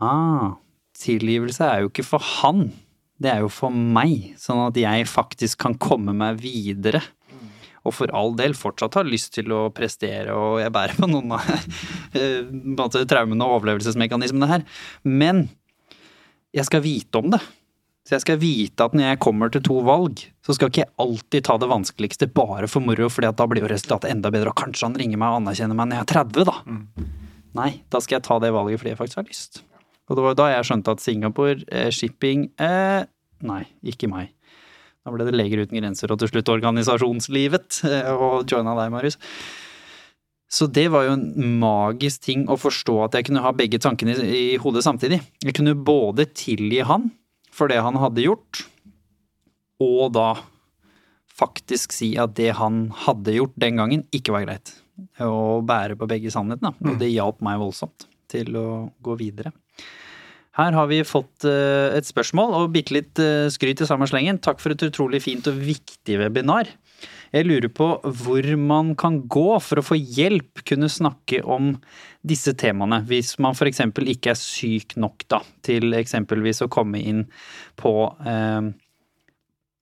[0.00, 0.56] ah,
[0.96, 2.70] tilgivelse er jo ikke for han,
[3.20, 7.04] det er jo for meg, sånn at jeg faktisk kan komme meg videre
[7.86, 11.36] og for all del fortsatt har lyst til å prestere, og jeg bærer på noen
[11.36, 11.46] av
[12.18, 14.66] eh, traumene og overlevelsesmekanismene her.
[15.06, 15.46] Men
[16.56, 17.42] jeg skal vite om det.
[18.06, 20.92] Så jeg skal vite at når jeg kommer til to valg, så skal ikke jeg
[21.02, 24.60] alltid ta det vanskeligste bare for moro, for da blir jo resultatet enda bedre, og
[24.60, 26.54] kanskje han ringer meg og anerkjenner meg når jeg er 30, da.
[26.70, 27.08] Mm.
[27.56, 29.60] Nei, da skal jeg ta det valget fordi jeg faktisk har lyst.
[30.06, 33.10] Og det var da jeg skjønte at Singapore, eh, shipping eh,
[33.46, 34.30] Nei, ikke meg.
[35.06, 39.16] Da ble det Leger uten grenser og til slutt organisasjonslivet, eh, og joina deg, Marius.
[40.50, 44.16] Så det var jo en magisk ting å forstå at jeg kunne ha begge tankene
[44.18, 45.20] i, i hodet samtidig.
[45.42, 47.12] Jeg kunne både tilgi han
[47.54, 48.64] for det han hadde gjort,
[49.82, 50.28] og da
[51.36, 54.74] faktisk si at det han hadde gjort den gangen, ikke var greit.
[55.22, 56.72] Å bære på begge sannhetene.
[56.82, 57.00] Og mm.
[57.02, 58.66] det hjalp meg voldsomt til å
[59.04, 59.52] gå videre.
[60.56, 64.40] Her har vi fått eh, et spørsmål og bitte litt eh, skryt i samme slengen.
[64.40, 66.70] Takk for et utrolig fint og viktig webinar.
[67.34, 71.74] Jeg lurer på hvor man kan gå for å få hjelp, kunne snakke om
[72.26, 73.82] disse temaene, hvis man f.eks.
[73.84, 77.26] ikke er syk nok da, til eksempelvis å komme inn
[77.76, 77.92] på
[78.24, 78.72] eh,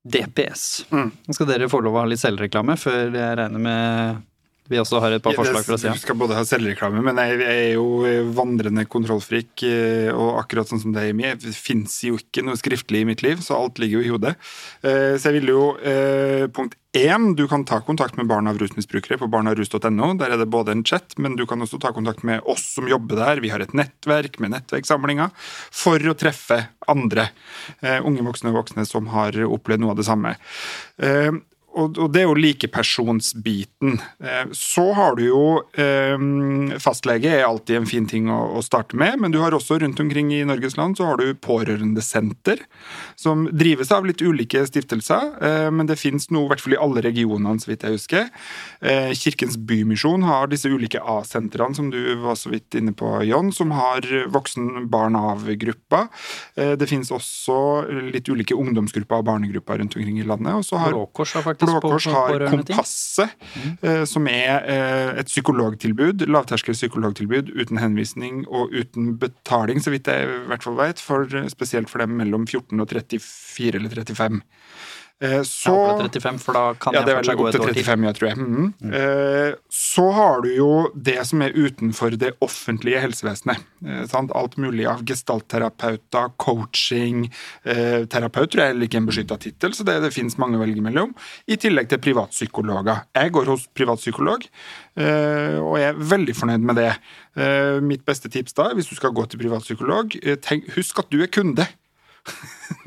[0.04, 0.66] DPS.
[0.90, 1.10] Mm.
[1.30, 4.24] Skal dere få lov å ha litt selvreklame før jeg regner med
[4.72, 5.92] vi også har et par forslag fra sida.
[5.92, 7.84] Du skal både ha selvreklame, men jeg er jo
[8.32, 9.60] vandrende kontrollfrik.
[9.68, 13.08] Eh, og akkurat sånn som det er i meg, fins jo ikke noe skriftlig i
[13.10, 14.32] mitt liv, så alt ligger jo i hodet.
[14.80, 18.56] Eh, så jeg vil jo eh, Punkt én, du kan ta kontakt med barn av
[18.60, 20.10] rusmisbrukere på barnarus.no.
[20.20, 22.88] Der er det både en chat, men du kan også ta kontakt med oss som
[22.88, 23.42] jobber der.
[23.44, 25.32] Vi har et nettverk med nettverkssamlinger
[25.74, 27.32] for å treffe andre
[28.06, 30.36] unge voksne og voksne som har opplevd noe av det samme
[31.74, 33.98] og, det er jo likepersonsbiten.
[34.22, 35.44] Eh, så har du jo
[35.80, 40.00] eh, Fastlege er alltid en fin ting å, starte med, men du har også rundt
[40.00, 42.62] omkring i Norges land så har du pårørendesenter,
[43.16, 45.34] som drives av litt ulike stiftelser.
[45.40, 48.30] Eh, men det fins noe, i hvert fall i alle regionene, så vidt jeg husker.
[49.16, 53.72] Kirkens Bymisjon har disse ulike A-sentrene som du var så vidt inne på, John, som
[53.74, 56.10] har voksen-barn av-grupper.
[56.54, 57.56] Det finnes også
[58.12, 60.52] litt ulike ungdomsgrupper og barnegrupper rundt omkring i landet.
[60.54, 63.76] og så har Blå Kors har Kors har Kompasset, mm.
[63.82, 70.08] Eh, som er eh, et psykologtilbud, lavterskel psykologtilbud uten henvisning og uten betaling, så vidt
[70.10, 74.42] jeg i hvert fall vet, for, spesielt for dem mellom 14 og 34 eller 35.
[75.22, 77.84] Eh, så, ja, 35, for da kan ja, jeg fortsatt gå et år til.
[77.86, 78.38] 35, jeg tror jeg.
[78.38, 78.64] Mm.
[78.82, 79.58] Mm.
[79.70, 83.62] Så har du jo det som er utenfor det offentlige helsevesenet.
[83.86, 84.34] Eh, sant?
[84.34, 87.28] Alt mulig av gestaltterapeuter, coaching
[87.64, 90.82] Terapeut tror jeg er ikke en beskytta tittel, så det, det finnes mange å velge
[90.84, 91.14] mellom.
[91.46, 93.06] I tillegg til privatpsykologer.
[93.14, 94.48] Jeg går hos privatpsykolog,
[94.98, 96.90] og jeg er veldig fornøyd med det.
[97.86, 100.18] Mitt beste tips da, hvis du skal gå til privatpsykolog,
[100.76, 101.66] husk at du er kunde.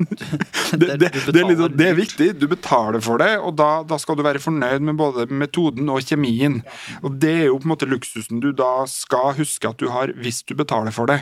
[0.78, 2.28] det, det, det, er sånn- det er viktig.
[2.38, 6.02] Du betaler for det, og da, da, skal du være fornøyd med både metoden og
[6.06, 6.60] kjemien.
[7.02, 10.12] Og det er jo på en måte luksusen du da skal huske at du har
[10.18, 11.20] hvis du betaler for det.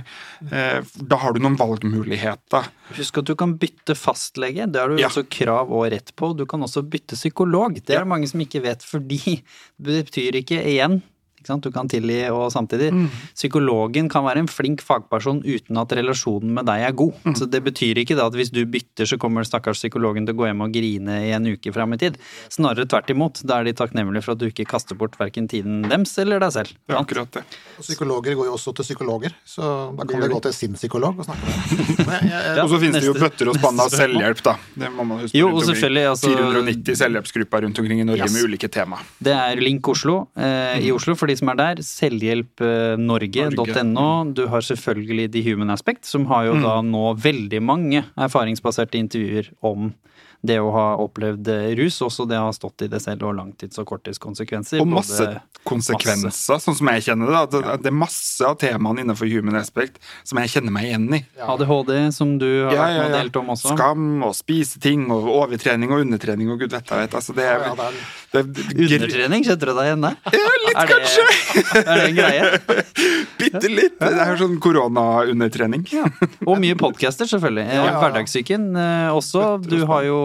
[0.50, 2.70] Eh, da har du noen valgmuligheter.
[2.96, 4.68] Husk at du kan bytte fastlege.
[4.70, 5.10] Det har du ja.
[5.10, 6.32] også krav og rett på.
[6.38, 7.80] Du kan også bytte psykolog.
[7.82, 9.40] Det er det mange som ikke vet, fordi
[9.76, 11.02] det betyr ikke igjen
[11.46, 12.90] du kan tilgi og samtidig.
[12.94, 13.06] Mm.
[13.34, 17.14] Psykologen kan være en flink fagperson uten at relasjonen med deg er god.
[17.24, 17.36] Mm.
[17.38, 20.40] Så det betyr ikke da at hvis du bytter, så kommer stakkars psykologen til å
[20.40, 22.18] gå hjem og grine i en uke fram i tid.
[22.52, 23.42] Snarere tvert imot.
[23.46, 26.54] Da er de takknemlige for at du ikke kaster bort verken tiden dems eller deg
[26.54, 26.76] selv.
[26.90, 27.44] Ja, akkurat det.
[27.76, 31.20] Og psykologer går jo også til psykologer, så da kan de gå til sin psykolog
[31.20, 32.30] og snakke med dem.
[32.32, 34.56] ja, og så finnes det jo bøtter og spann av selvhjelp, da.
[34.74, 35.36] Det må man huske.
[35.38, 38.36] Jo, og selvfølgelig, altså, 490 selvhjelpsgrupper rundt omkring i Norge yes.
[38.36, 39.00] med ulike tema.
[39.22, 41.82] Det er Link Oslo eh, i Oslo for de som er der.
[41.84, 44.08] Selvhjelpnorge.no.
[44.36, 46.62] Du har selvfølgelig The Human Aspect, som har jo mm.
[46.64, 49.94] da nå veldig mange erfaringsbaserte intervjuer om
[50.40, 51.48] det å ha opplevd
[51.78, 54.80] rus, også det å ha stått i det selv, og langtids- og korttidskonsekvenser.
[54.82, 55.26] Og masse
[55.66, 56.58] konsekvenser, masse.
[56.62, 57.62] sånn som jeg kjenner det.
[57.64, 61.22] At det er masse av temaene innenfor human aspect som jeg kjenner meg igjen i.
[61.38, 61.50] Ja.
[61.54, 63.14] ADHD, som du har ja, ja, ja.
[63.18, 63.74] delt om også.
[63.74, 67.18] Skam og spise ting og overtrening og undertrening og gud vet jeg vet.
[67.18, 68.00] Altså, det er, det er,
[68.32, 70.18] det er, Undertrening, kjenner du deg igjen der?
[70.36, 71.26] Ja, litt er det, kanskje.
[71.86, 72.86] Er det en greie?
[73.40, 73.96] Bitte litt.
[74.00, 75.86] Det er sånn koronaundertrening.
[75.92, 76.06] Ja.
[76.46, 77.66] Og mye podcaster, selvfølgelig.
[77.96, 79.44] Hverdagssyken eh, også.
[79.66, 80.20] Du har jo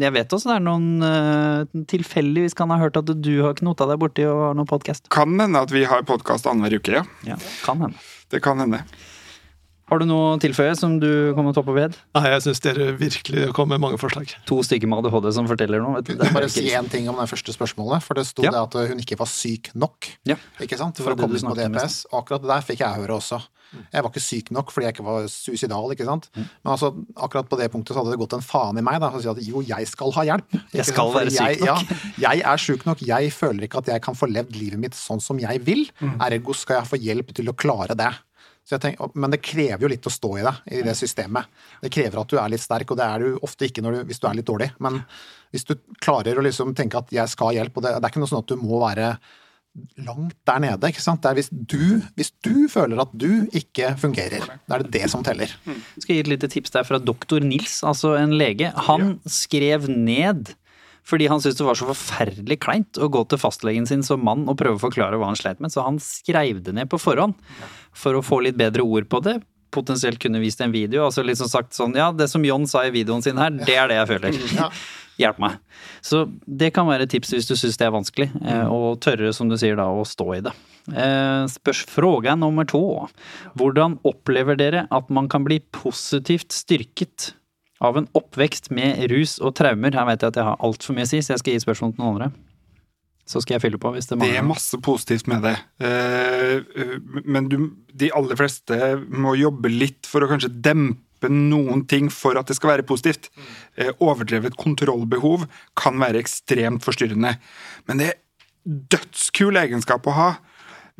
[0.00, 3.88] Jeg vet også det er noen uh, tilfeldigvis kan ha hørt at du har knota
[3.90, 5.08] deg borti og har noen podkast.
[5.12, 7.06] Kan hende at vi har podkast annenhver uke, ja.
[7.28, 7.40] ja.
[7.66, 8.00] Kan hende.
[8.32, 8.84] Det kan hende.
[9.92, 11.96] Har du noe å tilføye som du kommer til å ved?
[12.16, 14.30] Nei, jeg syns dere virkelig kom med mange forslag.
[14.48, 15.98] To stykker med ADHD som forteller noe.
[15.98, 16.22] Vet du.
[16.32, 18.00] Bare si én ting om det første spørsmålet.
[18.00, 18.54] For det sto ja.
[18.54, 20.38] det at hun ikke var syk nok ja.
[20.64, 20.96] ikke sant?
[20.96, 22.06] for å komme ut på DPS.
[22.08, 23.42] Og akkurat det der fikk jeg høre også.
[23.92, 25.94] Jeg var ikke syk nok fordi jeg ikke var suicidal.
[25.94, 26.28] ikke sant?
[26.34, 26.48] Mm.
[26.48, 29.12] Men altså, akkurat på det punktet så hadde det gått en faen i meg da,
[29.12, 30.58] å si at jo, jeg skal ha hjelp.
[30.72, 31.94] Jeg skal være syk nok.
[32.22, 33.06] Ja, jeg er syk nok.
[33.06, 35.86] Jeg føler ikke at jeg kan få levd livet mitt sånn som jeg vil.
[36.02, 36.18] Mm.
[36.28, 38.12] Ergo skal jeg få hjelp til å klare det.
[38.62, 41.50] Tenker, men det krever jo litt å stå i det, i det systemet.
[41.82, 44.22] Det krever at du er litt sterk, og det er du ofte ikke du, hvis
[44.22, 44.70] du er litt dårlig.
[44.80, 45.00] Men
[45.52, 48.12] hvis du klarer å liksom tenke at 'jeg skal ha hjelp', og det, det er
[48.12, 49.18] ikke noe sånn at du må være
[50.04, 50.88] langt der nede.
[50.92, 51.22] ikke sant?
[51.24, 54.44] Det er hvis du, hvis du føler at du ikke fungerer.
[54.68, 55.52] Da er det det som teller.
[55.66, 58.72] Jeg skal gi et lite tips der fra doktor Nils, altså en lege.
[58.88, 60.54] Han skrev ned
[61.02, 64.44] fordi han syntes det var så forferdelig kleint å gå til fastlegen sin som mann
[64.46, 67.34] og prøve å forklare hva han sleit med, så han skrev det ned på forhånd
[67.90, 69.40] for å få litt bedre ord på det.
[69.74, 71.06] Potensielt kunne vist en video.
[71.08, 73.90] altså liksom sagt sånn Ja, det som John sa i videoen sin her, det er
[73.90, 74.38] det jeg føler.
[75.22, 75.58] Hjelp meg.
[76.04, 79.32] Så det kan være et tips hvis du syns det er vanskelig, eh, og tørre,
[79.36, 80.54] som du sier da, å stå i det.
[80.90, 82.82] Eh, spørs fråga nummer to.
[83.58, 87.32] Hvordan opplever dere at man kan bli positivt styrket
[87.82, 89.94] av en oppvekst med rus og traumer?
[89.94, 91.94] Her vet jeg at jeg har altfor mye å si, så jeg skal gi spørsmål
[91.94, 92.32] til noen andre.
[93.28, 94.34] Så skal jeg fylle på hvis det mangler.
[94.34, 95.54] Det er masse positivt med det.
[95.86, 97.58] Eh, men du,
[97.94, 100.98] de aller fleste må jobbe litt for å kanskje dempe
[101.30, 103.30] noen ting for at det skal være positivt.
[103.76, 105.46] Eh, overdrevet kontrollbehov
[105.78, 107.36] kan være ekstremt forstyrrende.
[107.86, 108.18] Men det er
[108.64, 110.30] dødskul egenskap å ha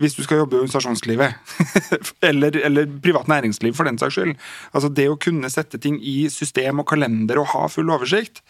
[0.01, 1.35] hvis du skal jobbe i organisasjonslivet.
[2.28, 4.32] eller, eller, privat næringsliv, for den saks skyld.
[4.73, 8.43] Altså Det å kunne sette ting i system og kalender og ha full oversikt.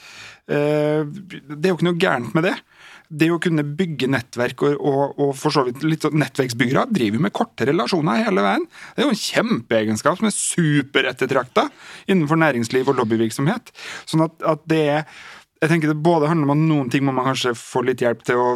[0.49, 2.57] Eh, det er jo ikke noe gærent med det.
[3.13, 7.21] Det å kunne bygge nettverk og, og, og for så vidt litt sånn nettverksbyggere driver
[7.27, 8.65] med korte relasjoner hele veien.
[8.95, 11.67] Det er jo en kjempeegenskap som er superettertrakta
[12.07, 13.75] innenfor næringsliv og lobbyvirksomhet.
[14.09, 15.07] Sånn at, at det er
[15.63, 18.25] jeg tenker Det både handler om at noen ting må man kanskje få litt hjelp
[18.27, 18.49] til å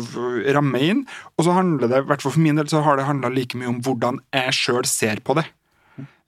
[0.56, 1.04] ramme inn,
[1.38, 3.58] og så handler det, i hvert fall for min del, så har det handla like
[3.60, 5.44] mye om hvordan jeg sjøl ser på det.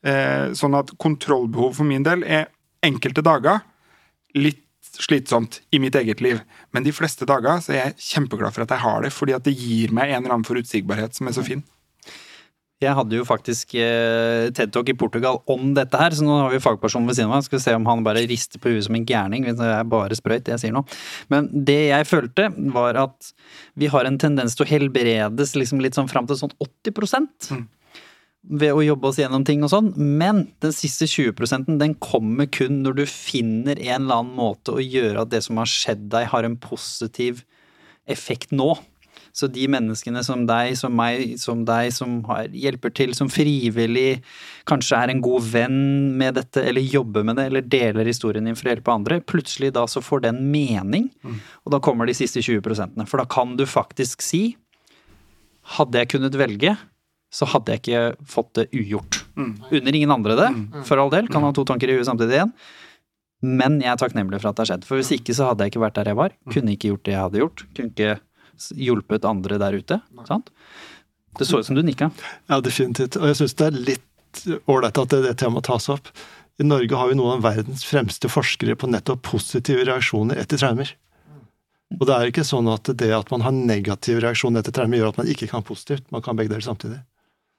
[0.06, 2.46] Eh, sånn at kontrollbehov for min del er
[2.86, 3.64] enkelte dager
[4.38, 4.62] litt
[4.98, 6.42] slitsomt i mitt eget liv,
[6.74, 9.46] men de fleste dager så er jeg kjempeglad for at jeg har det, fordi at
[9.46, 11.62] det gir meg en eller annen forutsigbarhet som er så fin.
[12.78, 16.52] Jeg hadde jo faktisk eh, TED Talk i Portugal om dette her, så nå har
[16.52, 17.46] vi fagpersonen ved siden av meg.
[17.48, 19.48] Skal vi se om han bare rister på huet som en gærning.
[19.48, 20.84] Det er bare sprøyt, det jeg sier nå.
[21.32, 22.46] Men det jeg følte,
[22.76, 23.32] var at
[23.82, 27.26] vi har en tendens til å helbredes liksom litt sånn fram til sånn 80
[27.58, 27.66] mm.
[28.48, 29.92] Ved å jobbe oss gjennom ting og sånn.
[29.96, 34.84] Men den siste 20 den kommer kun når du finner en eller annen måte å
[34.84, 37.44] gjøre at det som har skjedd deg, har en positiv
[38.08, 38.74] effekt nå.
[39.38, 44.22] Så de menneskene som deg, som meg, som deg, som har, hjelper til som frivillig,
[44.66, 45.80] kanskje er en god venn
[46.18, 49.70] med dette, eller jobber med det, eller deler historien din for å hjelpe andre, plutselig
[49.76, 51.38] da så får den mening, mm.
[51.64, 54.56] og da kommer de siste 20 For da kan du faktisk si
[55.68, 56.70] Hadde jeg kunnet velge,
[57.34, 59.22] så hadde jeg ikke fått det ugjort.
[59.36, 59.50] Mm.
[59.70, 60.84] Under ingen andre det, mm.
[60.88, 61.28] for all del.
[61.32, 62.54] Kan ha to tanker i huet samtidig igjen.
[63.44, 64.86] Men jeg er takknemlig for at det har skjedd.
[64.88, 66.34] For hvis ikke så hadde jeg ikke vært der jeg var.
[66.50, 67.64] Kunne ikke gjort det jeg hadde gjort.
[67.76, 68.16] Kunne ikke
[68.88, 70.00] hjulpet andre der ute.
[70.26, 70.50] Sant?
[71.38, 72.10] Det så ut som du nikka.
[72.50, 73.20] Ja, definitivt.
[73.20, 76.10] Og jeg syns det er litt ålreit at det, det temaet tas opp.
[76.58, 80.90] I Norge har vi noen av verdens fremste forskere på nettopp positive reaksjoner etter traumer.
[81.96, 85.12] Og det er ikke sånn at det at man har negativ reaksjon etter traume, gjør
[85.12, 86.08] at man ikke kan positivt.
[86.12, 86.98] Man kan begge deler samtidig.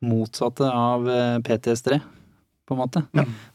[0.06, 1.98] Motsatte av eh, PTSD,
[2.70, 3.04] på en måte.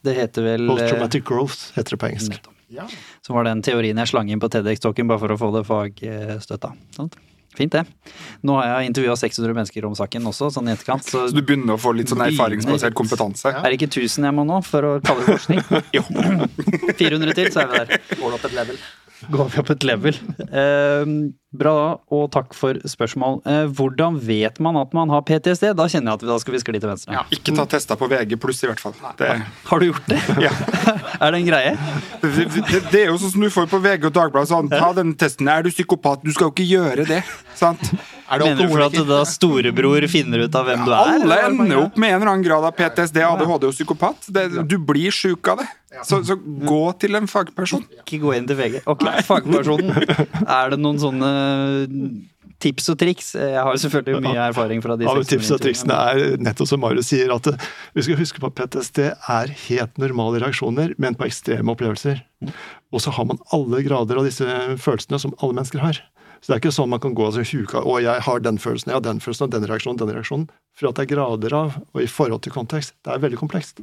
[0.04, 2.40] Det heter vel eh, traumatic growth heter det på engelsk.
[2.74, 2.88] Ja.
[3.22, 6.72] Så var den teorien jeg slang inn på TEDX-talken bare for å få det fagstøtta.
[6.96, 7.16] Sant?
[7.54, 7.84] Fint, det.
[8.42, 11.06] Nå har jeg intervjua 600 mennesker om saken også, sånn i etterkant.
[11.06, 13.52] Så Så du begynner å få litt sånn erfaringsbasert kompetanse?
[13.54, 15.62] er det ikke 1000 jeg må nå for å kalle det forskning?
[15.96, 16.02] Jo.
[16.98, 18.02] 400 til, så er vi der.
[18.18, 18.82] Går det opp et level?
[19.36, 20.18] Går vi opp et level.
[20.64, 21.14] Eh,
[21.58, 21.74] bra,
[22.12, 23.40] og takk for spørsmål.
[23.48, 25.70] Eh, hvordan vet man at man har PTSD?
[25.78, 27.24] Da kjenner jeg at vi, da skal vi skli til venstre.
[27.34, 28.96] Ikke ta tester på VG pluss, i hvert fall.
[29.18, 29.30] Det,
[29.70, 30.20] Har du gjort det?
[30.46, 30.52] ja.
[31.22, 31.76] er det en greie?
[32.24, 34.50] det, det, det er jo sånn som du får på VG og Dagbladet.
[34.50, 35.50] Sånn, ta den testen.
[35.50, 36.24] Er du psykopat?
[36.24, 37.22] Du skal jo ikke gjøre det.
[37.58, 37.82] Sant?
[38.24, 41.14] Er det Mener du for at da storebror finner ut av hvem du er?
[41.18, 44.30] Alle ender opp med en eller annen grad av PTSD, ADHD og psykopat.
[44.32, 45.68] Det, du blir sjuk av det.
[46.02, 46.34] Så, så
[46.66, 47.84] gå til en fagperson.
[48.00, 48.80] Ikke gå inn til VG.
[48.90, 49.92] Ok, fagpersonen.
[50.42, 51.30] Er det noen sånne
[52.64, 53.32] tips og triks?
[53.36, 56.82] Jeg har jo selvfølgelig mye erfaring fra de Ja, Tips og triksene er nettopp som
[56.82, 57.50] Marius sier, at
[57.96, 62.22] vi skal huske på at PTSD er helt normale reaksjoner, men på ekstreme opplevelser.
[62.94, 64.48] Og så har man alle grader av disse
[64.80, 66.00] følelsene som alle mennesker har.
[66.44, 68.58] Så det er ikke sånn man kan gå og si huka å, jeg har den
[68.60, 70.50] følelsen, jeg har den følelsen, og den reaksjonen, den reaksjonen.
[70.76, 72.92] For at det er grader av, og i forhold til kontekst.
[73.00, 73.80] Det er veldig komplekst.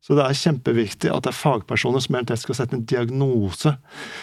[0.00, 3.74] Så det er kjempeviktig at det er fagpersoner som eventuelt skal sette en diagnose.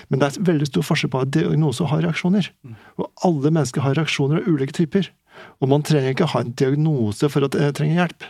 [0.09, 2.49] Men det er veldig stor forskjell på å ha diagnose og ha reaksjoner.
[2.97, 5.11] Og alle mennesker har reaksjoner av ulike typer.
[5.61, 8.25] Og man trenger ikke ha en diagnose for å eh, trenger hjelp.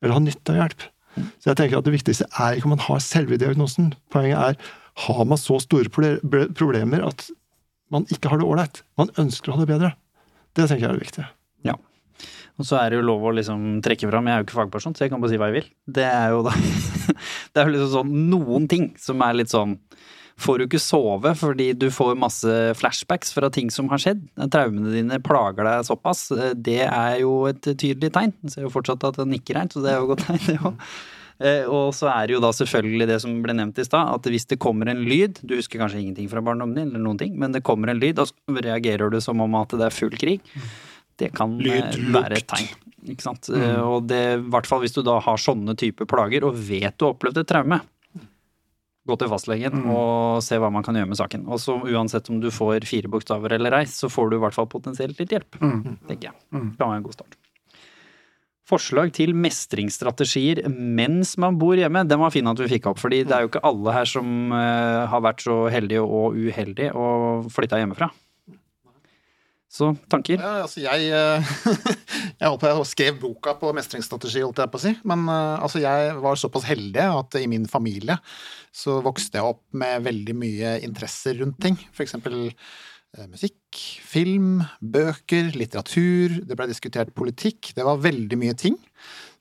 [0.00, 0.88] Eller ha nytte av hjelp.
[1.16, 3.92] Så jeg tenker at det viktigste er ikke om man har selve diagnosen.
[4.12, 4.74] Poenget er
[5.06, 7.28] har man så store problemer at
[7.92, 8.82] man ikke har det ålreit.
[8.96, 9.92] Man ønsker å ha det bedre.
[10.56, 11.28] Det tenker jeg er det viktige.
[12.56, 14.94] Og så er det jo lov å liksom trekke fram, jeg er jo ikke fagperson,
[14.96, 15.72] så jeg kan bare si hva jeg vil.
[15.98, 16.54] Det er jo da
[17.52, 19.76] Det er jo liksom sånn noen ting som er litt sånn
[20.36, 24.26] Får du ikke sove fordi du får masse flashbacks fra ting som har skjedd?
[24.52, 26.26] Traumene dine plager deg såpass.
[26.60, 28.34] Det er jo et tydelig tegn.
[28.44, 30.42] Jeg ser jo fortsatt at det nikker her, så det er jo et godt tegn,
[30.44, 30.84] det òg.
[31.72, 34.48] Og så er det jo da selvfølgelig det som ble nevnt i stad, at hvis
[34.48, 37.52] det kommer en lyd Du husker kanskje ingenting fra barndommen din, eller noen ting, men
[37.52, 40.44] det kommer en lyd, og så reagerer du som om at det er full krig.
[41.16, 42.70] Det kan Lyd, eh, være et tegn.
[43.06, 43.48] Ikke sant?
[43.48, 43.82] Mm.
[43.86, 47.06] Og det, i hvert fall hvis du da har sånne typer plager, og vet du
[47.06, 47.80] har opplevd et traume.
[49.06, 51.44] Gå til fastlegen og se hva man kan gjøre med saken.
[51.46, 54.56] Og så uansett om du får fire bokstaver eller ei, så får du i hvert
[54.56, 55.60] fall potensielt litt hjelp.
[56.08, 56.34] tenker jeg.
[56.50, 57.38] Det kan være en god start.
[58.66, 62.02] Forslag til mestringsstrategier mens man bor hjemme.
[62.10, 64.50] Den var fin at vi fikk opp, fordi det er jo ikke alle her som
[64.50, 68.10] eh, har vært så heldige og uheldige og flytta hjemmefra.
[69.76, 70.40] Så tanker?
[70.40, 71.54] Ja, altså jeg eh,
[72.40, 74.92] Jeg på jeg skrev boka på mestringsstrategi, holdt jeg på å si.
[75.08, 78.16] Men eh, altså jeg var såpass heldig at i min familie
[78.76, 81.78] så vokste jeg opp med veldig mye interesser rundt ting.
[81.96, 86.40] For eksempel eh, musikk, film, bøker, litteratur.
[86.48, 87.74] Det ble diskutert politikk.
[87.76, 88.78] Det var veldig mye ting.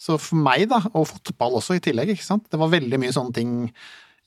[0.01, 2.49] Så for meg, da, og fotball også i tillegg, ikke sant.
[2.51, 3.53] Det var veldig mye sånne ting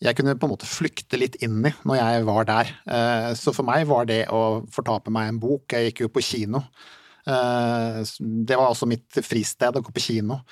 [0.05, 2.73] jeg kunne på en måte flykte litt inn i når jeg var der.
[2.87, 5.65] Eh, Så for meg var det å fortape meg en bok.
[5.75, 6.65] Jeg gikk jo på kino.
[7.27, 8.03] Eh,
[8.47, 10.43] Det var altså mitt fristed, å gå på kino.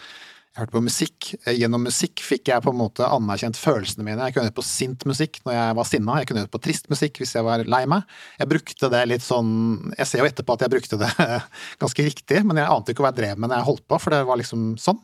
[0.57, 1.35] Jeg hørte på musikk.
[1.47, 4.25] Eh, Gjennom musikk fikk jeg på en måte anerkjent følelsene mine.
[4.25, 6.89] Jeg kunne høre på sint musikk når jeg var sinna, jeg kunne høre på trist
[6.89, 8.03] musikk hvis jeg var lei meg.
[8.41, 11.13] Jeg brukte det litt sånn Jeg ser jo etterpå at jeg brukte det
[11.83, 14.11] ganske riktig, men jeg ante ikke hva jeg drev med når jeg holdt på, for
[14.17, 14.99] det var liksom sånn.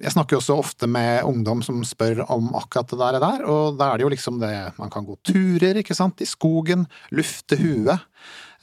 [0.00, 3.76] Jeg snakker jo også ofte med ungdom som spør om akkurat det der, der, og
[3.76, 7.58] da er det jo liksom det Man kan gå turer, ikke sant, i skogen, lufte
[7.60, 8.00] huet.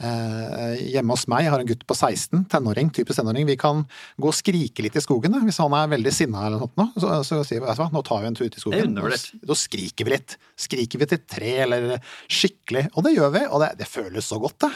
[0.04, 3.46] Eh, hjemme hos meg, jeg har en gutt på 16, tenåring, typisk tenåring.
[3.48, 3.84] Vi kan
[4.20, 5.32] gå og skrike litt i skogen.
[5.38, 5.44] da.
[5.46, 7.92] Hvis han er veldig sinna eller noe, sånt, så, så sier vi vet du hva,
[7.94, 8.96] nå tar vi en tur ut i skogen.
[8.98, 9.06] Da-
[9.54, 10.38] Da skriker vi litt.
[10.60, 11.88] Skriker vi til et tre eller
[12.28, 12.88] skikkelig.
[12.98, 14.74] Og det gjør vi, og det, det føles så godt, det.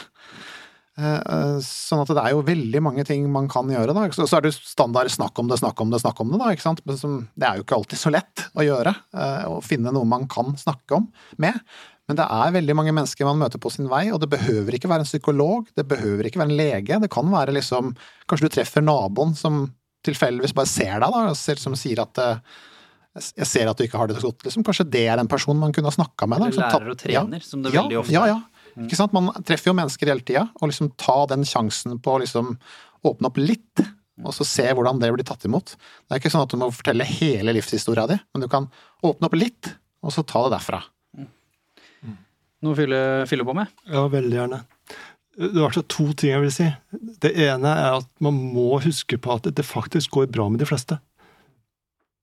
[0.98, 3.94] Eh, eh, Sånn at det er jo veldig mange ting man kan gjøre.
[3.94, 4.06] da.
[4.10, 6.40] Så er det jo standard snakk om det, snakk om det, snakk om det.
[6.42, 6.82] da, ikke sant?
[6.88, 8.94] Men det er jo ikke alltid så lett å gjøre.
[9.14, 11.08] eh, Å finne noe man kan snakke om
[11.38, 11.60] med.
[12.08, 14.88] Men det er veldig mange mennesker man møter på sin vei, og det behøver ikke
[14.88, 17.00] være en psykolog, det behøver ikke være en lege.
[17.02, 17.92] Det kan være liksom
[18.28, 19.66] Kanskje du treffer naboen som
[20.04, 22.20] tilfeldigvis bare ser deg, da, og som sier at
[23.18, 24.44] jeg ser at du ikke har det så godt.
[24.46, 24.64] Liksom.
[24.66, 26.38] Kanskje det er en person man kunne ha snakka med.
[26.38, 28.34] da, liksom, lærer og trener, som det ja, veldig ofte ja, er.
[28.34, 28.57] ja.
[28.86, 29.14] Ikke sant?
[29.16, 32.54] Man treffer jo mennesker hele tida, og liksom ta den sjansen på å liksom
[33.08, 33.84] åpne opp litt,
[34.24, 35.74] og så se hvordan det blir tatt imot.
[35.78, 38.68] Det er ikke sånn at du må fortelle hele livshistoria di, men du kan
[39.06, 39.72] åpne opp litt,
[40.02, 40.82] og så ta det derfra.
[42.58, 43.00] Noe å fylle,
[43.30, 43.70] fylle på med?
[43.86, 44.64] Ja, veldig gjerne.
[45.38, 46.66] Det er altså to ting jeg vil si.
[47.22, 50.66] Det ene er at man må huske på at det faktisk går bra med de
[50.66, 50.98] fleste.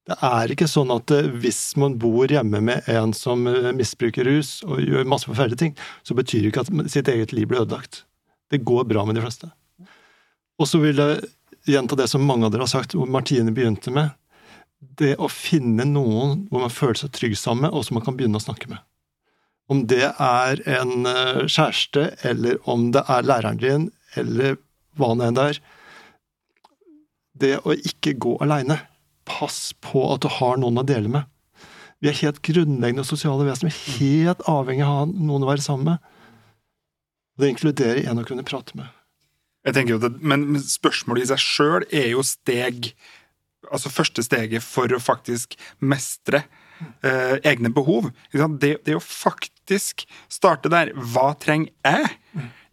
[0.05, 4.27] Det er ikke sånn at eh, hvis man bor hjemme med en som eh, misbruker
[4.27, 5.73] rus og gjør masse forferdelige ting,
[6.05, 8.03] så betyr det ikke at sitt eget liv blir ødelagt.
[8.53, 9.49] Det går bra med de fleste.
[10.61, 11.25] Og så vil jeg
[11.65, 14.13] gjenta det som mange av dere har sagt, hvor Martine begynte med.
[14.77, 18.37] Det å finne noen hvor man føler seg trygg sammen og som man kan begynne
[18.37, 18.83] å snakke med.
[19.73, 24.59] Om det er en eh, kjæreste, eller om det er læreren din, eller
[24.95, 25.63] hva nå enn det er.
[27.35, 28.77] Det å ikke gå aleine.
[29.25, 31.29] Pass på at du har noen å dele med.
[32.03, 33.73] Vi er helt grunnleggende sosiale vesener.
[33.73, 36.11] Er helt avhengig av noen å være sammen med.
[37.39, 38.91] Det inkluderer en å kunne prate med.
[39.65, 42.93] Jeg tenker jo det, Men spørsmålet i seg sjøl er jo steg
[43.65, 46.43] Altså første steget for å faktisk mestre
[47.01, 48.11] eh, egne behov.
[48.29, 49.54] Det, det å faktisk
[50.29, 52.11] starte der Hva trenger jeg?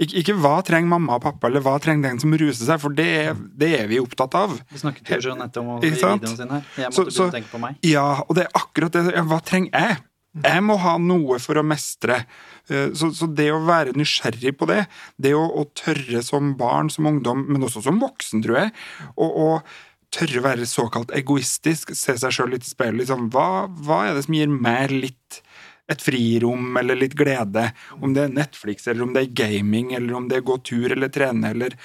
[0.03, 2.91] Ik ikke hva trenger mamma og pappa, eller hva trenger den som ruser seg, for
[2.91, 4.57] det, er- det er vi opptatt av.
[4.73, 6.65] Vi snakket jo Jeanette om i videoen sin her.
[6.77, 7.77] Jeg måtte så- begynne å tenke på meg.
[7.83, 9.15] Ja, og det er akkurat det.
[9.15, 9.99] Ja, hva trenger jeg?
[10.43, 12.25] Jeg må ha noe for å mestre.
[12.71, 14.87] Eh, Så, så det å være nysgjerrig på det,
[15.21, 18.73] det å, å tørre som barn, som ungdom, men også som voksen, tror jeg,
[19.17, 19.63] og, og
[20.11, 23.03] tørre å være såkalt egoistisk, se seg sjøl litt i speilet.
[23.07, 25.43] Liksom, hva, hva er det som gir meg litt
[25.91, 27.71] et frirom eller litt glede?
[27.99, 30.93] Om det er Netflix, eller om det er gaming, eller om det er gå tur
[30.95, 31.77] eller trene, eller,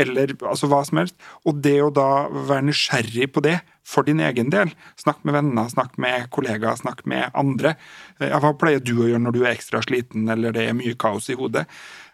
[0.00, 1.18] eller altså hva som helst.
[1.46, 4.72] Og det å da være nysgjerrig på det for din egen del.
[5.00, 7.76] Snakk med venner, snakk med kollegaer, snakk med andre.
[8.20, 10.96] Eh, hva pleier du å gjøre når du er ekstra sliten eller det er mye
[10.98, 11.66] kaos i hodet?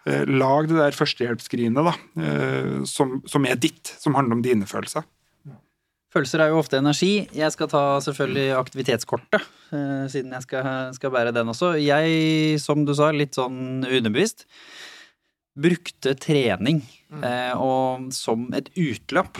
[0.08, 5.06] Eh, Lag det der førstehjelpsskrinet eh, som, som er ditt, som handler om dine følelser.
[6.10, 7.12] Følelser er jo ofte energi.
[7.36, 11.76] Jeg skal ta selvfølgelig aktivitetskortet, eh, siden jeg skal, skal bære den også.
[11.78, 14.46] Jeg, som du sa, litt sånn underbevisst,
[15.60, 16.80] brukte trening
[17.10, 17.24] mm.
[17.60, 19.38] og som et utløp.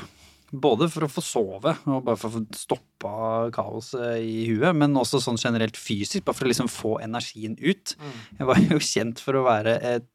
[0.50, 3.12] Både for å få sove og bare for å få stoppa
[3.54, 7.94] kaoset i huet, men også sånn generelt fysisk, bare for å liksom få energien ut.
[8.34, 10.08] Jeg var jo kjent for å være et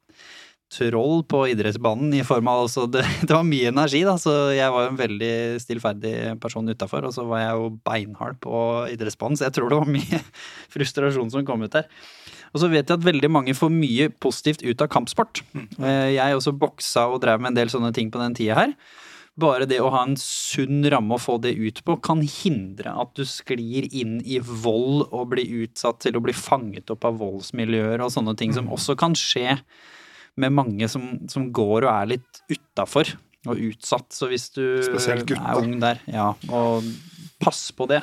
[0.76, 4.74] troll på idrettsbanen i form av altså det, det var mye energi, da, så jeg
[4.74, 5.34] var jo en veldig
[5.64, 7.08] stillferdig person utafor.
[7.08, 8.60] Og så var jeg jo beinhard på
[8.94, 10.22] idrettsbanen, så jeg tror det var mye
[10.76, 11.90] frustrasjon som kom ut der.
[12.56, 15.42] Og så vet jeg at veldig mange får mye positivt ut av kampsport.
[15.56, 18.78] Eh, Jeg også boksa og drev med en del sånne ting på den tida her.
[19.36, 23.12] Bare det å ha en sunn ramme å få det ut på, kan hindre at
[23.20, 28.00] du sklir inn i vold og blir utsatt til å bli fanget opp av voldsmiljøer
[28.06, 29.58] og sånne ting som også kan skje
[30.38, 33.14] med mange som, som går og er litt utafor
[33.48, 34.10] og utsatt.
[34.16, 34.62] Så hvis du
[35.38, 36.84] er ung der, ja, og
[37.40, 38.02] pass på det.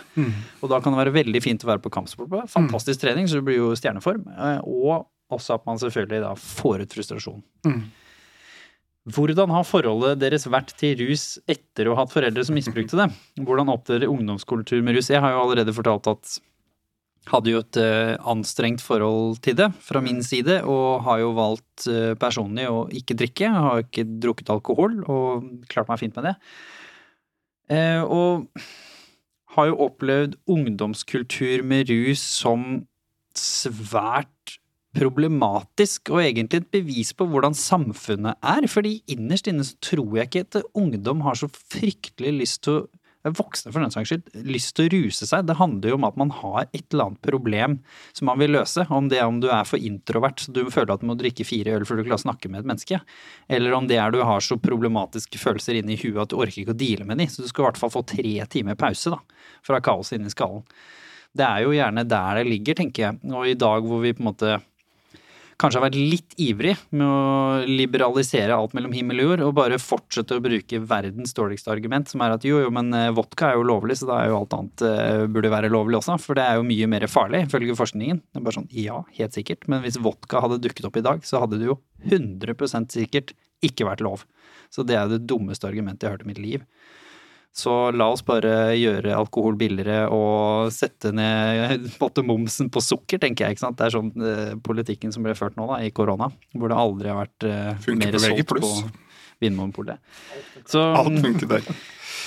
[0.63, 2.31] Og da kan det være veldig fint å være på kampsport.
[2.53, 4.23] Fantastisk trening, så du blir jo stjerneform.
[4.33, 7.43] eh, Og også at man selvfølgelig da får ut frustrasjon.
[9.13, 13.09] Hvordan har forholdet deres vært til rus etter å ha hatt foreldre som misbrukte det?
[13.43, 15.09] Hvordan opptrer ungdomskultur med rus?
[15.11, 16.37] Jeg har jo allerede fortalt at
[17.31, 21.87] hadde jo et eh, anstrengt forhold til det fra min side, og har jo valgt
[21.91, 23.47] eh, personlig å ikke drikke.
[23.47, 26.35] Jeg har ikke drukket alkohol, og klart meg fint med det.
[27.73, 28.49] Eh, og
[29.55, 32.83] har jo opplevd ungdomskultur med rus som
[33.39, 34.59] svært
[34.97, 38.67] problematisk, og egentlig et bevis på hvordan samfunnet er.
[38.69, 42.89] Fordi innerst inne så tror jeg ikke at ungdom har så fryktelig lyst til å
[43.23, 45.45] Voksne for den saks skyld, lyst til å ruse seg.
[45.47, 47.77] Det handler jo om at man har et eller annet problem
[48.11, 48.83] som man vil løse.
[48.91, 51.47] Om det er om du er for introvert så du føler at du må drikke
[51.47, 52.99] fire øl før du klarer å snakke med et menneske.
[53.47, 56.75] Eller om det er du har så problematiske følelser inni huet at du orker ikke
[56.75, 57.29] å deale med de.
[57.31, 59.23] Så du skal i hvert fall få tre timer pause da,
[59.63, 60.67] fra kaoset inni skallen.
[61.33, 63.21] Det er jo gjerne der det ligger, tenker jeg.
[63.31, 64.59] Og i dag hvor vi på en måte
[65.63, 69.79] kanskje har vært litt ivrig med å liberalisere alt mellom himmel og jord, og bare
[69.81, 73.61] fortsette å bruke verdens dårligste argument, som er at jo, jo, men eh, vodka er
[73.61, 76.47] jo lovlig, så da er jo alt annet uh, burde være lovlig også, for det
[76.49, 78.23] er jo mye mer farlig, ifølge forskningen.
[78.27, 81.25] Det er bare sånn, ja, helt sikkert, men hvis vodka hadde dukket opp i dag,
[81.27, 81.79] så hadde det jo
[82.11, 84.27] 100% sikkert ikke vært lov.
[84.73, 86.67] Så det er det dummeste argumentet jeg har hørt i mitt liv.
[87.53, 93.45] Så la oss bare gjøre alkohol billigere og sette ned måte, momsen på sukker, tenker
[93.45, 93.57] jeg.
[93.57, 93.77] ikke sant?
[93.81, 97.13] Det er sånn eh, politikken som ble ført nå da, i korona, hvor det aldri
[97.13, 98.73] har vært eh, mer solgt på
[99.43, 99.99] Vinmonopolet.
[100.71, 101.69] Så Alt funker der.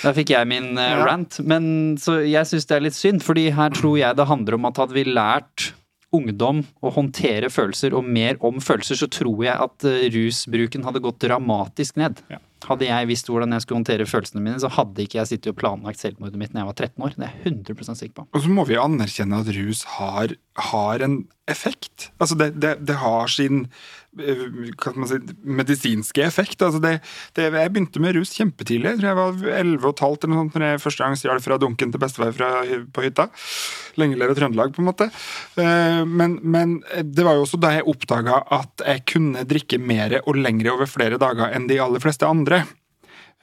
[0.03, 1.39] der fikk jeg min eh, rant.
[1.47, 4.69] Men så jeg syns det er litt synd, fordi her tror jeg det handler om
[4.69, 5.71] at hadde vi lært
[6.13, 11.03] ungdom å håndtere følelser og mer om følelser, så tror jeg at eh, rusbruken hadde
[11.03, 12.21] gått dramatisk ned.
[12.31, 12.41] Ja.
[12.65, 15.59] Hadde jeg visst hvordan jeg skulle håndtere følelsene mine, så hadde ikke jeg sittet og
[15.59, 17.15] planlagt selvmordet mitt når jeg var 13 år.
[17.17, 18.27] Det er jeg 100% sikker på.
[18.31, 20.33] Og så må vi anerkjenne at rus har,
[20.71, 21.19] har en
[21.51, 22.09] effekt.
[22.17, 23.67] Altså det, det, det har sin
[24.21, 26.61] eh, si, medisinske effekt.
[26.65, 26.93] Altså det,
[27.37, 28.93] det, jeg begynte med rus kjempetidlig.
[28.93, 31.19] Jeg tror jeg var 11 og et halvt eller noe sånt når jeg første gang
[31.19, 32.39] stjal fra dunken til bestefar
[32.95, 33.27] på hytta.
[34.01, 35.09] Lenge leve Trøndelag, på en måte.
[35.59, 40.19] Eh, Men, men det var jo også da jeg oppdaga at jeg kunne drikke mer
[40.25, 42.63] og lengre over flere dager enn de aller fleste andre.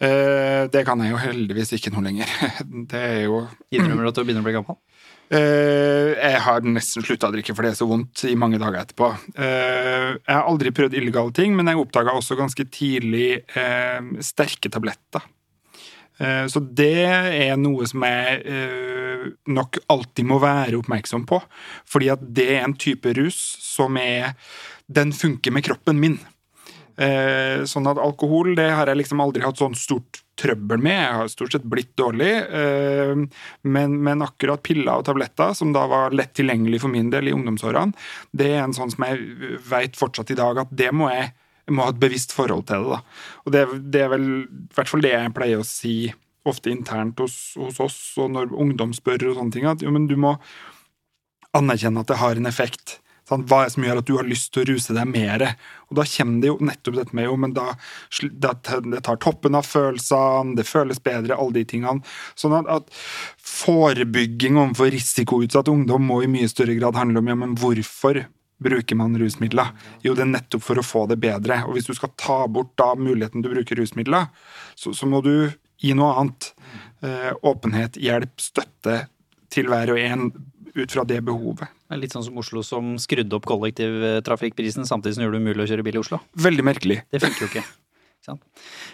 [0.02, 2.28] Eh, Det kan jeg jo heldigvis ikke nå lenger.
[2.90, 4.78] Det er jo Innrømmer du at du begynner å bli gammel?
[5.32, 8.82] Eh, jeg har nesten slutta å drikke, for det er så vondt i mange dager
[8.82, 9.08] etterpå.
[9.32, 14.72] Eh, jeg har aldri prøvd illegale ting, men jeg oppdaga også ganske tidlig eh, sterke
[14.72, 15.24] tabletter.
[16.22, 21.40] Så det er noe som jeg nok alltid må være oppmerksom på.
[21.88, 24.36] Fordi at det er en type rus som er
[24.86, 26.20] Den funker med kroppen min.
[27.00, 30.96] Eh, sånn at alkohol det har jeg liksom aldri hatt sånn stort trøbbel med.
[30.96, 32.32] Jeg har stort sett blitt dårlig.
[32.60, 33.12] Eh,
[33.62, 37.36] men, men akkurat piller og tabletter, som da var lett tilgjengelig for min del i
[37.36, 37.96] ungdomsårene,
[38.36, 41.30] det er en sånn som jeg veit fortsatt i dag at det må jeg,
[41.72, 42.98] må ha et bevisst forhold til det.
[42.98, 43.22] da.
[43.46, 43.64] Og det,
[43.94, 45.96] det er vel i hvert fall det jeg pleier å si
[46.48, 50.08] ofte internt hos, hos oss, og når ungdom spør og sånne ting, at jo, men
[50.10, 50.34] du må
[51.54, 52.98] anerkjenne at det har en effekt.
[53.28, 53.46] Sant?
[53.48, 55.44] Hva er det som gjør at du har lyst til å ruse deg mer?
[55.90, 57.66] Og da kommer det jo nettopp dette med jo, men da,
[58.20, 62.14] det tar toppen av følelsene, det føles bedre, alle de tingene.
[62.38, 62.92] Sånn at, at
[63.52, 68.24] forebygging overfor risikoutsatt ungdom må i mye større grad handle om ja, men hvorfor
[68.62, 69.72] bruker man rusmidler?
[70.04, 71.62] Jo, det er nettopp for å få det bedre.
[71.66, 74.30] Og hvis du skal ta bort da muligheten til å bruke rusmidler,
[74.78, 75.34] så, så må du
[75.82, 76.52] gi noe annet.
[77.02, 79.04] Eh, åpenhet, hjelp, støtte
[79.52, 80.28] til hver og en
[80.74, 81.68] ut fra det behovet.
[81.98, 85.86] Litt sånn som Oslo som skrudde opp kollektivtrafikkprisen samtidig som gjorde det umulig å kjøre
[85.86, 86.22] bil i Oslo.
[86.40, 87.02] Veldig merkelig.
[87.12, 87.64] Det funker jo ikke.
[88.22, 88.36] Ikke?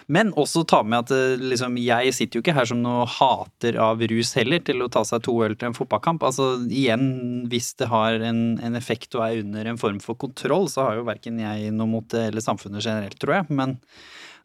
[0.09, 3.77] Men også ta med at eh, liksom, jeg sitter jo ikke her som noe hater
[3.81, 6.25] av rus heller, til å ta seg to øl til en fotballkamp.
[6.25, 10.65] Altså igjen, hvis det har en, en effekt og er under en form for kontroll,
[10.71, 13.59] så har jo verken jeg noe mot det eller samfunnet generelt, tror jeg.
[13.61, 13.77] Men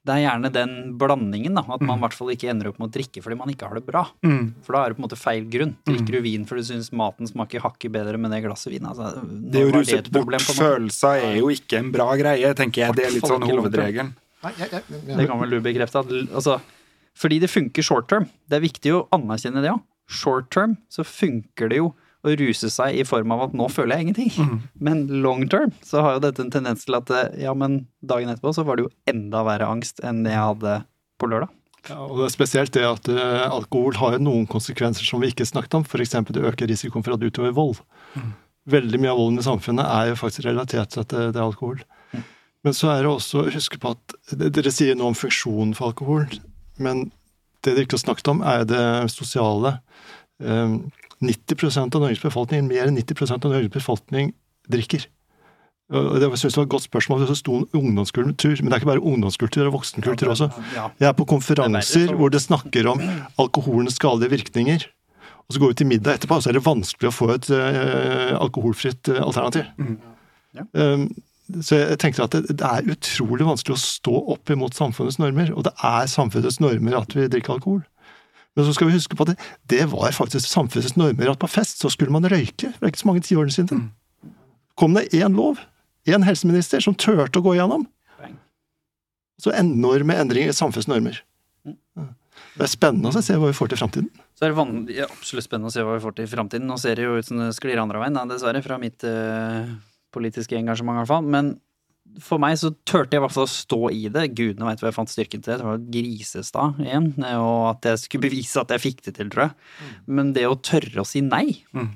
[0.05, 1.63] det er gjerne den blandingen, da.
[1.73, 3.79] At man i hvert fall ikke ender opp med å drikke fordi man ikke har
[3.79, 4.03] det bra.
[4.27, 4.51] Mm.
[4.67, 5.73] For da er det på en måte feil grunn.
[5.89, 8.85] Drikker du vin fordi du syns maten smaker hakket bedre med det glasset vin?
[8.91, 12.99] Altså, Det å ruse bort følelser er jo ikke en bra greie, tenker jeg.
[12.99, 14.13] Det er litt sånn hovedregelen.
[14.45, 16.05] Det kan vel du bekrefte.
[16.05, 16.59] At, altså,
[17.17, 18.29] fordi det funker short term.
[18.45, 19.81] Det er viktig å anerkjenne det òg.
[20.05, 21.95] Short term så funker det jo
[22.25, 24.61] å ruse seg i form av at nå føler jeg ingenting.
[24.87, 28.33] Men long term så har jo dette en tendens til at eh, ja, men dagen
[28.33, 30.79] etterpå så var det jo enda verre angst enn det jeg hadde
[31.21, 31.53] på lørdag.
[31.91, 35.45] Ja, og det er spesielt det at uh, alkohol har noen konsekvenser som vi ikke
[35.45, 35.85] snakket om.
[35.85, 36.17] F.eks.
[36.33, 37.83] det øker risikoen for at du utøver vold.
[38.73, 41.45] Veldig mye av volden i samfunnet er jo faktisk relatert til at det, det er
[41.45, 41.83] alkohol.
[42.65, 45.93] Men så er det også å huske på at Dere sier noe om funksjonen for
[45.93, 46.25] alkohol,
[46.81, 47.11] men
[47.65, 49.79] det dere ikke har snakket om, er det sosiale.
[50.45, 50.77] Eh,
[51.25, 54.35] 90% av Norges befolkning, mer enn 90% av Norges befolkning
[54.71, 55.07] drikker.
[55.95, 57.27] Og det synes det var et godt spørsmål.
[57.29, 60.49] Det sto om ungdomskultur, men det er ikke bare ungdomskultur, det er voksenkultur også.
[61.01, 63.03] Jeg er på er konferanser hvor det snakker om
[63.39, 64.87] alkoholens skadelige virkninger.
[65.45, 67.51] Og så går vi til middag etterpå, og så er det vanskelig å få et
[67.53, 69.69] eh, alkoholfritt eh, alternativ.
[70.57, 70.65] Ja.
[70.73, 71.11] Um,
[71.61, 75.53] så jeg tenker at det, det er utrolig vanskelig å stå opp imot samfunnets normer.
[75.53, 77.83] Og det er samfunnets normer at vi drikker alkohol.
[78.55, 79.39] Men så skal vi huske på at det,
[79.73, 82.71] det var faktisk samfunnets normer at på fest så skulle man røyke.
[82.71, 83.89] Det er ikke så mange tiårene siden.
[84.79, 85.59] Kom det én lov,
[86.07, 87.87] én helseminister, som turte å gå igjennom.
[89.43, 91.19] Så enorme endringer i samfunnets normer.
[92.55, 94.11] Det er spennende å se hva vi får til framtiden.
[94.39, 96.67] Så er det van- ja, absolutt spennende å se hva vi får til i framtiden.
[96.71, 99.67] Nå ser det jo ut som det sklir andre veien, dessverre, fra mitt eh,
[100.15, 101.27] politiske engasjement i hvert fall.
[101.27, 101.57] Men
[102.23, 104.29] for meg så turte jeg i hvert fall å stå i det.
[104.39, 105.59] Gudene veit hvor jeg fant styrken til det.
[105.63, 107.09] Det var Grisestad igjen,
[107.41, 109.57] og at jeg skulle bevise at jeg fikk det til, tror jeg.
[110.07, 111.91] Men det å tørre å si nei, Mm.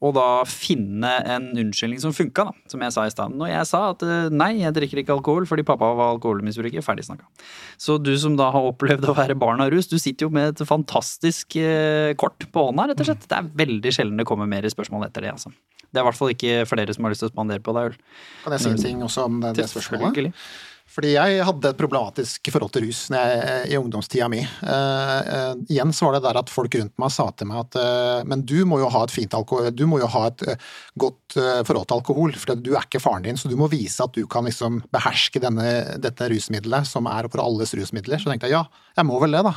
[0.00, 3.34] Og da finne en unnskyldning som funka, da, som jeg sa i stad.
[3.36, 7.04] Når jeg sa at eh, nei, jeg drikker ikke alkohol fordi pappa var alkoholmisbruker, ferdig
[7.04, 7.28] snakka.
[7.80, 10.54] Så du som da har opplevd å være barn av rus, du sitter jo med
[10.54, 13.28] et fantastisk eh, kort på hånda, rett og slett.
[13.28, 15.52] Det er veldig sjelden det kommer mer spørsmål etter det, altså.
[15.90, 17.90] Det er i hvert fall ikke flere som har lyst til å spandere på deg
[17.90, 17.96] øl.
[18.44, 20.30] Kan jeg si en ting også om det, det spørsmålet?
[21.00, 24.42] Fordi jeg hadde et problematisk forhold til rus jeg, i ungdomstida mi.
[24.60, 27.78] Uh, uh, igjen så var det der at folk rundt meg sa til meg at
[27.80, 30.44] uh, men du må jo ha et fint alkohol, du må jo ha et
[31.00, 34.12] godt forhold til alkohol, for du er ikke faren din, så du må vise at
[34.12, 35.70] du kan liksom beherske denne,
[36.04, 38.20] dette rusmiddelet som er for alles rusmidler.
[38.20, 38.66] Så tenkte jeg ja,
[38.98, 39.54] jeg må vel det, da.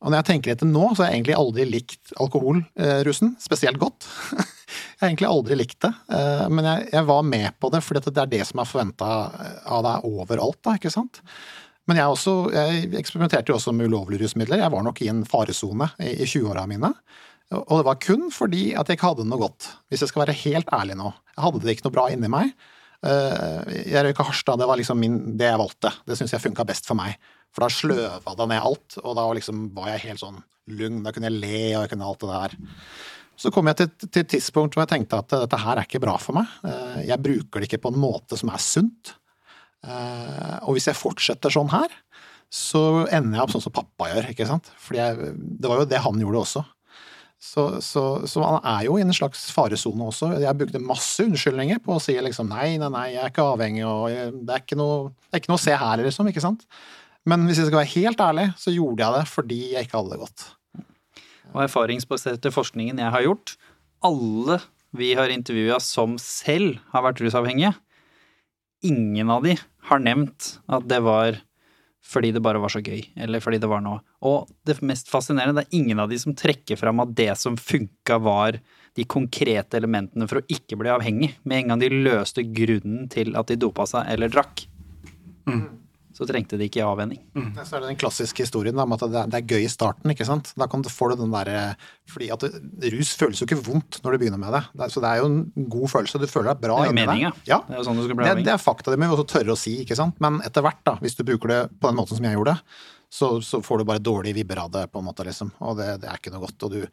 [0.00, 4.08] Og når jeg tenker etter nå, så har jeg egentlig aldri likt alkoholrusen spesielt godt.
[4.70, 7.96] Jeg har egentlig aldri likt det, eh, men jeg, jeg var med på det for
[7.96, 9.06] det er det som er forventa
[9.64, 11.22] av deg overalt, da, ikke sant.
[11.88, 14.60] Men jeg, også, jeg eksperimenterte jo også med ulovlige rusmidler.
[14.60, 16.92] Jeg var nok i en faresone i, i 20-åra mine.
[17.56, 19.70] Og det var kun fordi at jeg ikke hadde noe godt.
[19.90, 21.10] Hvis jeg skal være helt ærlig nå.
[21.32, 22.52] Jeg hadde det ikke noe bra inni meg.
[23.00, 25.92] Eh, jeg røyka hasj da, det var liksom min, det jeg valgte.
[26.06, 27.16] Det syns jeg funka best for meg.
[27.50, 31.00] For da sløva det ned alt, og da liksom var jeg helt sånn lugn.
[31.04, 32.58] Da kunne jeg le, og jeg kunne alt det der.
[33.40, 36.18] Så kom jeg til, et tidspunkt hvor jeg tenkte at dette her er ikke bra
[36.20, 36.50] for meg.
[36.66, 39.14] Eh, jeg bruker det ikke på en måte som er sunt.
[39.86, 41.94] Eh, og hvis jeg fortsetter sånn her,
[42.50, 44.68] så ender jeg opp sånn som pappa gjør, ikke sant.
[44.82, 46.64] For det var jo det han gjorde også.
[47.40, 50.34] Så, så, så, han er jo i en slags faresone også.
[50.42, 53.86] Jeg brukte masse unnskyldninger på å si liksom nei, nei, nei, jeg er ikke avhengig,
[53.88, 56.28] og det er ikke noe, det er ikke noe å se her, liksom.
[56.28, 56.66] ikke sant?
[57.28, 60.14] Men hvis jeg skal være helt ærlig, så gjorde jeg det fordi jeg ikke hadde
[60.14, 60.46] det godt.
[61.50, 63.56] Og erfaringsbaserte forskningen jeg har gjort,
[64.06, 64.60] alle
[64.96, 67.74] vi har intervjua som selv har vært rusavhengige,
[68.86, 69.56] ingen av de
[69.90, 71.42] har nevnt at det var
[72.10, 74.00] fordi det bare var så gøy, eller fordi det var noe.
[74.24, 77.58] Og det mest fascinerende, det er ingen av de som trekker fram at det som
[77.60, 78.56] funka, var
[78.96, 81.34] de konkrete elementene for å ikke bli avhengig.
[81.44, 84.64] Med en gang de løste grunnen til at de dopa seg eller drakk.
[85.46, 85.79] Mm
[86.20, 87.22] så trengte de ikke avvenning.
[87.32, 87.54] Mm.
[87.64, 90.52] Så er det den klassiske historien om at det er, gøy i starten, ikke sant.
[90.60, 91.78] Da kan du få den derre
[92.10, 92.44] Fordi at
[92.92, 94.90] rus føles jo ikke vondt når du begynner med det.
[94.92, 96.20] Så det er jo en god følelse.
[96.20, 97.40] Du føler deg bra inni deg.
[97.48, 97.62] Ja.
[97.64, 98.44] Det er jo sånn du skal bli avhengig.
[98.44, 100.20] Det, det er fakta det må vi også tørre å si, ikke sant.
[100.20, 102.58] Men etter hvert, da, hvis du bruker det på den måten som jeg gjorde,
[103.10, 105.54] så, så får du bare dårlige vibber av det, på en måte, liksom.
[105.64, 106.68] Og det, det er ikke noe godt.
[106.68, 106.84] Og du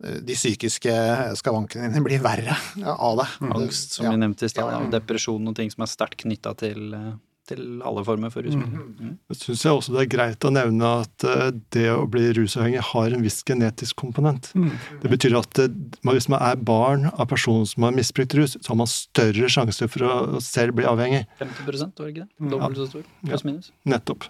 [0.00, 0.92] de psykiske
[1.36, 2.54] skavankene dine blir verre
[2.94, 3.26] av det.
[3.50, 4.14] Angst, som ja.
[4.14, 7.10] vi nevnte i stad, og depresjon og ting som er sterkt knytta til eh,
[7.50, 8.86] til alle former for rusmidler.
[8.86, 9.10] Mm.
[9.10, 9.14] Mm.
[9.32, 13.16] Jeg syns også det er greit å nevne at eh, det å bli rusavhengig har
[13.16, 14.50] en viss genetisk komponent.
[14.54, 14.72] Mm.
[15.02, 15.78] Det betyr at eh,
[16.08, 19.90] hvis man er barn av personer som har misbrukt rus, så har man større sjanse
[19.90, 21.24] for å selv bli avhengig.
[21.40, 22.28] 50 var det ikke det?
[22.38, 22.52] Mm.
[22.54, 23.72] Dobbelt så stor, pluss minus.
[23.88, 24.28] Nettopp.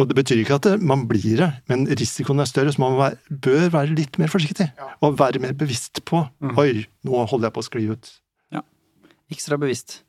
[0.00, 2.96] Og Det betyr ikke at man blir det, men risikoen er større, så man
[3.28, 4.70] bør være litt mer forsiktig.
[5.04, 6.22] Og være mer bevisst på
[6.56, 8.14] Oi, nå holder jeg på å skli ut.
[8.54, 8.62] Ja.
[9.34, 10.00] Ekstra bevisst.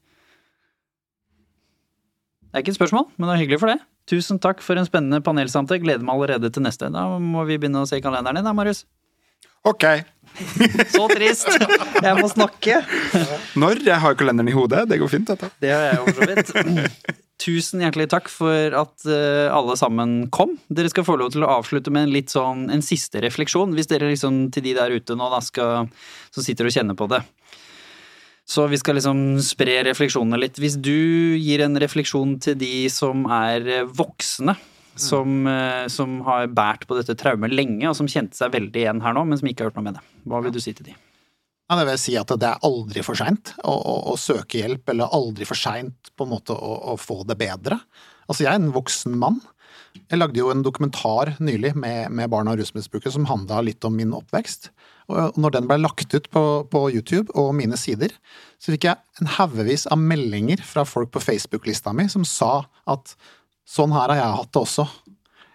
[2.52, 3.78] Det er ikke et spørsmål, men det er hyggelig for det.
[4.12, 5.80] Tusen takk for en spennende panelsamtale.
[5.80, 6.90] Gleder meg allerede til neste.
[6.92, 8.84] Da må vi begynne å se kalenderen din da, Marius.
[9.64, 9.86] Ok.
[10.92, 11.48] Så trist.
[12.02, 12.82] Jeg må snakke.
[13.62, 13.84] Når?
[13.88, 14.88] Jeg har kalenderen i hodet.
[14.90, 15.52] Det går fint, dette.
[15.64, 17.20] Det har jeg jo for så vidt.
[17.42, 20.58] Tusen hjertelig takk for at uh, alle sammen kom.
[20.70, 23.74] Dere skal få lov til å avslutte med en litt sånn en siste refleksjon.
[23.78, 25.88] Hvis dere liksom til de der ute nå da skal
[26.34, 27.24] Som sitter og kjenner på det.
[28.52, 30.60] Så vi skal liksom spre refleksjonene litt.
[30.60, 34.58] Hvis du gir en refleksjon til de som er voksne,
[35.00, 39.00] som, eh, som har båret på dette traumet lenge, og som kjente seg veldig igjen
[39.06, 40.90] her nå, men som ikke har gjort noe med det, hva vil du si til
[40.90, 40.98] de?
[41.72, 44.90] Ja, det vil si at det er aldri for seint å, å, å, søke hjelp,
[44.92, 47.80] eller aldri for seint på en måte å, å, få det bedre.
[48.28, 49.40] Altså, jeg er en voksen mann.
[50.02, 53.96] Jeg lagde jo en dokumentar nylig med, med barn av rusmisbrukere som handla litt om
[53.96, 54.74] min oppvekst.
[55.10, 58.14] Og når den ble lagt ut på, på YouTube og mine sider,
[58.62, 63.16] så fikk jeg en haugevis av meldinger fra folk på Facebook-lista mi som sa at
[63.68, 64.88] sånn her har jeg hatt det også.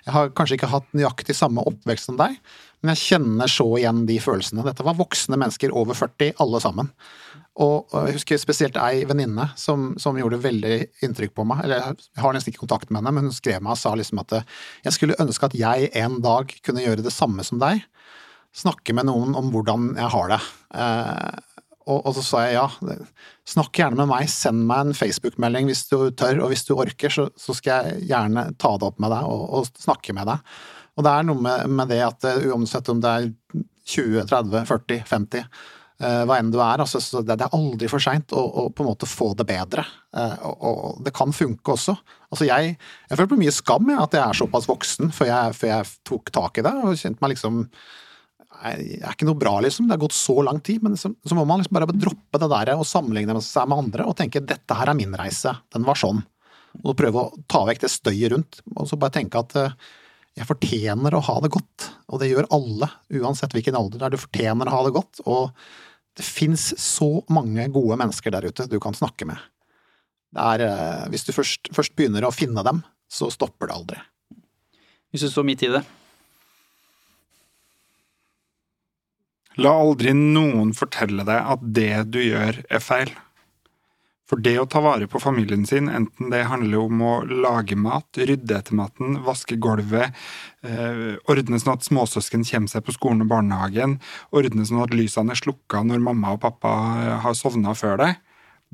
[0.07, 2.37] Jeg har kanskje ikke hatt nøyaktig samme oppvekst som deg,
[2.79, 4.63] men jeg kjenner så igjen de følelsene.
[4.67, 6.93] Dette var voksne mennesker over 40, alle sammen.
[7.65, 11.65] Og jeg husker spesielt ei venninne som, som, gjorde veldig inntrykk på meg.
[11.65, 14.21] Eller jeg har nesten ikke kontakt med henne, men hun skrev meg og sa liksom
[14.23, 14.37] at
[14.85, 17.83] jeg skulle ønske at jeg en dag kunne gjøre det samme som deg
[18.57, 20.41] snakke med noen om hvordan jeg har det.
[20.81, 21.43] Eh,
[21.87, 22.97] og, og, så sa jeg ja,
[23.47, 27.13] snakk gjerne med meg, send meg en Facebook-melding hvis du tør, og hvis du orker,
[27.13, 30.53] så, så, skal jeg gjerne ta det opp med deg og, og snakke med deg.
[30.97, 33.33] Og det er noe med, med det at eh, uansett om det er
[33.87, 35.51] 20, 30, 40, 50
[35.97, 36.83] hva enn du er.
[36.83, 39.87] Altså, det, er aldri for seint å, å, på en måte få det bedre.
[40.17, 41.95] Eh, og, og, det kan funke også.
[42.29, 42.75] Altså, jeg,
[43.09, 45.95] jeg føler på mye skam jeg, at jeg er såpass voksen før jeg, før jeg
[46.11, 47.63] tok tak i det og kjente meg liksom
[48.71, 49.89] er, er ikke noe bra, liksom.
[49.89, 50.83] Det har gått så lang tid.
[50.85, 54.09] Men så, så må man liksom bare droppe det der og sammenligne seg med andre
[54.09, 55.55] og tenke dette her er min reise.
[55.75, 56.23] Den var sånn.
[56.83, 58.61] Og prøve å ta vekk det støyet rundt.
[58.75, 59.77] Og så bare tenke at uh,
[60.37, 61.91] jeg fortjener å ha det godt.
[62.13, 62.91] Og det gjør alle,
[63.21, 64.17] uansett hvilken alder det er.
[64.17, 65.23] Du fortjener å ha det godt.
[65.25, 65.53] Og
[66.17, 69.41] det fins så mange gode mennesker der ute du kan snakke med.
[70.37, 74.03] Er, uh, hvis du først, først begynner å finne dem, så stopper det aldri.
[75.15, 75.85] Hvis du står midt i det,
[79.57, 83.13] La aldri noen fortelle deg at det du gjør, er feil.
[84.27, 88.09] For det å ta vare på familien sin, enten det handler om å lage mat,
[88.19, 90.11] rydde etter maten, vaske gulvet,
[90.67, 94.01] eh, ordne sånn at småsøsken kommer seg på skolen og barnehagen,
[94.35, 96.75] ordne sånn at lysene er slukka når mamma og pappa
[97.23, 98.17] har sovna før deg,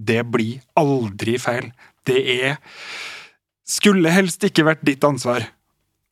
[0.00, 1.72] det blir aldri feil.
[2.04, 2.58] Det er
[3.72, 5.46] Skulle helst ikke vært ditt ansvar,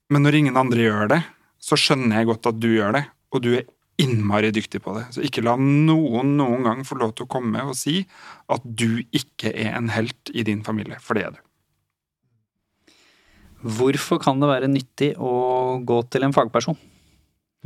[0.09, 1.18] men når ingen andre gjør det,
[1.59, 3.02] så skjønner jeg godt at du gjør det,
[3.34, 3.66] og du er
[4.01, 5.05] innmari dyktig på det.
[5.14, 8.02] Så ikke la noen noen gang få lov til å komme og si
[8.51, 11.40] at du ikke er en helt i din familie, for det er du.
[13.60, 15.32] Hvorfor kan det være nyttig å
[15.85, 16.78] gå til en fagperson?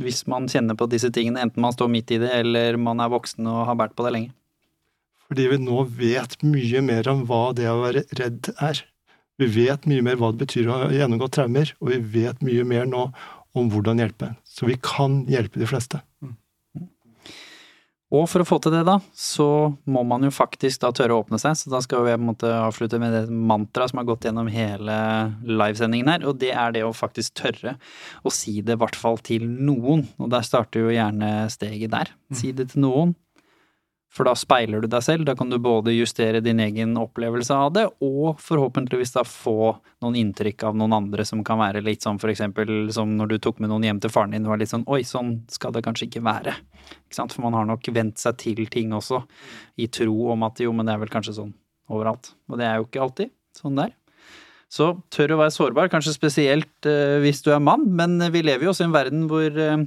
[0.03, 3.13] Hvis man kjenner på disse tingene, enten man står midt i det, eller man er
[3.13, 4.33] voksen og har båret på det lenge.
[5.25, 8.83] Fordi vi nå vet mye mer om hva det å være redd er.
[9.39, 12.67] Vi vet mye mer hva det betyr å ha gjennomgått traumer, og vi vet mye
[12.67, 13.07] mer nå
[13.55, 14.33] om hvordan hjelpe.
[14.55, 15.99] Så vi kan hjelpe de fleste.
[18.15, 19.47] Og for å få til det, da, så
[19.91, 21.57] må man jo faktisk da tørre å åpne seg.
[21.57, 24.47] Så da skal vi på en måte avslutte med det mantraet som har gått gjennom
[24.53, 24.95] hele
[25.43, 27.75] livesendingen her, og det er det å faktisk tørre
[28.23, 30.05] å si det i hvert fall til noen.
[30.21, 32.13] Og der starter jo gjerne steget der.
[32.37, 33.15] Si det til noen.
[34.15, 37.73] For da speiler du deg selv, da kan du både justere din egen opplevelse av
[37.75, 39.73] det, og forhåpentligvis da få
[40.03, 43.37] noen inntrykk av noen andre som kan være litt sånn for eksempel som når du
[43.43, 45.83] tok med noen hjem til faren din, det var litt sånn oi, sånn skal det
[45.83, 46.55] kanskje ikke være.
[47.03, 49.19] Ikke sant, for man har nok vent seg til ting også,
[49.83, 51.51] i tro om at jo, men det er vel kanskje sånn
[51.91, 52.31] overalt.
[52.47, 53.91] Og det er jo ikke alltid sånn der.
[54.71, 58.65] Så tør å være sårbar, kanskje spesielt eh, hvis du er mann, men vi lever
[58.65, 59.83] jo også i en verden hvor eh,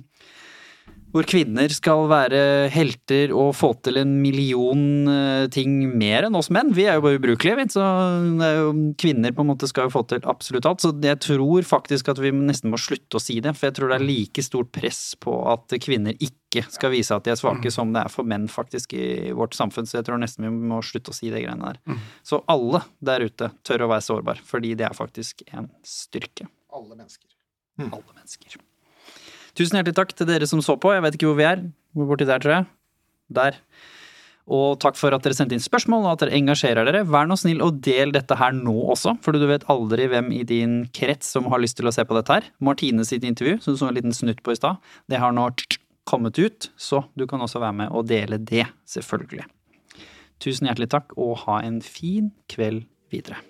[1.13, 2.41] hvor kvinner skal være
[2.73, 6.75] helter og få til en million eh, ting mer enn oss menn.
[6.77, 7.85] Vi er jo bare ubrukelige, så
[9.01, 10.85] kvinner på en måte skal jo få til absolutt alt.
[10.85, 13.93] Så jeg tror faktisk at vi nesten må slutte å si det, for jeg tror
[13.93, 17.73] det er like stort press på at kvinner ikke skal vise at de er svake,
[17.73, 19.89] som det er for menn faktisk i vårt samfunn.
[19.89, 22.01] Så jeg tror nesten vi må slutte å si de greiene der.
[22.27, 26.51] Så alle der ute tør å være sårbar, fordi det er faktisk en styrke.
[26.69, 27.31] Alle mennesker.
[27.89, 28.61] Alle mennesker.
[29.59, 30.93] Tusen hjertelig takk til dere som så på.
[30.95, 31.63] Jeg vet ikke hvor vi er.
[31.99, 32.69] Borti der, tror jeg.
[33.35, 33.57] Der.
[34.49, 37.03] Og takk for at dere sendte inn spørsmål, og at dere engasjerer dere.
[37.11, 40.45] Vær nå snill og del dette her nå også, for du vet aldri hvem i
[40.47, 42.49] din krets som har lyst til å se på dette her.
[42.65, 44.79] Martine sitt intervju, som du så en liten snutt på i stad,
[45.11, 45.51] det har nå
[46.09, 49.45] kommet ut, så du kan også være med og dele det, selvfølgelig.
[50.41, 53.43] Tusen hjertelig takk, og ha en fin kveld videre.